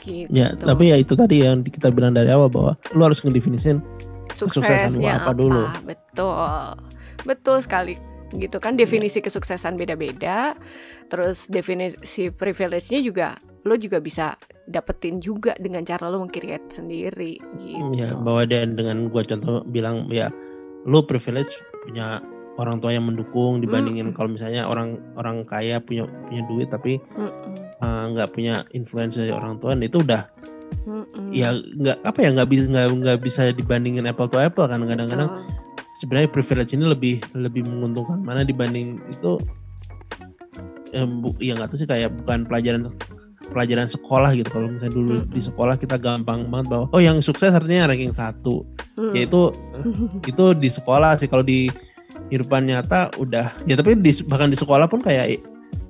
Gitu. 0.03 0.31
Ya 0.31 0.55
tapi 0.59 0.91
ya 0.91 0.97
itu 0.99 1.15
tadi 1.15 1.43
yang 1.47 1.63
kita 1.63 1.89
bilang 1.95 2.15
dari 2.15 2.31
awal 2.31 2.51
bahwa 2.51 2.73
lu 2.93 3.03
harus 3.07 3.23
ngedefinisin 3.23 3.81
kesuksesan 4.29 4.93
suksesnya 4.95 5.25
apa 5.25 5.33
dulu. 5.33 5.65
betul. 5.87 6.77
Betul 7.25 7.59
sekali. 7.65 7.95
Gitu 8.29 8.61
kan 8.61 8.77
definisi 8.77 9.25
kesuksesan 9.25 9.81
beda-beda. 9.81 10.55
Terus 11.09 11.49
definisi 11.49 12.29
privilege-nya 12.29 13.01
juga 13.01 13.39
lo 13.67 13.75
juga 13.75 13.99
bisa 13.99 14.39
dapetin 14.69 15.19
juga 15.19 15.57
dengan 15.57 15.83
cara 15.83 16.13
lo 16.13 16.21
meng-create 16.23 16.69
sendiri. 16.69 17.41
Gitu. 17.59 17.97
ya 17.97 18.13
bahwa 18.17 18.45
dan 18.45 18.77
dengan 18.77 19.09
gua 19.09 19.25
contoh 19.25 19.65
bilang 19.65 20.07
ya 20.13 20.29
lu 20.85 21.03
privilege 21.05 21.59
punya 21.85 22.21
orang 22.59 22.83
tua 22.83 22.91
yang 22.91 23.07
mendukung 23.07 23.63
dibandingin 23.63 24.11
Mm. 24.11 24.15
kalau 24.19 24.35
misalnya 24.35 24.67
orang 24.67 24.99
orang 25.15 25.47
kaya 25.47 25.79
punya 25.79 26.05
punya 26.27 26.43
duit 26.51 26.69
tapi 26.69 26.99
eh, 27.79 28.05
nggak 28.11 28.35
punya 28.35 28.67
influence 28.75 29.15
dari 29.17 29.31
orang 29.31 29.63
tua 29.63 29.79
dan 29.79 29.87
itu 29.87 30.03
udah 30.03 30.27
mm-mm. 30.85 31.31
ya 31.31 31.55
nggak 31.55 32.03
apa 32.03 32.19
ya 32.19 32.29
nggak 32.35 32.49
bisa 32.51 32.65
nggak 32.69 33.19
bisa 33.23 33.41
dibandingin 33.55 34.11
apple 34.11 34.27
to 34.27 34.37
apple 34.37 34.67
kan 34.67 34.83
kadang-kadang 34.83 35.31
sebenarnya 35.97 36.31
privilege 36.31 36.75
ini 36.75 36.85
lebih 36.87 37.23
lebih 37.33 37.63
menguntungkan 37.67 38.19
mana 38.23 38.43
dibanding 38.43 38.99
itu 39.09 39.39
eh, 40.91 41.07
bu, 41.07 41.35
ya 41.39 41.55
nggak 41.55 41.71
tahu 41.71 41.79
sih 41.79 41.89
kayak 41.89 42.11
bukan 42.23 42.43
pelajaran 42.49 42.91
pelajaran 43.49 43.89
sekolah 43.89 44.37
gitu 44.37 44.49
kalau 44.53 44.69
misalnya 44.69 44.93
dulu 44.93 45.15
Mm-mm. 45.25 45.33
di 45.33 45.41
sekolah 45.41 45.75
kita 45.81 45.97
gampang 45.97 46.49
banget 46.53 46.67
bahwa 46.69 46.87
oh 46.93 47.01
yang 47.01 47.23
sukses 47.23 47.55
artinya 47.55 47.89
ranking 47.89 48.13
satu 48.13 48.67
Mm. 48.99 49.15
ya 49.15 49.23
itu 49.31 49.43
itu 50.35 50.45
di 50.59 50.67
sekolah 50.67 51.15
sih 51.23 51.31
kalau 51.31 51.47
di 51.47 51.71
kehidupan 52.29 52.69
nyata 52.69 53.15
udah 53.17 53.55
ya 53.65 53.75
tapi 53.79 53.95
di, 53.99 54.13
bahkan 54.27 54.51
di 54.51 54.59
sekolah 54.59 54.91
pun 54.91 55.01
kayak 55.01 55.39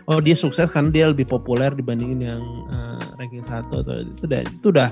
oh 0.09 0.20
dia 0.20 0.37
sukses 0.37 0.68
karena 0.68 0.91
dia 0.93 1.05
lebih 1.11 1.29
populer 1.29 1.72
dibandingin 1.72 2.20
yang 2.20 2.43
eh, 2.68 3.03
ranking 3.20 3.45
satu 3.45 3.85
atau 3.85 4.05
itu 4.05 4.22
udah 4.24 4.41
itu 4.45 4.66
udah 4.72 4.91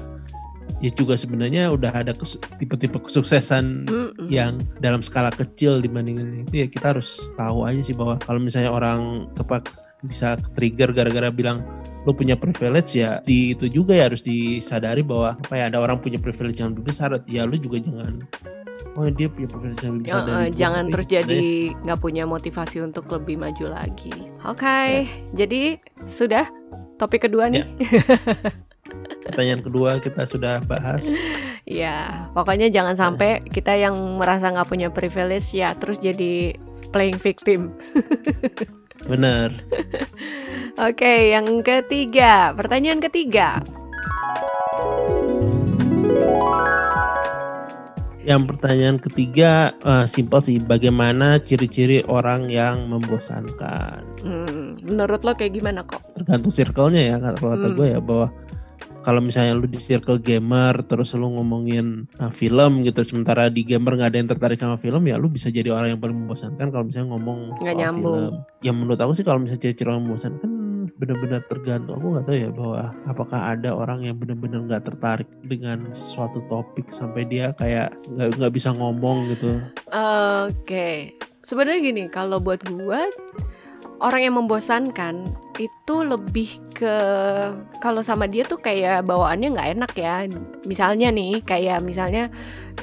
ya 0.84 0.91
juga 0.93 1.14
sebenarnya 1.16 1.72
udah 1.72 1.93
ada 1.95 2.12
tipe-tipe 2.61 2.99
kesuksesan 3.01 3.89
Mm-mm. 3.89 4.28
yang 4.28 4.61
dalam 4.82 5.01
skala 5.01 5.32
kecil 5.32 5.80
dibandingin 5.80 6.45
itu 6.45 6.64
ya 6.64 6.66
kita 6.68 6.97
harus 6.97 7.32
tahu 7.39 7.64
aja 7.64 7.80
sih 7.80 7.97
bahwa 7.97 8.20
kalau 8.20 8.43
misalnya 8.43 8.68
orang 8.74 9.30
kepak 9.32 9.72
bisa 10.05 10.37
trigger 10.53 10.93
gara-gara 10.93 11.32
bilang 11.32 11.64
lu 12.05 12.12
punya 12.12 12.37
privilege 12.39 12.95
ya 12.95 13.18
di 13.24 13.57
itu 13.57 13.66
juga 13.66 13.97
ya 13.97 14.12
harus 14.12 14.22
disadari 14.22 15.01
bahwa 15.03 15.34
apa 15.34 15.55
ya 15.59 15.72
ada 15.72 15.80
orang 15.82 15.99
punya 15.99 16.20
privilege 16.20 16.61
yang 16.61 16.76
lebih 16.76 16.93
besar 16.93 17.11
ya 17.26 17.49
lu 17.49 17.57
juga 17.57 17.82
jangan 17.82 18.20
oh 18.97 19.09
dia 19.12 19.28
punya 19.28 19.49
lebih 19.53 19.76
Ya, 19.84 19.92
besar 20.01 20.20
dari 20.24 20.36
eh, 20.40 20.49
jangan 20.57 20.84
tapi 20.88 20.92
terus 20.97 21.07
jadi 21.09 21.44
nggak 21.84 22.01
punya 22.01 22.24
motivasi 22.24 22.76
untuk 22.80 23.05
lebih 23.12 23.36
maju 23.36 23.66
lagi. 23.68 24.12
Oke, 24.49 25.07
jadi 25.36 25.76
sudah 26.09 26.49
topik 26.97 27.28
kedua 27.28 27.53
nih. 27.53 27.64
pertanyaan 29.26 29.59
kedua 29.59 29.99
kita 29.99 30.22
sudah 30.22 30.62
bahas 30.62 31.11
Ya, 31.66 32.30
pokoknya 32.30 32.70
jangan 32.70 32.94
sampai 32.94 33.42
kita 33.57 33.74
yang 33.74 33.99
merasa 34.22 34.55
nggak 34.55 34.70
punya 34.70 34.88
privilege 34.94 35.51
ya 35.51 35.74
terus 35.74 35.99
jadi 35.99 36.55
playing 36.94 37.18
victim. 37.18 37.74
Bener. 39.11 39.51
Oke, 40.78 41.34
yang 41.34 41.66
ketiga, 41.66 42.55
pertanyaan 42.55 43.03
ketiga. 43.03 43.59
Yang 48.27 48.43
pertanyaan 48.51 48.99
ketiga 48.99 49.70
uh, 49.87 50.03
simpel 50.03 50.43
sih, 50.43 50.59
bagaimana 50.59 51.39
ciri-ciri 51.39 52.03
orang 52.11 52.51
yang 52.51 52.91
membosankan? 52.91 54.03
Hmm, 54.20 54.74
menurut 54.83 55.22
lo 55.22 55.31
kayak 55.33 55.55
gimana 55.55 55.87
kok? 55.87 56.03
Tergantung 56.12 56.51
circle-nya 56.51 57.03
ya, 57.07 57.16
kalau 57.22 57.55
kata 57.55 57.68
Hmm. 57.70 57.77
gue 57.79 57.87
ya 57.87 58.01
bahwa 58.03 58.35
kalau 59.01 59.22
misalnya 59.22 59.55
lu 59.55 59.70
di 59.70 59.79
circle 59.79 60.18
gamer 60.18 60.83
terus 60.83 61.14
lu 61.14 61.31
ngomongin 61.31 62.11
uh, 62.18 62.27
film 62.27 62.83
gitu, 62.83 63.07
sementara 63.07 63.47
di 63.47 63.62
gamer 63.62 63.95
nggak 63.95 64.11
ada 64.11 64.18
yang 64.18 64.27
tertarik 64.27 64.59
sama 64.59 64.74
film 64.74 65.07
ya 65.07 65.14
lu 65.14 65.31
bisa 65.31 65.47
jadi 65.47 65.70
orang 65.70 65.95
yang 65.95 66.03
paling 66.03 66.18
membosankan 66.18 66.74
kalau 66.74 66.83
misalnya 66.83 67.14
ngomong 67.14 67.55
Nggak 67.62 67.70
soal 67.70 67.79
nyambung. 67.79 68.14
film. 68.18 68.35
Ya 68.59 68.72
menurut 68.74 68.99
aku 68.99 69.14
sih 69.14 69.22
kalau 69.22 69.39
misalnya 69.39 69.62
ciri-ciri 69.62 69.87
orang 69.95 70.03
membosankan 70.03 70.51
benar-benar 70.95 71.43
tergantung. 71.51 71.99
Aku 71.99 72.07
nggak 72.14 72.26
tahu 72.26 72.37
ya 72.39 72.51
bahwa 72.55 72.95
apakah 73.11 73.41
ada 73.57 73.74
orang 73.74 74.07
yang 74.07 74.16
benar-benar 74.16 74.62
nggak 74.66 74.84
tertarik 74.87 75.28
dengan 75.43 75.91
suatu 75.93 76.41
topik 76.47 76.89
sampai 76.89 77.26
dia 77.26 77.51
kayak 77.59 77.95
nggak 78.12 78.55
bisa 78.55 78.70
ngomong 78.70 79.30
gitu. 79.34 79.59
Oke, 80.47 81.16
sebenarnya 81.43 81.80
gini, 81.82 82.05
kalau 82.11 82.39
buat 82.39 82.62
gua 82.66 83.07
orang 83.97 84.28
yang 84.28 84.37
membosankan 84.37 85.32
itu 85.57 85.97
lebih 86.05 86.61
ke 86.76 86.97
kalau 87.80 88.05
sama 88.05 88.28
dia 88.28 88.45
tuh 88.45 88.61
kayak 88.61 89.09
bawaannya 89.09 89.57
nggak 89.57 89.70
enak 89.80 89.93
ya. 89.97 90.14
Misalnya 90.68 91.09
nih, 91.09 91.41
kayak 91.41 91.80
misalnya 91.80 92.28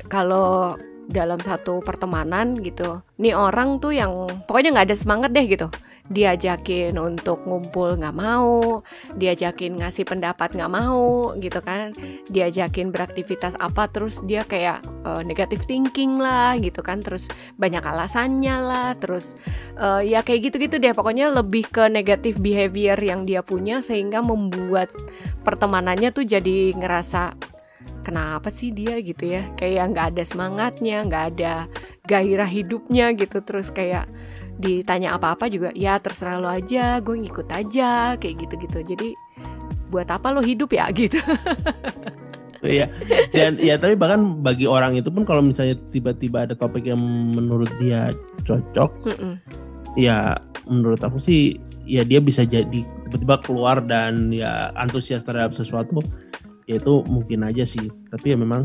kalau 0.10 0.74
dalam 1.04 1.38
satu 1.44 1.84
pertemanan 1.84 2.58
gitu, 2.64 3.04
nih 3.20 3.36
orang 3.36 3.78
tuh 3.78 3.92
yang 3.94 4.26
pokoknya 4.48 4.74
nggak 4.74 4.88
ada 4.90 4.98
semangat 4.98 5.30
deh 5.36 5.46
gitu. 5.46 5.68
Diajakin 6.12 7.00
untuk 7.00 7.48
ngumpul 7.48 7.96
nggak 7.96 8.12
mau, 8.12 8.84
diajakin 9.16 9.80
ngasih 9.80 10.04
pendapat 10.04 10.52
nggak 10.52 10.74
mau 10.74 11.32
gitu 11.40 11.64
kan, 11.64 11.96
diajakin 12.28 12.92
beraktivitas 12.92 13.56
apa 13.56 13.88
terus 13.88 14.20
dia 14.28 14.44
kayak 14.44 14.84
eh, 14.84 15.22
negative 15.24 15.64
thinking 15.64 16.20
lah 16.20 16.60
gitu 16.60 16.84
kan. 16.84 17.00
Terus 17.00 17.32
banyak 17.56 17.80
alasannya 17.80 18.56
lah 18.60 18.90
terus 19.00 19.40
eh, 19.80 20.12
ya 20.12 20.28
kayak 20.28 20.52
gitu-gitu 20.52 20.76
deh. 20.76 20.92
Pokoknya 20.92 21.32
lebih 21.32 21.72
ke 21.72 21.88
negative 21.88 22.36
behavior 22.36 23.00
yang 23.00 23.24
dia 23.24 23.40
punya 23.40 23.80
sehingga 23.80 24.20
membuat 24.20 24.92
pertemanannya 25.48 26.12
tuh 26.12 26.28
jadi 26.28 26.76
ngerasa 26.76 27.54
kenapa 28.04 28.52
sih 28.52 28.76
dia? 28.76 29.00
gitu 29.00 29.24
ya. 29.40 29.48
Kayak 29.56 29.96
nggak 29.96 30.08
ada 30.14 30.24
semangatnya 30.28 30.98
nggak 31.08 31.26
ada 31.36 31.54
gairah 32.04 32.52
hidupnya 32.52 33.16
gitu. 33.16 33.40
Terus 33.40 33.72
kayak 33.72 34.12
ditanya 34.62 35.18
apa-apa 35.18 35.50
juga 35.50 35.70
ya 35.74 35.98
terserah 35.98 36.38
lo 36.38 36.50
aja 36.50 37.02
gue 37.02 37.16
ngikut 37.18 37.50
aja 37.50 38.16
kayak 38.22 38.46
gitu-gitu 38.48 38.80
jadi 38.96 39.10
buat 39.90 40.10
apa 40.10 40.34
lo 40.34 40.42
hidup 40.42 40.74
ya 40.74 40.90
gitu 40.98 41.22
Iya. 42.64 42.88
Dan 43.36 43.60
ya 43.60 43.76
tapi 43.76 44.00
bahkan 44.00 44.40
bagi 44.40 44.64
orang 44.64 44.96
itu 44.96 45.12
pun 45.12 45.28
kalau 45.28 45.44
misalnya 45.44 45.76
tiba-tiba 45.92 46.48
ada 46.48 46.56
topik 46.56 46.88
yang 46.88 47.00
menurut 47.36 47.68
dia 47.76 48.16
cocok, 48.48 48.92
Mm-mm. 49.04 49.36
ya 50.00 50.40
menurut 50.64 51.04
aku 51.04 51.20
sih 51.20 51.60
ya 51.84 52.08
dia 52.08 52.24
bisa 52.24 52.48
jadi 52.48 52.88
tiba-tiba 52.88 53.44
keluar 53.44 53.84
dan 53.84 54.32
ya 54.32 54.72
antusias 54.80 55.28
terhadap 55.28 55.52
sesuatu 55.52 56.00
ya 56.64 56.80
itu 56.80 57.04
mungkin 57.04 57.44
aja 57.44 57.68
sih. 57.68 57.92
Tapi 58.16 58.32
ya 58.32 58.38
memang 58.40 58.64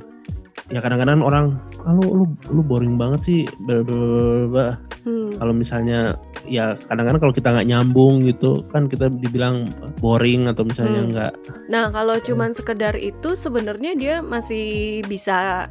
ya 0.71 0.79
kadang-kadang 0.79 1.19
orang 1.19 1.59
ah, 1.83 1.91
lu, 1.91 2.23
lu 2.23 2.25
lu 2.55 2.63
boring 2.63 2.95
banget 2.95 3.21
sih 3.27 3.41
bla, 3.67 3.83
bla, 3.83 3.99
bla, 3.99 4.47
bla." 4.47 4.88
Hmm. 5.03 5.37
kalau 5.37 5.53
misalnya 5.53 6.19
ya 6.45 6.75
kadang-kadang 6.87 7.21
kalau 7.21 7.35
kita 7.35 7.49
nggak 7.51 7.69
nyambung 7.69 8.23
gitu 8.23 8.67
kan 8.67 8.87
kita 8.87 9.07
dibilang 9.09 9.71
boring 9.99 10.47
atau 10.47 10.63
misalnya 10.63 11.01
Hmm. 11.01 11.11
nggak 11.13 11.33
Nah, 11.69 11.91
kalau 11.91 12.17
cuman 12.19 12.51
sekedar 12.53 12.97
itu 12.97 13.35
sebenarnya 13.35 13.93
dia 13.93 14.15
masih 14.19 15.01
bisa 15.05 15.69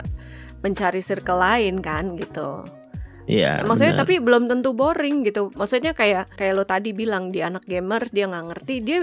mencari 0.61 1.01
circle 1.01 1.38
lain 1.38 1.82
kan 1.82 2.13
gitu. 2.15 2.65
ya 3.25 3.59
Maksudnya 3.61 3.93
benar. 3.93 4.01
tapi 4.07 4.13
belum 4.17 4.43
tentu 4.47 4.71
boring 4.71 5.21
gitu. 5.21 5.51
Maksudnya 5.51 5.91
kayak 5.91 6.32
kayak 6.34 6.53
lo 6.53 6.63
tadi 6.63 6.93
bilang 6.93 7.30
dia 7.30 7.51
anak 7.51 7.65
gamers 7.65 8.09
dia 8.09 8.23
nggak 8.23 8.45
ngerti 8.47 8.75
dia 8.80 8.99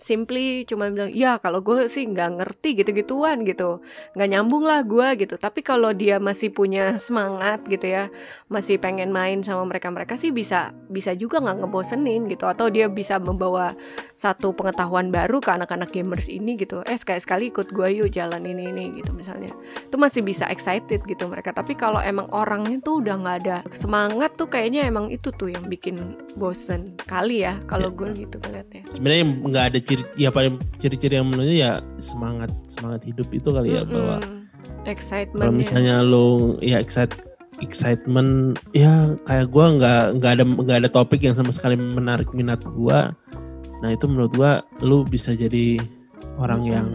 simply 0.00 0.64
cuma 0.64 0.88
bilang 0.88 1.12
ya 1.12 1.36
kalau 1.36 1.60
gue 1.60 1.86
sih 1.86 2.08
nggak 2.08 2.40
ngerti 2.40 2.80
gitu-gituan 2.80 3.44
gitu. 3.44 3.84
Nggak 4.16 4.28
nyambung 4.32 4.64
lah 4.64 4.80
gue 4.82 5.20
gitu. 5.20 5.36
Tapi 5.36 5.60
kalau 5.60 5.92
dia 5.92 6.16
masih 6.16 6.48
punya 6.50 6.96
semangat 6.96 7.60
gitu 7.68 7.84
ya 7.84 8.08
masih 8.48 8.80
pengen 8.80 9.12
main 9.12 9.44
sama 9.44 9.68
mereka-mereka 9.68 10.16
sih 10.16 10.32
bisa 10.32 10.72
bisa 10.88 11.12
juga 11.12 11.38
nggak 11.44 11.62
ngebosenin 11.62 12.26
gitu. 12.32 12.48
Atau 12.48 12.72
dia 12.72 12.88
bisa 12.88 13.20
membawa 13.20 13.76
satu 14.16 14.56
pengetahuan 14.56 15.12
baru 15.12 15.38
ke 15.44 15.52
anak-anak 15.52 15.92
gamers 15.92 16.26
ini 16.26 16.56
gitu. 16.56 16.80
Eh 16.88 16.96
sekali-sekali 16.96 17.52
ikut 17.52 17.70
gue 17.70 17.88
yuk 18.00 18.08
jalan 18.10 18.42
ini 18.48 18.72
ini 18.72 18.84
gitu 18.98 19.12
misalnya. 19.12 19.52
Itu 19.84 20.00
masih 20.00 20.24
bisa 20.24 20.48
excited 20.48 21.04
gitu 21.04 21.28
mereka. 21.28 21.52
Tapi 21.52 21.76
kalau 21.76 22.00
emang 22.00 22.26
orangnya 22.32 22.80
tuh 22.80 23.04
udah 23.04 23.14
nggak 23.20 23.36
ada 23.44 23.56
semangat 23.76 24.34
tuh 24.40 24.48
kayaknya 24.48 24.88
emang 24.88 25.12
itu 25.12 25.28
tuh 25.36 25.52
yang 25.52 25.68
bikin 25.68 26.16
bosen 26.34 26.96
kali 27.04 27.44
ya 27.44 27.60
kalau 27.68 27.90
Ya. 27.90 27.96
gue 27.98 28.08
gitu 28.22 28.36
ngeliatnya. 28.38 28.82
Sebenarnya 28.94 29.24
nggak 29.50 29.64
ada 29.74 29.78
ciri 29.90 30.04
ya 30.14 30.30
paling 30.30 30.62
ciri-ciri 30.78 31.18
yang 31.18 31.26
menurutnya 31.26 31.56
ya 31.58 31.72
semangat 31.98 32.54
semangat 32.70 33.02
hidup 33.02 33.26
itu 33.34 33.50
kali 33.50 33.74
ya 33.74 33.82
bahwa 33.82 34.22
Mm-mm. 34.22 34.46
excitement 34.86 35.42
kalau 35.42 35.54
misalnya 35.58 35.98
lo 36.06 36.54
ya 36.62 36.78
excite 36.78 37.18
excitement 37.58 38.54
ya 38.70 39.18
kayak 39.26 39.50
gua 39.50 39.74
nggak 39.74 40.22
nggak 40.22 40.32
ada 40.38 40.44
nggak 40.46 40.78
ada 40.86 40.90
topik 40.90 41.20
yang 41.26 41.34
sama 41.34 41.50
sekali 41.50 41.74
menarik 41.74 42.30
minat 42.30 42.62
gua. 42.72 43.12
Nah 43.82 43.90
itu 43.92 44.06
menurut 44.06 44.32
gua 44.32 44.62
lu 44.80 45.02
bisa 45.04 45.34
jadi 45.34 45.82
orang 46.38 46.62
yang 46.70 46.88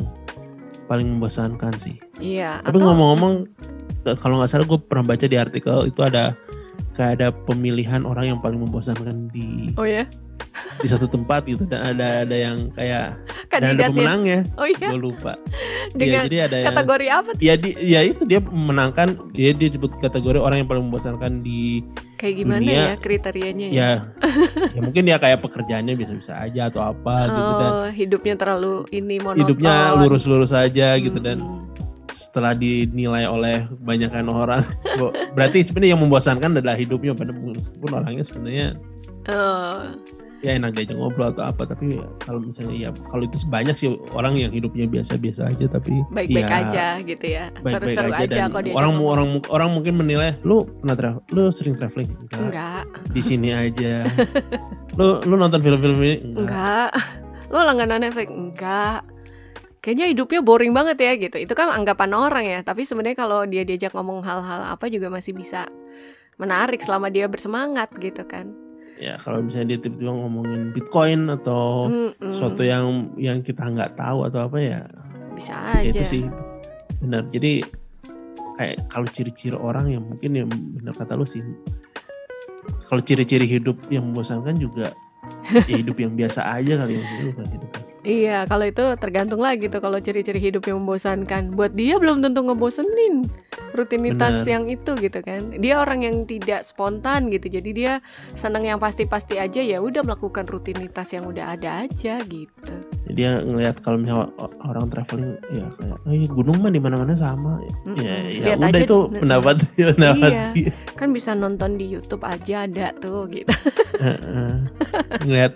paling 0.87 1.19
membosankan 1.19 1.75
sih. 1.77 1.99
Iya 2.17 2.63
tapi 2.63 2.79
atau 2.79 2.87
ngomong-ngomong 2.89 3.45
kalau 4.21 4.37
nggak 4.37 4.51
salah 4.53 4.69
gue 4.69 4.77
pernah 4.77 5.01
baca 5.01 5.25
di 5.25 5.33
artikel 5.33 5.89
itu 5.89 6.05
ada 6.05 6.37
kayak 6.93 7.11
ada 7.19 7.27
pemilihan 7.33 8.05
orang 8.05 8.37
yang 8.37 8.39
paling 8.39 8.61
membosankan 8.61 9.33
di 9.33 9.73
oh 9.81 9.87
ya 9.89 10.05
di 10.79 10.87
satu 10.91 11.07
tempat 11.07 11.47
gitu 11.47 11.63
dan 11.67 11.95
ada 11.95 12.27
ada 12.27 12.35
yang 12.35 12.69
kayak 12.75 13.15
dan 13.47 13.71
kandidatnya. 13.71 13.79
ada 13.79 13.91
pemenangnya 13.91 14.39
oh 14.59 14.67
iya. 14.67 14.87
Gue 14.91 15.01
lupa. 15.11 15.33
Dengan 15.97 16.11
ya, 16.11 16.27
jadi 16.27 16.37
ada 16.51 16.55
yang 16.59 16.67
kategori 16.75 17.07
apa 17.07 17.29
tuh? 17.35 17.41
ya 17.43 17.53
di 17.55 17.69
ya 17.79 17.99
itu 18.03 18.23
dia 18.27 18.39
menangkan 18.43 19.07
dia 19.31 19.55
dia 19.55 19.67
disebut 19.71 19.95
kategori 19.99 20.39
orang 20.39 20.63
yang 20.63 20.69
paling 20.69 20.83
membosankan 20.91 21.41
di 21.41 21.81
kayak 22.19 22.43
gimana 22.43 22.61
dunia, 22.63 22.75
ya 22.75 22.93
kriterianya 22.99 23.67
ya? 23.71 23.75
Ya. 23.75 23.91
Ya 24.75 24.79
mungkin 24.83 25.07
dia 25.07 25.17
kayak 25.19 25.39
pekerjaannya 25.43 25.95
biasa-biasa 25.95 26.33
aja 26.43 26.67
atau 26.67 26.81
apa 26.83 27.31
gitu 27.31 27.51
dan 27.59 27.71
oh 27.71 27.87
hidupnya 27.91 28.35
terlalu 28.35 28.83
ini 28.91 29.15
monoton. 29.23 29.41
hidupnya 29.47 29.95
lurus-lurus 29.95 30.51
aja 30.51 30.99
gitu 30.99 31.15
dan 31.23 31.39
Mm-mm. 31.39 31.71
setelah 32.11 32.51
dinilai 32.51 33.23
oleh 33.27 33.63
kebanyakan 33.79 34.27
orang 34.27 34.63
berarti 35.35 35.63
sebenarnya 35.63 35.95
yang 35.95 36.03
membosankan 36.03 36.59
adalah 36.59 36.75
hidupnya 36.75 37.15
pada 37.15 37.31
meskipun 37.31 37.91
orangnya 37.95 38.23
sebenarnya 38.27 38.75
Oh, 39.25 39.89
ya 40.45 40.61
enak 40.61 40.77
diajak 40.77 40.97
ngobrol 41.01 41.33
atau 41.33 41.49
apa 41.49 41.65
tapi 41.65 41.97
ya 41.97 42.05
kalau 42.21 42.39
misalnya 42.45 42.75
ya 42.77 42.89
kalau 43.09 43.25
itu 43.25 43.41
banyak 43.49 43.73
sih 43.73 43.89
orang 44.13 44.37
yang 44.37 44.53
hidupnya 44.53 44.85
biasa-biasa 44.85 45.49
aja 45.49 45.65
tapi 45.65 46.05
baik-baik 46.13 46.45
ya, 46.45 46.57
aja 46.61 46.85
gitu 47.01 47.25
ya. 47.25 47.43
Seru-seru 47.65 48.09
aja, 48.13 48.21
aja, 48.21 48.35
dan 48.45 48.53
kok 48.53 48.61
dia 48.61 48.73
orang 48.77 48.93
orang 49.01 49.27
orang 49.49 49.69
mungkin 49.73 49.97
menilai 49.97 50.37
lu 50.45 50.69
pernah 50.85 50.93
travel 50.93 51.21
lu 51.33 51.43
sering 51.49 51.73
traveling? 51.73 52.13
Enggak, 52.29 52.39
enggak. 52.45 52.83
Di 53.09 53.21
sini 53.25 53.49
aja. 53.51 54.05
Lu 54.95 55.19
lu 55.27 55.35
nonton 55.35 55.59
film-film 55.59 55.99
ini? 55.99 56.23
Enggak, 56.23 56.47
enggak. 56.47 57.51
Lo 57.51 57.59
langganan 57.67 58.07
efek 58.07 58.31
enggak. 58.31 59.03
Kayaknya 59.83 60.05
hidupnya 60.15 60.39
boring 60.39 60.71
banget 60.71 60.97
ya 61.03 61.11
gitu. 61.19 61.35
Itu 61.35 61.51
kan 61.51 61.67
anggapan 61.75 62.15
orang 62.15 62.45
ya 62.47 62.59
tapi 62.63 62.87
sebenarnya 62.87 63.19
kalau 63.19 63.43
dia 63.43 63.67
diajak 63.67 63.91
ngomong 63.91 64.23
hal-hal 64.23 64.71
apa 64.71 64.87
juga 64.87 65.11
masih 65.11 65.35
bisa 65.35 65.67
menarik 66.39 66.83
selama 66.83 67.07
dia 67.11 67.27
bersemangat 67.31 67.91
gitu 67.99 68.23
kan 68.27 68.64
ya 68.95 69.19
kalau 69.19 69.43
misalnya 69.43 69.75
dia 69.75 69.79
tiba-tiba 69.83 70.11
ngomongin 70.11 70.71
bitcoin 70.71 71.27
atau 71.27 71.91
Mm-mm. 71.91 72.31
sesuatu 72.31 72.63
yang 72.63 73.11
yang 73.19 73.43
kita 73.43 73.67
nggak 73.67 73.99
tahu 73.99 74.23
atau 74.23 74.47
apa 74.47 74.57
ya 74.57 74.79
bisa 75.35 75.51
ya 75.51 75.83
aja. 75.83 75.89
itu 75.91 76.03
sih. 76.03 76.23
Benar. 77.03 77.27
Jadi 77.27 77.59
kayak 78.55 78.87
kalau 78.87 79.07
ciri-ciri 79.11 79.59
orang 79.59 79.91
yang 79.91 80.03
mungkin 80.07 80.31
yang 80.31 80.47
benar 80.47 80.95
kata 80.95 81.19
lu 81.19 81.27
sih. 81.27 81.43
Kalau 82.87 83.03
ciri-ciri 83.03 83.45
hidup 83.45 83.77
yang 83.91 84.07
membosankan 84.09 84.55
juga 84.57 84.95
ya 85.67 85.75
hidup 85.77 85.99
yang 86.01 86.15
biasa 86.15 86.41
aja 86.47 86.81
kali 86.81 86.97
ya 86.97 87.03
hidup 87.21 87.35
yang- 87.37 87.84
Iya, 88.05 88.45
kalau 88.45 88.69
itu 88.69 88.85
tergantung 89.01 89.41
lagi 89.41 89.65
tuh 89.65 89.81
kalau 89.81 89.97
ciri-ciri 89.97 90.37
hidup 90.37 90.61
yang 90.63 90.77
membosankan. 90.77 91.51
Buat 91.51 91.73
dia 91.73 91.97
belum 91.97 92.21
tentu 92.21 92.45
ngebosenin 92.45 93.25
rutinitas 93.73 94.45
Bener. 94.45 94.53
yang 94.53 94.63
itu 94.69 94.91
gitu 94.95 95.19
kan. 95.19 95.57
Dia 95.57 95.81
orang 95.81 96.05
yang 96.05 96.15
tidak 96.23 96.61
spontan 96.61 97.27
gitu. 97.27 97.49
Jadi 97.49 97.69
dia 97.73 98.05
senang 98.31 98.61
yang 98.61 98.77
pasti-pasti 98.77 99.35
aja 99.35 99.57
ya 99.57 99.81
udah 99.81 100.05
melakukan 100.05 100.45
rutinitas 100.45 101.11
yang 101.11 101.25
udah 101.25 101.57
ada 101.57 101.83
aja 101.83 102.21
gitu. 102.21 102.73
dia 103.05 103.37
ngelihat 103.37 103.79
kalau 103.79 104.01
misalnya 104.01 104.27
orang 104.65 104.89
traveling 104.89 105.37
ya 105.47 105.69
kayak 105.77 106.01
oh 106.03 106.11
iya 106.11 106.27
gunung 106.27 106.57
mah 106.57 106.67
di 106.67 106.81
mana-mana 106.81 107.13
sama 107.13 107.61
Mm-mm. 107.85 108.01
ya 108.01 108.15
ya 108.27 108.43
Lihat 108.43 108.57
udah 108.57 108.67
aja, 108.67 108.81
itu 108.81 108.97
pendapat 109.13 109.55
pendapat 109.95 110.31
Iya. 110.33 110.45
dia 110.51 110.71
kan 110.97 111.09
bisa 111.13 111.31
nonton 111.31 111.77
di 111.77 111.85
YouTube 111.85 112.25
aja 112.25 112.65
ada 112.65 112.91
tuh 112.97 113.29
gitu 113.29 113.53
Heeh. 114.01 114.51
ngeliat 115.21 115.53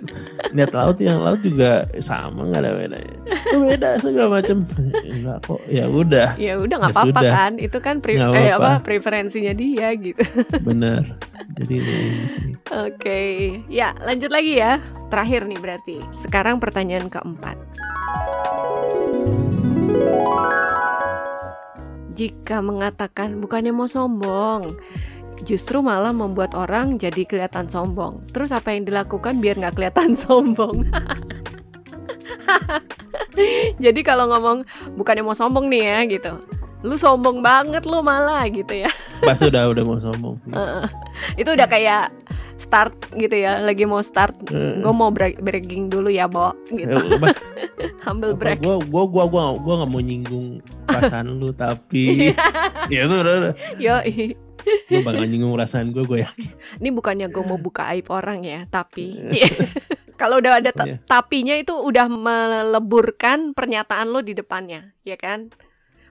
ngeliat 0.53 0.71
laut 0.71 0.97
yang 1.01 1.19
laut 1.19 1.41
juga 1.41 1.83
sama 1.99 2.38
nggak 2.47 2.61
ada 2.63 2.71
bedanya 2.75 3.19
oh, 3.53 3.59
beda 3.65 3.89
segala 4.01 4.29
macam. 4.41 4.57
Enggak 5.03 5.37
kok. 5.45 5.61
Ya 5.67 5.85
udah. 5.89 6.29
Ya 6.37 6.53
udah 6.59 6.75
nggak 6.79 6.93
Ya 6.93 6.97
apa-apa 6.97 7.21
kan? 7.21 7.51
Itu 7.57 7.77
kan 7.81 7.95
pre- 7.99 8.17
Nggak 8.19 8.35
eh, 8.35 8.53
apa-apa. 8.53 8.71
apa 8.79 8.85
preferensinya 8.85 9.53
dia 9.53 9.87
gitu. 9.97 10.23
Bener 10.67 11.03
jadi 11.59 11.77
oke. 12.69 13.21
Ya 13.67 13.95
lanjut 14.03 14.31
lagi 14.31 14.53
ya. 14.59 14.79
Terakhir 15.09 15.49
nih 15.49 15.59
berarti. 15.59 15.97
Sekarang 16.13 16.61
pertanyaan 16.61 17.09
keempat. 17.09 17.57
Jika 22.13 22.59
mengatakan 22.59 23.39
bukannya 23.39 23.71
mau 23.71 23.87
sombong 23.87 24.75
justru 25.39 25.79
malah 25.79 26.11
membuat 26.11 26.51
orang 26.51 26.99
jadi 26.99 27.23
kelihatan 27.23 27.71
sombong. 27.71 28.27
Terus 28.35 28.51
apa 28.51 28.75
yang 28.75 28.83
dilakukan 28.83 29.39
biar 29.39 29.55
nggak 29.55 29.75
kelihatan 29.79 30.11
sombong 30.27 30.83
jadi 33.83 33.99
kalau 34.05 34.29
ngomong 34.29 34.65
bukannya 34.95 35.23
mau 35.25 35.37
sombong 35.37 35.69
nih 35.69 35.83
ya 35.83 35.99
gitu. 36.07 36.31
Lu 36.79 36.95
sombong 36.95 37.43
banget 37.43 37.83
lu 37.83 37.99
malah 37.99 38.47
gitu 38.47 38.71
ya. 38.71 38.91
Pasti 39.27 39.51
udah 39.51 39.67
udah 39.67 39.83
mau 39.83 39.99
sombong 39.99 40.35
sih. 40.43 40.51
Itu 41.35 41.53
udah 41.55 41.67
kayak 41.67 42.11
start 42.59 43.15
gitu 43.15 43.39
ya 43.39 43.63
lagi 43.63 43.87
mau 43.87 44.03
start 44.03 44.35
Heeh. 44.51 44.83
gue 44.83 44.93
mau 44.93 45.07
breaking 45.15 45.87
dulu 45.87 46.11
ya 46.11 46.27
bo 46.27 46.51
gitu. 46.67 46.91
Eh, 46.91 47.91
humble 48.05 48.35
break 48.35 48.59
gua 48.59 48.77
gua 48.83 49.03
gua 49.07 49.25
gua 49.31 49.43
gua 49.55 49.73
nggak 49.79 49.89
mau 49.89 50.03
nyinggung 50.03 50.47
perasaan 50.83 51.39
lu 51.39 51.55
tapi 51.55 52.35
ya 52.91 53.07
itu 53.07 53.15
udah, 53.15 53.33
udah. 53.39 53.53
yo 53.79 53.95
gua 54.91 55.01
bakal 55.07 55.23
nyinggung 55.23 55.55
perasaan 55.55 55.95
gua 55.95 56.03
gue 56.03 56.19
yakin. 56.27 56.51
Ini 56.83 56.89
bukannya 56.91 57.27
gue 57.31 57.43
mau 57.47 57.55
buka 57.55 57.87
aib 57.95 58.11
orang 58.11 58.43
ya 58.43 58.67
tapi 58.67 59.15
kalau 60.19 60.43
udah 60.43 60.59
ada 60.59 60.75
Iya. 60.75 60.99
tapinya 61.07 61.55
itu 61.55 61.71
udah 61.71 62.11
meleburkan 62.11 63.55
pernyataan 63.55 64.11
lo 64.11 64.19
di 64.19 64.35
depannya 64.35 64.91
ya 65.07 65.15
kan 65.15 65.47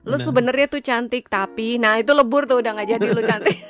lu 0.09 0.17
Benar. 0.17 0.25
sebenarnya 0.25 0.67
tuh 0.73 0.81
cantik 0.81 1.29
tapi 1.29 1.77
nah 1.77 2.01
itu 2.01 2.17
lebur 2.17 2.49
tuh 2.49 2.65
udah 2.65 2.73
nggak 2.73 2.89
jadi 2.97 3.07
lu 3.13 3.21
cantik 3.21 3.61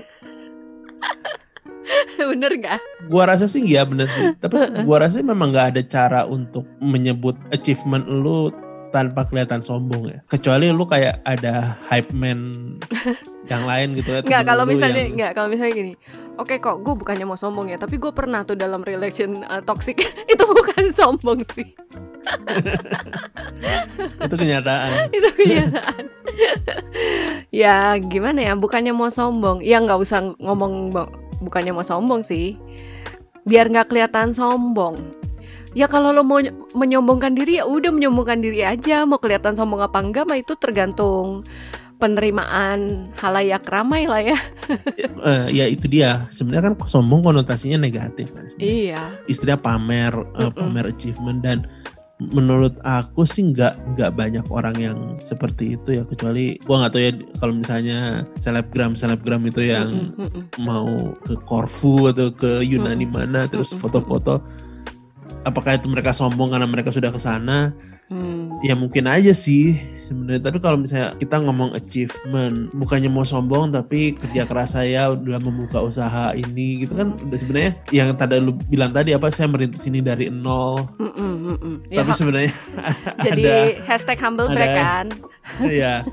bener 2.30 2.52
nggak 2.54 2.78
gua 3.08 3.32
rasa 3.34 3.48
sih 3.48 3.64
ya 3.64 3.82
bener 3.82 4.06
sih 4.12 4.36
tapi 4.38 4.60
gua 4.86 5.08
rasa 5.08 5.24
memang 5.24 5.50
nggak 5.50 5.74
ada 5.74 5.82
cara 5.82 6.20
untuk 6.28 6.68
menyebut 6.78 7.34
achievement 7.50 8.06
lu 8.06 8.52
tanpa 8.88 9.24
kelihatan 9.24 9.60
sombong 9.60 10.08
ya 10.08 10.18
kecuali 10.26 10.68
lu 10.68 10.84
kayak 10.84 11.20
ada 11.22 11.78
hype 11.88 12.10
man 12.10 12.74
yang 13.52 13.64
lain 13.64 13.96
gitu 13.96 14.12
ya 14.12 14.20
Nggak 14.20 14.44
temen 14.44 14.48
kalau 14.48 14.64
misalnya 14.64 15.00
yang- 15.00 15.12
nggak 15.16 15.30
kalau 15.32 15.48
misalnya 15.48 15.72
gini. 15.72 15.94
Oke 16.38 16.62
kok 16.62 16.84
gue 16.84 16.94
bukannya 16.94 17.26
mau 17.26 17.34
sombong 17.34 17.66
ya, 17.66 17.80
tapi 17.80 17.98
gue 17.98 18.14
pernah 18.14 18.46
tuh 18.46 18.54
dalam 18.54 18.84
relation 18.86 19.42
uh, 19.42 19.58
toxic 19.58 19.98
itu 20.32 20.44
bukan 20.44 20.86
sombong 20.94 21.42
sih, 21.50 21.66
itu 24.22 24.34
kenyataan 24.38 25.10
itu 25.10 25.28
kenyataan. 25.34 26.04
ya 27.50 27.98
gimana 27.98 28.38
ya, 28.38 28.52
bukannya 28.54 28.94
mau 28.94 29.10
sombong, 29.10 29.66
ya 29.66 29.82
nggak 29.82 29.98
usah 29.98 30.30
ngomong 30.38 30.94
bukannya 31.42 31.74
mau 31.74 31.82
sombong 31.82 32.22
sih, 32.22 32.54
biar 33.42 33.66
nggak 33.66 33.90
kelihatan 33.90 34.30
sombong. 34.30 34.94
Ya 35.78 35.86
kalau 35.86 36.10
lo 36.10 36.26
mau 36.26 36.42
ny- 36.42 36.50
menyombongkan 36.74 37.38
diri 37.38 37.62
ya 37.62 37.64
udah 37.64 37.94
menyombongkan 37.94 38.42
diri 38.42 38.66
aja, 38.66 39.06
mau 39.06 39.22
kelihatan 39.22 39.54
sombong 39.54 39.78
apa 39.78 40.02
enggak 40.02 40.26
mah 40.26 40.34
itu 40.34 40.58
tergantung 40.58 41.46
penerimaan 41.98 43.10
halayak 43.14 43.62
ramai 43.66 44.06
lah 44.06 44.22
ya. 44.22 44.38
Eh, 45.20 45.46
ya 45.52 45.64
itu 45.66 45.86
dia 45.86 46.26
sebenarnya 46.30 46.70
kan 46.70 46.86
sombong 46.86 47.22
konotasinya 47.22 47.74
negatif 47.76 48.30
kan 48.30 48.46
Iya. 48.56 49.18
istilah 49.26 49.54
pamer 49.54 50.14
eh, 50.34 50.46
Mm-mm. 50.46 50.54
pamer 50.56 50.90
achievement 50.90 51.42
dan 51.42 51.66
menurut 52.18 52.74
aku 52.82 53.22
sih 53.22 53.46
nggak 53.46 53.94
nggak 53.94 54.10
banyak 54.14 54.46
orang 54.50 54.74
yang 54.74 54.98
seperti 55.22 55.74
itu 55.74 55.98
ya 55.98 56.02
kecuali 56.02 56.58
gua 56.66 56.82
nggak 56.82 56.92
tahu 56.92 57.02
ya 57.02 57.12
kalau 57.38 57.54
misalnya 57.54 57.98
selebgram 58.36 58.94
selebgram 58.94 59.42
itu 59.46 59.62
yang 59.62 59.90
Mm-mm, 60.14 60.26
mm-mm. 60.26 60.42
mau 60.58 60.86
ke 61.22 61.34
Korfu 61.46 62.10
atau 62.10 62.30
ke 62.30 62.62
Yunani 62.62 63.06
mana 63.06 63.46
terus 63.46 63.70
foto-foto 63.70 64.42
apakah 65.44 65.76
itu 65.78 65.86
mereka 65.90 66.10
sombong 66.14 66.50
karena 66.54 66.66
mereka 66.66 66.90
sudah 66.94 67.10
ke 67.12 67.20
sana 67.20 67.74
Hmm. 68.08 68.56
ya 68.64 68.72
mungkin 68.72 69.04
aja 69.04 69.36
sih 69.36 69.76
sebenarnya. 70.08 70.42
Tapi 70.48 70.58
kalau 70.58 70.80
misalnya 70.80 71.12
kita 71.20 71.36
ngomong 71.44 71.76
achievement 71.76 72.72
bukannya 72.72 73.12
mau 73.12 73.28
sombong 73.28 73.70
tapi 73.70 74.16
kerja 74.16 74.48
keras 74.48 74.72
saya 74.72 75.12
udah 75.12 75.38
membuka 75.38 75.84
usaha 75.84 76.32
ini 76.32 76.88
gitu 76.88 76.96
kan 76.96 77.14
udah 77.20 77.38
sebenarnya 77.38 77.72
yang 77.92 78.16
tadi 78.16 78.40
lu 78.40 78.56
bilang 78.72 78.96
tadi 78.96 79.12
apa 79.12 79.28
saya 79.28 79.52
merintis 79.52 79.84
ini 79.84 80.00
dari 80.00 80.32
nol. 80.32 80.88
Mm-mm, 80.96 81.32
mm-mm. 81.54 81.74
Ya, 81.92 82.00
tapi 82.00 82.10
sebenarnya 82.16 82.52
jadi 83.28 83.42
ada 83.44 83.56
hashtag 83.84 84.18
humble 84.18 84.48
ada- 84.48 84.56
break 84.56 84.72
kan? 84.74 85.06
Ya 85.64 86.04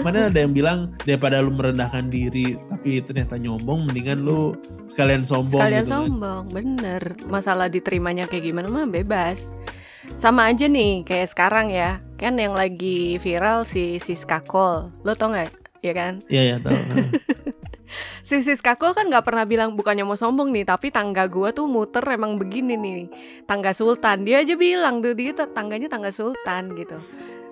mana 0.00 0.32
ada 0.32 0.38
yang 0.40 0.56
bilang 0.56 0.96
daripada 1.04 1.44
lu 1.44 1.52
merendahkan 1.52 2.08
diri 2.08 2.56
tapi 2.72 3.00
ternyata 3.04 3.36
nyombong 3.36 3.88
mendingan 3.88 4.24
lu 4.24 4.56
sekalian 4.88 5.20
sombong 5.20 5.60
sekalian 5.60 5.84
gitu 5.84 5.92
kan. 5.92 6.00
sombong 6.08 6.42
bener. 6.52 7.02
Masalah 7.28 7.68
diterimanya 7.68 8.24
kayak 8.24 8.48
gimana 8.48 8.72
mah 8.72 8.88
bebas. 8.88 9.52
Sama 10.16 10.48
aja 10.48 10.64
nih 10.64 11.04
kayak 11.04 11.28
sekarang 11.28 11.68
ya 11.68 12.00
kan 12.18 12.34
yang 12.34 12.52
lagi 12.52 13.16
viral 13.22 13.62
si 13.62 14.02
Siska 14.02 14.42
Cole. 14.42 14.90
Lo 15.06 15.14
tau 15.14 15.30
nggak? 15.30 15.54
Ya 15.86 15.92
kan? 15.94 16.12
Iya 16.26 16.42
ya 16.42 16.56
tahu. 16.58 16.74
si 18.28 18.42
Siska 18.42 18.74
Cole 18.74 18.98
kan 18.98 19.06
nggak 19.06 19.22
pernah 19.22 19.46
bilang 19.46 19.78
bukannya 19.78 20.02
mau 20.02 20.18
sombong 20.18 20.50
nih 20.50 20.66
tapi 20.66 20.90
tangga 20.90 21.30
gua 21.30 21.54
tuh 21.54 21.70
muter 21.70 22.02
emang 22.10 22.34
begini 22.34 22.74
nih. 22.74 23.06
Tangga 23.46 23.70
sultan. 23.70 24.26
Dia 24.26 24.42
aja 24.42 24.58
bilang 24.58 24.98
tuh 24.98 25.14
dia 25.14 25.30
tangganya 25.30 25.86
tangga 25.86 26.10
sultan 26.10 26.74
gitu. 26.74 26.98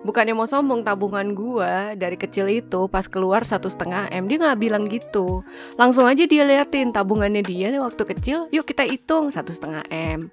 Bukannya 0.03 0.35
mau 0.35 0.51
sombong 0.51 0.83
tabungan 0.83 1.31
gua 1.35 1.95
dari 1.95 2.19
kecil 2.19 2.51
itu 2.51 2.91
pas 2.91 3.07
keluar 3.07 3.47
satu 3.47 3.71
setengah 3.71 4.11
m 4.11 4.27
dia 4.27 4.43
nggak 4.43 4.59
bilang 4.59 4.91
gitu. 4.91 5.47
Langsung 5.79 6.11
aja 6.11 6.27
dia 6.27 6.43
liatin 6.43 6.91
tabungannya 6.91 7.47
dia 7.47 7.71
waktu 7.79 8.03
kecil 8.03 8.51
yuk 8.51 8.67
kita 8.67 8.83
hitung 8.83 9.31
satu 9.31 9.55
setengah 9.55 9.87
m 9.95 10.27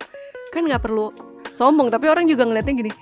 kan 0.53 0.69
nggak 0.69 0.85
perlu 0.85 1.09
sombong 1.49 1.89
tapi 1.89 2.05
orang 2.09 2.29
juga 2.29 2.45
ngeliatnya 2.45 2.73
gini 2.77 2.93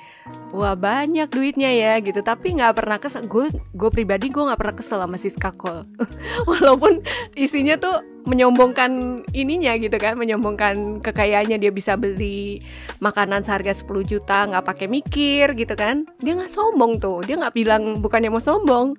wah 0.52 0.76
banyak 0.76 1.32
duitnya 1.32 1.72
ya 1.72 1.94
gitu. 2.04 2.20
Tapi 2.22 2.60
nggak 2.60 2.76
pernah 2.76 2.98
kesel. 3.00 3.26
Gue 3.26 3.50
gue 3.52 3.90
pribadi 3.90 4.28
gue 4.30 4.44
nggak 4.44 4.60
pernah 4.60 4.76
kesel 4.76 5.00
sama 5.02 5.18
si 5.18 5.32
skakol. 5.32 5.88
Walaupun 6.50 7.02
isinya 7.40 7.80
tuh 7.80 8.04
menyombongkan 8.22 9.26
ininya 9.34 9.74
gitu 9.82 9.98
kan 9.98 10.14
menyombongkan 10.20 11.02
kekayaannya. 11.02 11.58
Dia 11.58 11.72
bisa 11.74 11.96
beli 11.98 12.62
makanan 13.02 13.42
seharga 13.42 13.74
10 13.74 13.88
juta 14.06 14.46
nggak 14.52 14.66
pakai 14.68 14.88
mikir 14.92 15.56
gitu 15.56 15.74
kan. 15.74 16.06
Dia 16.22 16.38
nggak 16.38 16.52
sombong 16.52 17.00
tuh. 17.02 17.24
Dia 17.26 17.40
nggak 17.40 17.56
bilang 17.56 18.04
bukannya 18.04 18.30
mau 18.30 18.44
sombong. 18.44 18.94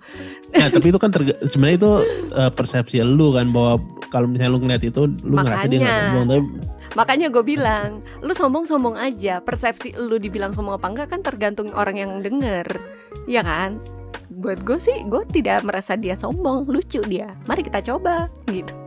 Nah, 0.57 0.69
tapi 0.73 0.91
itu 0.91 0.99
kan 0.99 1.13
sebenarnya 1.53 1.77
itu 1.79 1.93
eh, 2.33 2.51
persepsi 2.51 3.05
lu 3.05 3.37
kan 3.37 3.53
bahwa 3.53 3.79
kalau 4.09 4.27
misalnya 4.29 4.53
lu 4.57 4.61
ngeliat 4.65 4.83
itu 4.85 5.09
lu 5.25 5.37
ngerasa 5.37 5.67
dia 5.69 5.79
nggak 5.81 5.93
Makanya. 5.93 6.09
sombong 6.09 6.27
tapi 6.27 6.43
makanya 6.93 7.33
gue 7.33 7.41
bilang 7.41 8.05
lu 8.21 8.33
sombong 8.33 8.69
sombong 8.69 8.97
aja 8.97 9.41
persepsi 9.41 9.97
lu 9.97 10.21
dibilang 10.21 10.53
sombong 10.53 10.77
apa 10.77 10.87
enggak 10.93 11.09
kan 11.13 11.21
tergantung 11.25 11.73
orang 11.73 11.97
yang 11.97 12.21
denger 12.21 12.69
ya 13.25 13.41
kan? 13.41 13.81
Buat 14.33 14.65
gue 14.65 14.79
sih 14.81 15.05
gue 15.07 15.23
tidak 15.29 15.63
merasa 15.63 15.95
dia 15.95 16.17
sombong 16.17 16.65
lucu 16.69 17.05
dia. 17.05 17.37
Mari 17.45 17.63
kita 17.65 17.85
coba 17.85 18.33
gitu. 18.49 18.73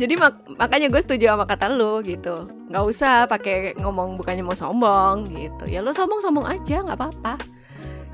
Jadi 0.00 0.14
mak- 0.16 0.48
makanya 0.56 0.88
gue 0.88 1.02
setuju 1.02 1.36
sama 1.36 1.44
kata 1.44 1.68
lu 1.68 2.00
gitu. 2.02 2.48
Nggak 2.72 2.84
usah 2.88 3.28
pakai 3.28 3.76
ngomong 3.76 4.16
bukannya 4.16 4.42
mau 4.42 4.56
sombong 4.56 5.28
gitu. 5.28 5.68
Ya 5.68 5.84
lu 5.84 5.92
sombong 5.92 6.24
sombong 6.24 6.48
aja 6.48 6.82
nggak 6.82 6.98
apa-apa. 6.98 7.34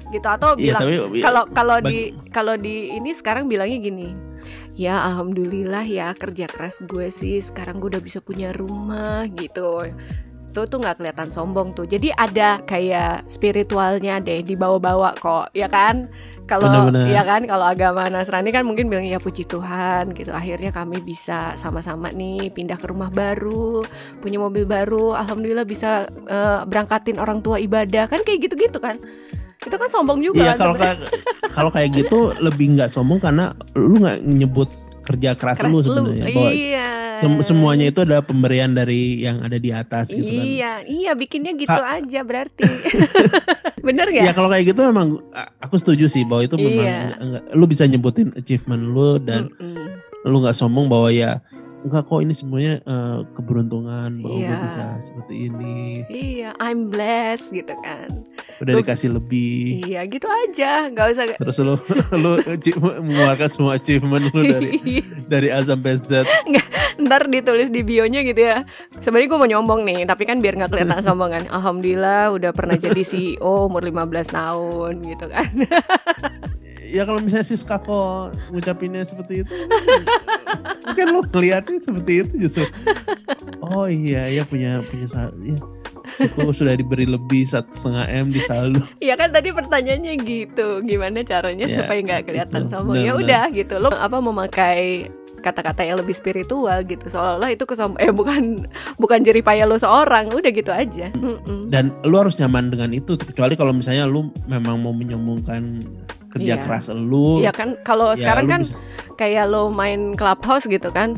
Gitu 0.09 0.25
atau 0.25 0.57
Iya, 0.57 0.81
bilang 0.81 1.13
kalau 1.21 1.43
kalau 1.53 1.77
di 1.85 2.17
kalau 2.33 2.55
di 2.57 2.97
ini 2.97 3.13
sekarang 3.13 3.47
bilangnya 3.47 3.79
gini 3.79 4.09
ya 4.79 5.03
alhamdulillah 5.11 5.83
ya 5.83 6.15
kerja 6.15 6.47
keras 6.47 6.79
gue 6.87 7.11
sih. 7.11 7.43
Sekarang 7.43 7.83
gue 7.83 7.99
udah 7.99 8.03
bisa 8.03 8.23
punya 8.23 8.55
rumah 8.55 9.27
gitu. 9.35 9.91
Tuh 10.55 10.65
tuh 10.65 10.79
nggak 10.81 11.03
kelihatan 11.03 11.29
sombong 11.35 11.75
tuh. 11.75 11.85
Jadi 11.85 12.15
ada 12.15 12.63
kayak 12.63 13.27
spiritualnya 13.27 14.23
deh 14.23 14.41
dibawa-bawa 14.47 15.19
kok 15.19 15.51
ya 15.53 15.67
kan? 15.67 16.07
Kalau 16.49 16.89
ya 16.95 17.21
kan? 17.29 17.45
Kalau 17.45 17.67
agama 17.69 18.09
Nasrani 18.09 18.49
kan 18.49 18.65
mungkin 18.65 18.89
bilang 18.89 19.05
ya 19.05 19.21
puji 19.21 19.45
Tuhan 19.45 20.17
gitu. 20.17 20.33
Akhirnya 20.33 20.73
kami 20.73 21.05
bisa 21.05 21.53
sama-sama 21.61 22.09
nih 22.09 22.49
pindah 22.55 22.81
ke 22.81 22.89
rumah 22.89 23.13
baru 23.13 23.85
punya 24.25 24.41
mobil 24.41 24.65
baru. 24.65 25.13
Alhamdulillah 25.19 25.69
bisa 25.69 26.09
eh, 26.09 26.65
berangkatin 26.65 27.21
orang 27.21 27.45
tua 27.45 27.61
ibadah. 27.61 28.09
Kan 28.09 28.25
kayak 28.25 28.49
gitu-gitu 28.49 28.81
kan 28.81 28.97
itu 29.59 29.75
kan 29.75 29.89
sombong 29.89 30.21
juga 30.21 30.39
Iya 30.41 30.53
kan 30.53 30.59
kalau 30.61 30.75
kayak 30.75 30.97
kalau 31.51 31.71
kayak 31.71 31.91
gitu 31.93 32.19
lebih 32.39 32.67
nggak 32.73 32.89
sombong 32.89 33.19
karena 33.19 33.51
lu 33.75 33.97
nggak 33.97 34.23
nyebut 34.23 34.71
kerja 35.01 35.33
keras, 35.33 35.57
Keras 35.57 35.73
lu 35.73 35.81
sebenarnya 35.81 36.25
bahwa 36.31 36.51
iya 36.53 36.89
Sem- 37.17 37.41
semuanya 37.43 37.89
itu 37.89 37.99
adalah 37.99 38.21
pemberian 38.21 38.71
dari 38.71 39.19
yang 39.19 39.41
ada 39.41 39.57
di 39.57 39.73
atas 39.73 40.07
gitu 40.07 40.23
kan. 40.23 40.45
Iya, 40.45 40.73
iya 40.85 41.13
bikinnya 41.13 41.51
gitu 41.51 41.75
aja 41.75 42.21
berarti. 42.23 42.63
Bener 43.83 44.07
Ya 44.13 44.31
gak? 44.31 44.37
kalau 44.37 44.47
kayak 44.47 44.69
gitu 44.69 44.81
memang 44.85 45.19
a- 45.33 45.51
aku 45.59 45.75
setuju 45.77 46.07
sih 46.07 46.23
bahwa 46.23 46.45
itu 46.45 46.55
memang 46.55 46.85
Iya. 46.85 47.03
lu 47.53 47.65
bisa 47.65 47.83
nyebutin 47.85 48.37
achievement 48.37 48.85
lu 48.85 49.17
dan 49.19 49.49
Mm-mm. 49.51 49.99
lu 50.25 50.37
nggak 50.39 50.53
sombong 50.53 50.87
bahwa 50.87 51.09
ya 51.09 51.41
enggak 51.81 52.05
kok 52.05 52.19
ini 52.19 52.33
semuanya 52.33 52.75
eh, 52.81 53.19
keberuntungan 53.33 54.19
bahwa 54.19 54.37
gue 54.37 54.47
Iya. 54.49 54.59
bisa 54.63 54.85
seperti 55.01 55.35
ini 55.47 56.03
Iya, 56.07 56.51
I'm 56.59 56.89
blessed 56.89 57.51
gitu 57.53 57.75
kan. 57.77 58.27
udah 58.59 58.73
Lu- 58.73 58.81
dikasih 58.81 59.11
lebih 59.13 59.87
Iya, 59.87 60.03
gitu 60.05 60.27
aja, 60.27 60.89
nggak 60.89 61.07
usah. 61.09 61.25
terus 61.33 61.57
lu 61.59 61.79
lu 62.19 62.33
mengeluarkan 62.99 63.49
semua 63.49 63.73
achievement 63.75 64.27
lu 64.27 64.43
dari 64.43 64.71
dari 65.33 65.49
A 65.49 65.63
sampai 65.63 65.95
Z 65.97 66.27
Ntar 66.99 67.27
ditulis 67.27 67.69
di 67.69 67.81
bionya 67.81 68.21
gitu 68.21 68.43
ya. 68.43 68.67
Sebenarnya 68.99 69.29
gue 69.29 69.39
mau 69.39 69.47
nyombong 69.49 69.81
nih, 69.85 70.01
tapi 70.05 70.25
kan 70.25 70.39
biar 70.39 70.59
nggak 70.59 70.71
kelihatan 70.71 70.99
sombong 71.01 71.31
kan. 71.31 71.45
Alhamdulillah 71.49 72.35
udah 72.35 72.51
pernah 72.51 72.75
jadi 72.75 72.99
CEO 73.01 73.39
umur 73.65 73.81
15 73.81 74.03
tahun 74.29 74.93
gitu 75.07 75.27
kan. 75.27 75.47
ya 76.89 77.05
kalau 77.05 77.21
misalnya 77.21 77.45
si 77.45 77.61
Skako 77.61 78.33
ngucapinnya 78.51 79.05
seperti 79.05 79.45
itu 79.45 79.53
mungkin 80.89 81.07
lu 81.13 81.21
ngeliatnya 81.29 81.79
seperti 81.85 82.13
itu 82.25 82.35
justru. 82.49 82.65
Oh 83.61 83.85
iya 83.85 84.33
ya 84.33 84.43
punya 84.49 84.81
punya 84.89 85.07
ya. 85.45 85.61
Aku 86.25 86.57
sudah 86.57 86.73
diberi 86.73 87.05
lebih 87.05 87.45
satu 87.45 87.69
setengah 87.69 88.09
m 88.09 88.33
di 88.33 88.41
saldo. 88.41 88.81
Iya 88.97 89.21
kan 89.21 89.29
tadi 89.29 89.53
pertanyaannya 89.53 90.17
gitu, 90.25 90.81
gimana 90.81 91.21
caranya 91.21 91.69
Ya, 91.69 91.85
supaya 91.85 92.01
nggak 92.01 92.23
kelihatan 92.25 92.65
itu, 92.65 92.73
sombong? 92.73 93.05
Ya 93.05 93.13
udah 93.13 93.45
gitu, 93.53 93.77
lo 93.77 93.93
apa 93.93 94.17
memakai 94.17 95.13
kata-kata 95.45 95.85
yang 95.85 96.01
lebih 96.01 96.17
spiritual 96.17 96.81
gitu, 96.89 97.13
seolah-olah 97.13 97.53
itu 97.53 97.63
kesom 97.69 97.95
eh 98.01 98.09
bukan 98.11 98.67
bukan 98.97 99.21
jeripaya 99.21 99.69
lo 99.69 99.77
seorang, 99.77 100.33
udah 100.33 100.51
gitu 100.51 100.73
aja. 100.73 101.13
Dan 101.69 101.93
lu 102.09 102.17
harus 102.17 102.41
nyaman 102.41 102.73
dengan 102.73 102.91
itu 102.97 103.21
kecuali 103.21 103.55
kalau 103.55 103.77
misalnya 103.77 104.09
lu 104.09 104.33
memang 104.49 104.81
mau 104.81 104.97
menyombongkan 104.97 105.85
kerja 106.29 106.55
Iya. 106.55 106.61
keras 106.61 106.89
lu 106.89 107.41
Iya 107.41 107.51
kan, 107.51 107.77
kalau 107.81 108.13
ya 108.13 108.21
sekarang 108.21 108.47
kan 108.47 108.61
bisa- 108.63 108.77
kayak 109.15 109.45
lo 109.47 109.69
main 109.69 110.13
clubhouse 110.15 110.65
gitu 110.65 110.89
kan. 110.89 111.17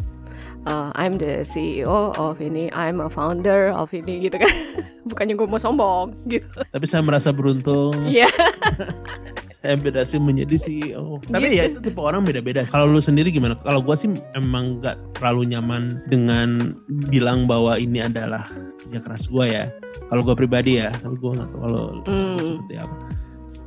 Uh, 0.60 0.92
I'm 0.94 1.16
the 1.16 1.40
CEO 1.42 2.12
of 2.14 2.36
ini, 2.38 2.68
I'm 2.70 3.00
a 3.00 3.08
founder 3.08 3.72
of 3.72 3.90
ini 3.90 4.20
gitu 4.22 4.36
kan. 4.36 4.52
Bukannya 5.08 5.32
gue 5.32 5.46
mau 5.46 5.56
sombong 5.56 6.12
gitu. 6.26 6.44
tapi 6.66 6.84
saya 6.84 7.00
merasa 7.00 7.30
beruntung 7.30 7.96
Iya. 8.04 8.28
saya 9.56 9.74
berhasil 9.74 10.16
menjadi 10.16 10.56
CEO. 10.56 11.20
Tapi 11.22 11.46
Gitu. 11.46 11.56
ya 11.56 11.64
itu 11.66 11.78
tipe 11.82 11.96
orang 11.98 12.22
beda-beda. 12.22 12.64
Kalau 12.66 12.86
lu 12.86 12.98
sendiri 12.98 13.28
gimana? 13.28 13.56
Kalau 13.56 13.80
gua 13.80 13.92
sih 13.94 14.08
emang 14.32 14.80
nggak 14.80 14.96
terlalu 15.14 15.48
nyaman 15.50 15.82
dengan 16.06 16.76
bilang 17.08 17.44
bahwa 17.44 17.76
ini 17.76 18.00
adalah 18.02 18.48
kerja 18.80 19.00
keras 19.00 19.28
gua 19.28 19.44
ya. 19.44 19.64
Kalau 20.08 20.22
gua 20.22 20.32
pribadi 20.34 20.76
ya, 20.76 20.88
tapi 20.94 21.16
gua 21.16 21.36
nggak 21.36 21.48
tahu 21.50 21.60
kalau 21.62 21.84
Hmm. 22.04 22.36
seperti 22.38 22.74
apa. 22.78 22.96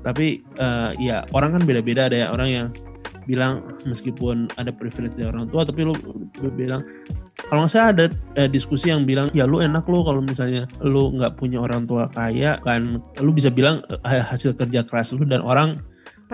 Tapi 0.04 0.44
eh, 0.60 0.92
ya 1.00 1.24
orang 1.32 1.60
kan 1.60 1.64
beda-beda. 1.64 2.12
Ada 2.12 2.16
ya 2.16 2.28
orang 2.30 2.50
yang 2.52 2.68
bilang 3.24 3.64
meskipun 3.88 4.52
ada 4.60 4.76
privilege 4.76 5.16
dari 5.16 5.32
orang 5.32 5.48
tua, 5.48 5.64
tapi 5.64 5.88
lu, 5.88 5.96
lu 6.44 6.50
bilang 6.52 6.84
kalau 7.48 7.66
nggak 7.66 7.72
salah 7.72 7.90
ada 7.96 8.06
eh, 8.36 8.52
diskusi 8.52 8.92
yang 8.92 9.08
bilang 9.08 9.32
ya 9.32 9.48
lu 9.48 9.64
enak 9.64 9.88
lu 9.88 10.04
kalau 10.04 10.20
misalnya 10.20 10.68
lu 10.84 11.16
nggak 11.16 11.40
punya 11.40 11.64
orang 11.64 11.88
tua 11.88 12.06
kaya 12.12 12.60
kan 12.62 13.00
lu 13.24 13.32
bisa 13.32 13.48
bilang 13.50 13.80
eh, 13.90 14.24
hasil 14.24 14.54
kerja 14.60 14.84
keras 14.84 15.16
lu 15.16 15.24
dan 15.24 15.40
orang 15.40 15.80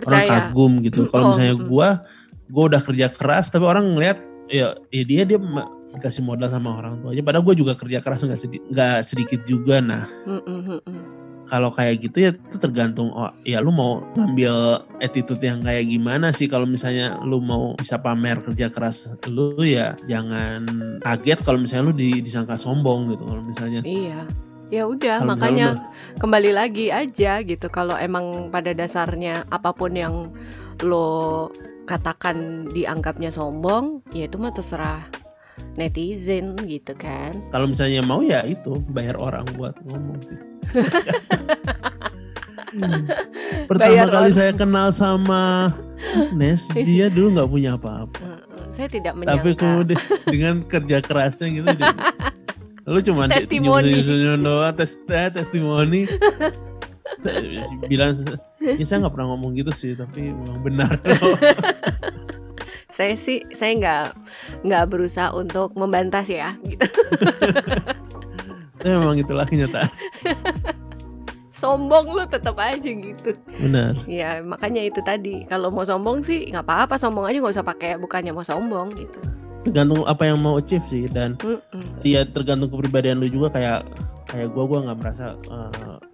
orang 0.05 0.23
Percaya. 0.25 0.49
kagum 0.49 0.81
gitu. 0.81 1.05
Kalau 1.11 1.29
Oh, 1.29 1.37
misalnya 1.37 1.55
mm. 1.55 1.65
gua 1.69 1.87
gua 2.49 2.63
udah 2.73 2.81
kerja 2.81 3.07
keras 3.13 3.53
tapi 3.53 3.65
orang 3.69 3.85
ngeliat 3.93 4.17
ya, 4.49 4.73
ya 4.89 5.03
dia 5.05 5.23
dia 5.29 5.37
dikasih 5.93 6.21
modal 6.21 6.49
sama 6.49 6.77
orang 6.77 7.01
tuanya 7.01 7.25
padahal 7.25 7.45
gue 7.45 7.55
juga 7.57 7.73
kerja 7.73 7.99
keras 8.01 8.21
nggak 8.21 8.41
sedikit 8.41 8.63
sedikit 9.01 9.41
juga 9.45 9.81
nah 9.81 10.05
Mm-mm, 10.25 10.59
mm-mm. 10.77 10.99
Kalau 11.49 11.73
kayak 11.73 11.99
gitu 11.99 12.29
ya 12.29 12.31
itu 12.31 12.57
tergantung 12.61 13.09
oh 13.11 13.33
ya 13.41 13.59
lu 13.59 13.73
mau 13.73 14.05
ngambil 14.13 14.85
attitude 15.01 15.41
yang 15.41 15.65
kayak 15.65 15.89
gimana 15.89 16.29
sih 16.29 16.45
kalau 16.45 16.69
misalnya 16.69 17.17
lu 17.25 17.41
mau 17.41 17.73
bisa 17.75 17.97
pamer 17.97 18.37
kerja 18.39 18.69
keras 18.69 19.09
lu 19.25 19.57
ya 19.59 19.97
jangan 20.05 20.63
kaget 21.01 21.41
kalau 21.41 21.57
misalnya 21.57 21.89
lu 21.89 21.95
di- 21.97 22.21
disangka 22.21 22.55
sombong 22.55 23.09
gitu 23.11 23.25
kalau 23.25 23.41
misalnya 23.41 23.81
Iya. 23.81 24.29
Ya 24.69 24.85
udah, 24.85 25.25
lu 25.25 25.33
makanya 25.33 25.67
udah- 25.73 26.21
kembali 26.21 26.51
lagi 26.53 26.93
aja 26.93 27.41
gitu. 27.41 27.73
Kalau 27.73 27.97
emang 27.97 28.53
pada 28.53 28.69
dasarnya 28.69 29.49
apa 29.49 29.73
pun 29.73 29.97
yang 29.97 30.29
lo 30.85 31.49
katakan 31.89 32.69
dianggapnya 32.69 33.33
sombong, 33.33 34.05
ya 34.13 34.29
itu 34.29 34.37
mah 34.37 34.53
terserah 34.53 35.09
netizen 35.75 36.55
gitu 36.63 36.91
kan. 36.93 37.39
kalau 37.49 37.67
misalnya 37.67 38.01
mau 38.01 38.19
ya 38.19 38.43
itu 38.43 38.79
bayar 38.89 39.15
orang 39.15 39.45
buat 39.55 39.73
ngomong 39.87 40.19
sih 40.25 40.39
Pertama 43.65 43.89
Bayar 43.89 44.07
kali 44.09 44.29
orang. 44.29 44.35
saya 44.35 44.51
kenal 44.53 44.87
sama 44.93 45.73
Agnes, 46.13 46.69
dia 46.87 47.09
dulu 47.09 47.33
nggak 47.33 47.49
punya 47.49 47.71
apa-apa. 47.73 48.45
Saya 48.69 48.85
tidak 48.85 49.17
Tapi 49.17 49.25
menyangka. 49.25 49.57
kemudian 49.57 49.99
dengan 50.33 50.55
kerja 50.63 50.97
kerasnya 51.01 51.47
gitu, 51.49 51.65
dia, 51.73 51.89
lu 52.85 52.99
cuma 53.01 53.25
Testimoni. 53.25 54.05
doang, 54.37 54.69
tes, 54.77 54.93
eh, 55.09 55.29
testimoni. 55.33 56.05
Bilang, 57.89 58.13
ya 58.61 58.85
saya 58.85 59.01
nggak 59.01 59.13
pernah 59.17 59.33
ngomong 59.33 59.57
gitu 59.57 59.73
sih, 59.73 59.97
tapi 59.97 60.29
memang 60.29 60.61
benar. 60.61 60.93
Saya 62.99 63.15
sih 63.15 63.39
saya 63.55 63.71
nggak 63.79 64.05
nggak 64.67 64.83
berusaha 64.91 65.31
untuk 65.31 65.71
membantah 65.79 66.19
sih 66.27 66.35
ya. 66.35 66.51
Gitu. 66.59 66.83
Tapi 68.75 68.91
memang 68.99 69.15
itulah 69.15 69.47
kenyataan. 69.47 69.87
Sombong 71.59 72.11
lu 72.11 72.27
tetap 72.27 72.59
aja 72.59 72.91
gitu. 72.91 73.35
Benar. 73.55 73.95
Ya 74.03 74.43
makanya 74.43 74.83
itu 74.83 74.99
tadi. 74.99 75.47
Kalau 75.47 75.71
mau 75.71 75.87
sombong 75.87 76.27
sih 76.27 76.51
nggak 76.51 76.67
apa-apa, 76.67 76.99
sombong 76.99 77.23
aja 77.27 77.39
nggak 77.39 77.55
usah 77.55 77.67
pakai 77.67 77.95
bukannya 77.95 78.35
mau 78.35 78.43
sombong 78.43 78.91
gitu. 78.99 79.19
Tergantung 79.63 80.03
apa 80.03 80.23
yang 80.27 80.39
mau 80.39 80.55
achieve 80.59 80.83
sih, 80.87 81.07
dan 81.11 81.35
Mm-mm. 81.43 81.83
ya 82.03 82.23
tergantung 82.23 82.71
kepribadian 82.71 83.19
lu 83.19 83.27
juga 83.27 83.51
kayak 83.51 83.79
kayak 84.31 84.55
gua 84.55 84.63
gua 84.71 84.79
nggak 84.87 84.99
merasa 85.03 85.35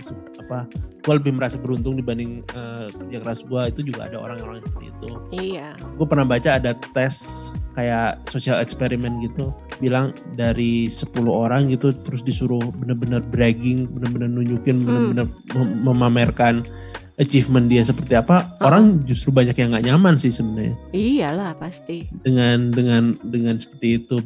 su- 0.02 0.18
apa 0.46 0.70
gua 1.02 1.18
lebih 1.18 1.34
merasa 1.34 1.58
beruntung 1.58 1.96
dibanding 1.96 2.46
eh, 2.48 2.88
kerja 2.92 3.18
keras 3.20 3.42
gua 3.44 3.68
itu 3.68 3.82
juga 3.82 4.06
ada 4.06 4.18
orang-orang 4.18 4.62
seperti 4.62 4.86
itu 4.90 5.10
Iya. 5.34 5.74
gue 5.76 6.06
pernah 6.06 6.24
baca 6.24 6.56
ada 6.56 6.72
tes 6.94 7.16
kayak 7.74 8.24
sosial 8.26 8.58
eksperimen 8.58 9.20
gitu 9.22 9.50
bilang 9.78 10.14
dari 10.34 10.88
10 10.88 11.12
orang 11.28 11.68
gitu 11.68 11.92
terus 12.00 12.22
disuruh 12.22 12.62
bener-bener 12.72 13.20
bragging 13.22 13.90
bener-bener 13.90 14.30
nunjukin 14.30 14.80
Hmm. 14.80 14.86
bener-bener 15.12 15.28
mem- 15.52 15.76
memamerkan 15.84 16.64
achievement 17.16 17.68
dia 17.68 17.82
seperti 17.82 18.14
apa 18.14 18.56
Oh. 18.60 18.68
orang 18.68 19.04
justru 19.04 19.32
banyak 19.32 19.56
yang 19.56 19.72
nggak 19.72 19.86
nyaman 19.86 20.16
sih 20.16 20.30
sebenarnya 20.30 20.76
Iyalah 20.92 21.56
pasti. 21.56 22.08
dengan 22.22 22.70
dengan 22.70 23.16
dengan 23.24 23.56
seperti 23.58 24.00
itu 24.00 24.20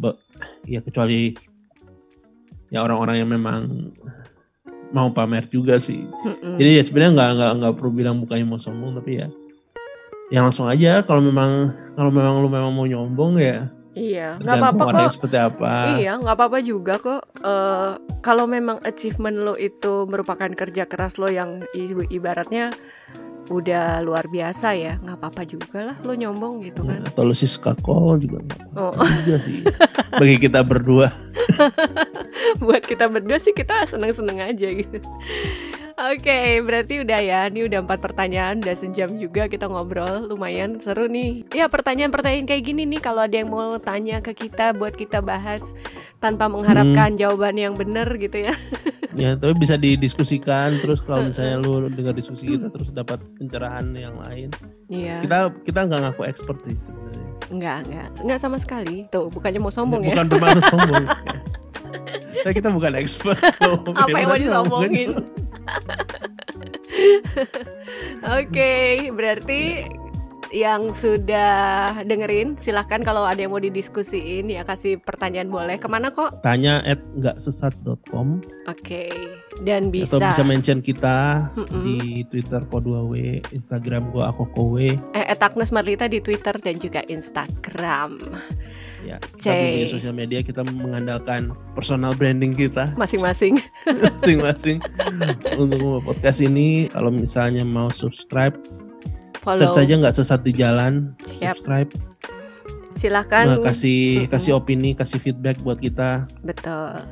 ya 0.65 0.79
kecuali 0.79 1.33
ya 2.69 2.81
orang-orang 2.81 3.15
yang 3.17 3.29
memang 3.29 3.89
mau 4.89 5.09
pamer 5.09 5.45
juga 5.47 5.77
sih 5.77 6.05
Mm-mm. 6.25 6.57
jadi 6.57 6.81
ya 6.81 6.83
sebenarnya 6.83 7.11
nggak 7.13 7.29
nggak 7.37 7.51
nggak 7.61 7.73
perlu 7.77 7.91
bilang 7.91 8.15
bukannya 8.19 8.45
mau 8.45 8.57
sombong 8.57 8.97
tapi 8.97 9.21
ya 9.21 9.27
yang 10.29 10.45
langsung 10.45 10.69
aja 10.69 11.01
kalau 11.01 11.21
memang 11.21 11.73
kalau 11.93 12.09
memang 12.09 12.41
lu 12.41 12.49
memang 12.49 12.71
mau 12.71 12.85
nyombong 12.85 13.37
ya 13.37 13.69
Iya, 13.97 14.37
nggak 14.37 14.55
apa-apa 14.63 15.09
kok. 15.09 15.13
seperti 15.17 15.37
apa 15.41 15.97
Iya, 15.97 16.21
nggak 16.21 16.35
apa-apa 16.37 16.59
juga 16.61 17.01
kok. 17.01 17.25
Eh, 17.41 17.91
kalau 18.21 18.45
memang 18.45 18.79
achievement 18.85 19.33
lo 19.33 19.57
itu 19.57 20.05
merupakan 20.05 20.47
kerja 20.47 20.85
keras 20.85 21.17
lo 21.17 21.27
yang 21.27 21.65
ibaratnya 22.07 22.69
udah 23.49 23.99
luar 23.99 24.25
biasa 24.25 24.71
ya, 24.71 24.93
nggak 24.97 25.17
apa-apa 25.17 25.41
juga 25.43 25.91
lah 25.91 25.97
lo 25.99 26.13
nyombong 26.13 26.61
gitu 26.63 26.81
Ya, 26.81 26.95
kan. 26.95 27.01
atau 27.09 27.21
lu 27.23 27.33
si 27.33 27.45
skakol 27.45 28.17
juga 28.17 28.45
Oh, 28.73 28.93
juga 29.19 29.37
sih 29.39 29.65
bagi 30.13 30.37
kita 30.39 30.61
berdua 30.61 31.09
buat 32.61 32.81
kita 32.81 33.05
berdua 33.05 33.37
sih 33.37 33.51
kita 33.51 33.85
seneng-seneng 33.85 34.39
aja 34.39 34.67
gitu. 34.69 35.01
Oke, 35.99 36.63
berarti 36.63 37.03
udah 37.03 37.19
ya. 37.19 37.41
Ini 37.45 37.67
udah 37.67 37.83
empat 37.83 37.99
pertanyaan, 37.99 38.63
udah 38.63 38.71
sejam 38.71 39.19
juga 39.19 39.51
kita 39.51 39.67
ngobrol, 39.67 40.31
lumayan 40.31 40.79
seru 40.79 41.11
nih. 41.11 41.43
Ya 41.51 41.67
pertanyaan-pertanyaan 41.67 42.47
kayak 42.47 42.63
gini 42.63 42.87
nih, 42.87 43.03
kalau 43.03 43.19
ada 43.19 43.35
yang 43.35 43.51
mau 43.51 43.75
tanya 43.75 44.23
ke 44.23 44.31
kita, 44.31 44.71
buat 44.71 44.95
kita 44.95 45.19
bahas 45.19 45.75
tanpa 46.17 46.47
mengharapkan 46.47 47.19
jawaban 47.19 47.59
yang 47.59 47.75
bener 47.75 48.07
gitu 48.15 48.47
ya. 48.47 48.55
ya 49.19 49.35
tapi 49.35 49.51
bisa 49.53 49.75
didiskusikan 49.75 50.79
terus 50.79 50.99
kalau 50.99 51.27
misalnya 51.27 51.59
lu 51.59 51.87
dengar 51.91 52.11
diskusi 52.11 52.55
kita 52.55 52.71
terus 52.71 52.87
dapat 52.89 53.19
pencerahan 53.35 53.91
yang 53.91 54.15
lain 54.15 54.47
Iya. 54.87 55.19
kita 55.21 55.37
kita 55.61 55.79
nggak 55.85 55.99
ngaku 56.07 56.21
expert 56.25 56.57
sih 56.63 56.73
sebenarnya 56.73 57.27
Enggak, 57.49 57.81
enggak. 57.89 58.09
Enggak 58.21 58.39
sama 58.39 58.57
sekali. 58.61 59.09
Tuh, 59.09 59.25
bukannya 59.25 59.57
mau 59.57 59.73
sombong 59.73 60.05
ya. 60.05 60.13
bukan 60.13 60.25
bermaksud 60.29 60.63
sombong 60.69 61.01
ya. 62.45 62.51
kita 62.53 62.69
bukan 62.69 62.93
expert 62.93 63.41
loh. 63.65 63.81
Apa 63.89 64.05
yang 64.13 64.29
mau 64.29 64.37
disombongin? 64.37 65.09
Oke, 68.37 68.73
berarti 69.09 69.89
yang 70.51 70.91
sudah 70.91 71.51
dengerin. 72.01 72.55
Silahkan 72.55 73.01
kalau 73.01 73.23
ada 73.23 73.37
yang 73.37 73.49
mau 73.49 73.59
didiskusiin 73.59 74.47
ya 74.47 74.61
kasih 74.61 74.97
pertanyaan 74.97 75.47
boleh. 75.47 75.75
Ke 75.75 75.85
mana 75.85 76.09
kok? 76.09 76.41
Tanya 76.41 76.81
at 76.83 76.97
nggak 77.15 77.37
sesat.com 77.37 78.41
Oke. 78.65 79.09
Dan 79.59 79.89
bisa. 79.89 80.15
atau 80.15 80.23
bisa 80.23 80.43
mention 80.43 80.79
kita 80.79 81.49
Mm-mm. 81.53 81.83
di 81.83 81.99
Twitter 82.25 82.63
ko 82.65 82.79
2W, 82.79 83.13
Instagram 83.51 84.07
gua 84.09 84.31
aku 84.31 84.47
kowe. 84.49 84.87
eh, 84.87 85.25
at 85.25 85.41
Agnes 85.41 85.69
Marlita 85.69 86.05
di 86.05 86.19
Twitter 86.19 86.55
dan 86.55 86.77
juga 86.77 87.03
Instagram. 87.05 88.23
Ya, 88.99 89.15
kita 89.35 89.55
di 89.55 89.87
sosial 89.87 90.11
media 90.11 90.43
kita 90.43 90.59
mengandalkan 90.61 91.55
personal 91.71 92.11
branding 92.11 92.51
kita 92.51 92.91
Masing-masing. 92.95 93.55
masing-masing 94.03 94.83
untuk 95.55 96.03
podcast 96.03 96.39
ini. 96.39 96.87
Kalau 96.89 97.07
misalnya 97.07 97.63
mau 97.63 97.87
subscribe, 97.89 98.55
Follow. 99.39 99.59
search 99.59 99.77
saja 99.79 99.93
nggak 99.95 100.15
sesat 100.15 100.41
di 100.43 100.51
jalan, 100.51 101.15
Siap. 101.25 101.59
subscribe, 101.59 101.89
Silahkan. 102.99 103.47
Nah, 103.47 103.63
kasih 103.63 104.27
Mm-mm. 104.27 104.31
kasih 104.33 104.51
opini, 104.59 104.91
kasih 104.91 105.23
feedback 105.23 105.61
buat 105.63 105.79
kita. 105.79 106.27
Betul. 106.43 107.07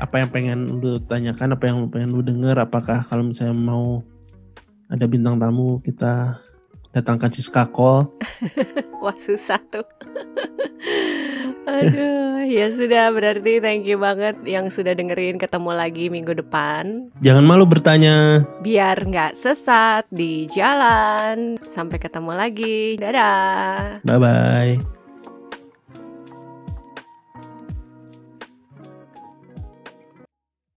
Apa 0.00 0.24
yang 0.24 0.32
pengen 0.32 0.80
lu 0.80 0.96
tanyakan, 1.04 1.60
apa 1.60 1.68
yang 1.68 1.84
lu 1.84 1.88
pengen 1.92 2.10
lu 2.16 2.24
denger, 2.24 2.56
apakah 2.56 3.04
kalau 3.04 3.28
misalnya 3.28 3.52
mau 3.52 4.00
ada 4.88 5.04
bintang 5.04 5.36
tamu 5.36 5.78
kita 5.84 6.40
datangkan 6.90 7.30
si 7.30 7.42
Skakol. 7.42 8.10
Wah 9.02 9.16
susah 9.18 9.58
tuh. 9.70 9.86
Aduh, 11.70 12.42
ya 12.50 12.66
sudah 12.72 13.14
berarti 13.14 13.62
thank 13.62 13.86
you 13.86 14.00
banget 14.00 14.36
yang 14.42 14.68
sudah 14.68 14.96
dengerin 14.96 15.38
ketemu 15.38 15.70
lagi 15.70 16.10
minggu 16.10 16.34
depan. 16.34 17.14
Jangan 17.22 17.44
malu 17.46 17.64
bertanya. 17.64 18.42
Biar 18.60 19.06
nggak 19.06 19.38
sesat 19.38 20.10
di 20.10 20.50
jalan. 20.50 21.60
Sampai 21.70 22.02
ketemu 22.02 22.32
lagi. 22.34 22.98
Dadah. 22.98 24.02
Bye 24.02 24.18
bye. 24.18 24.99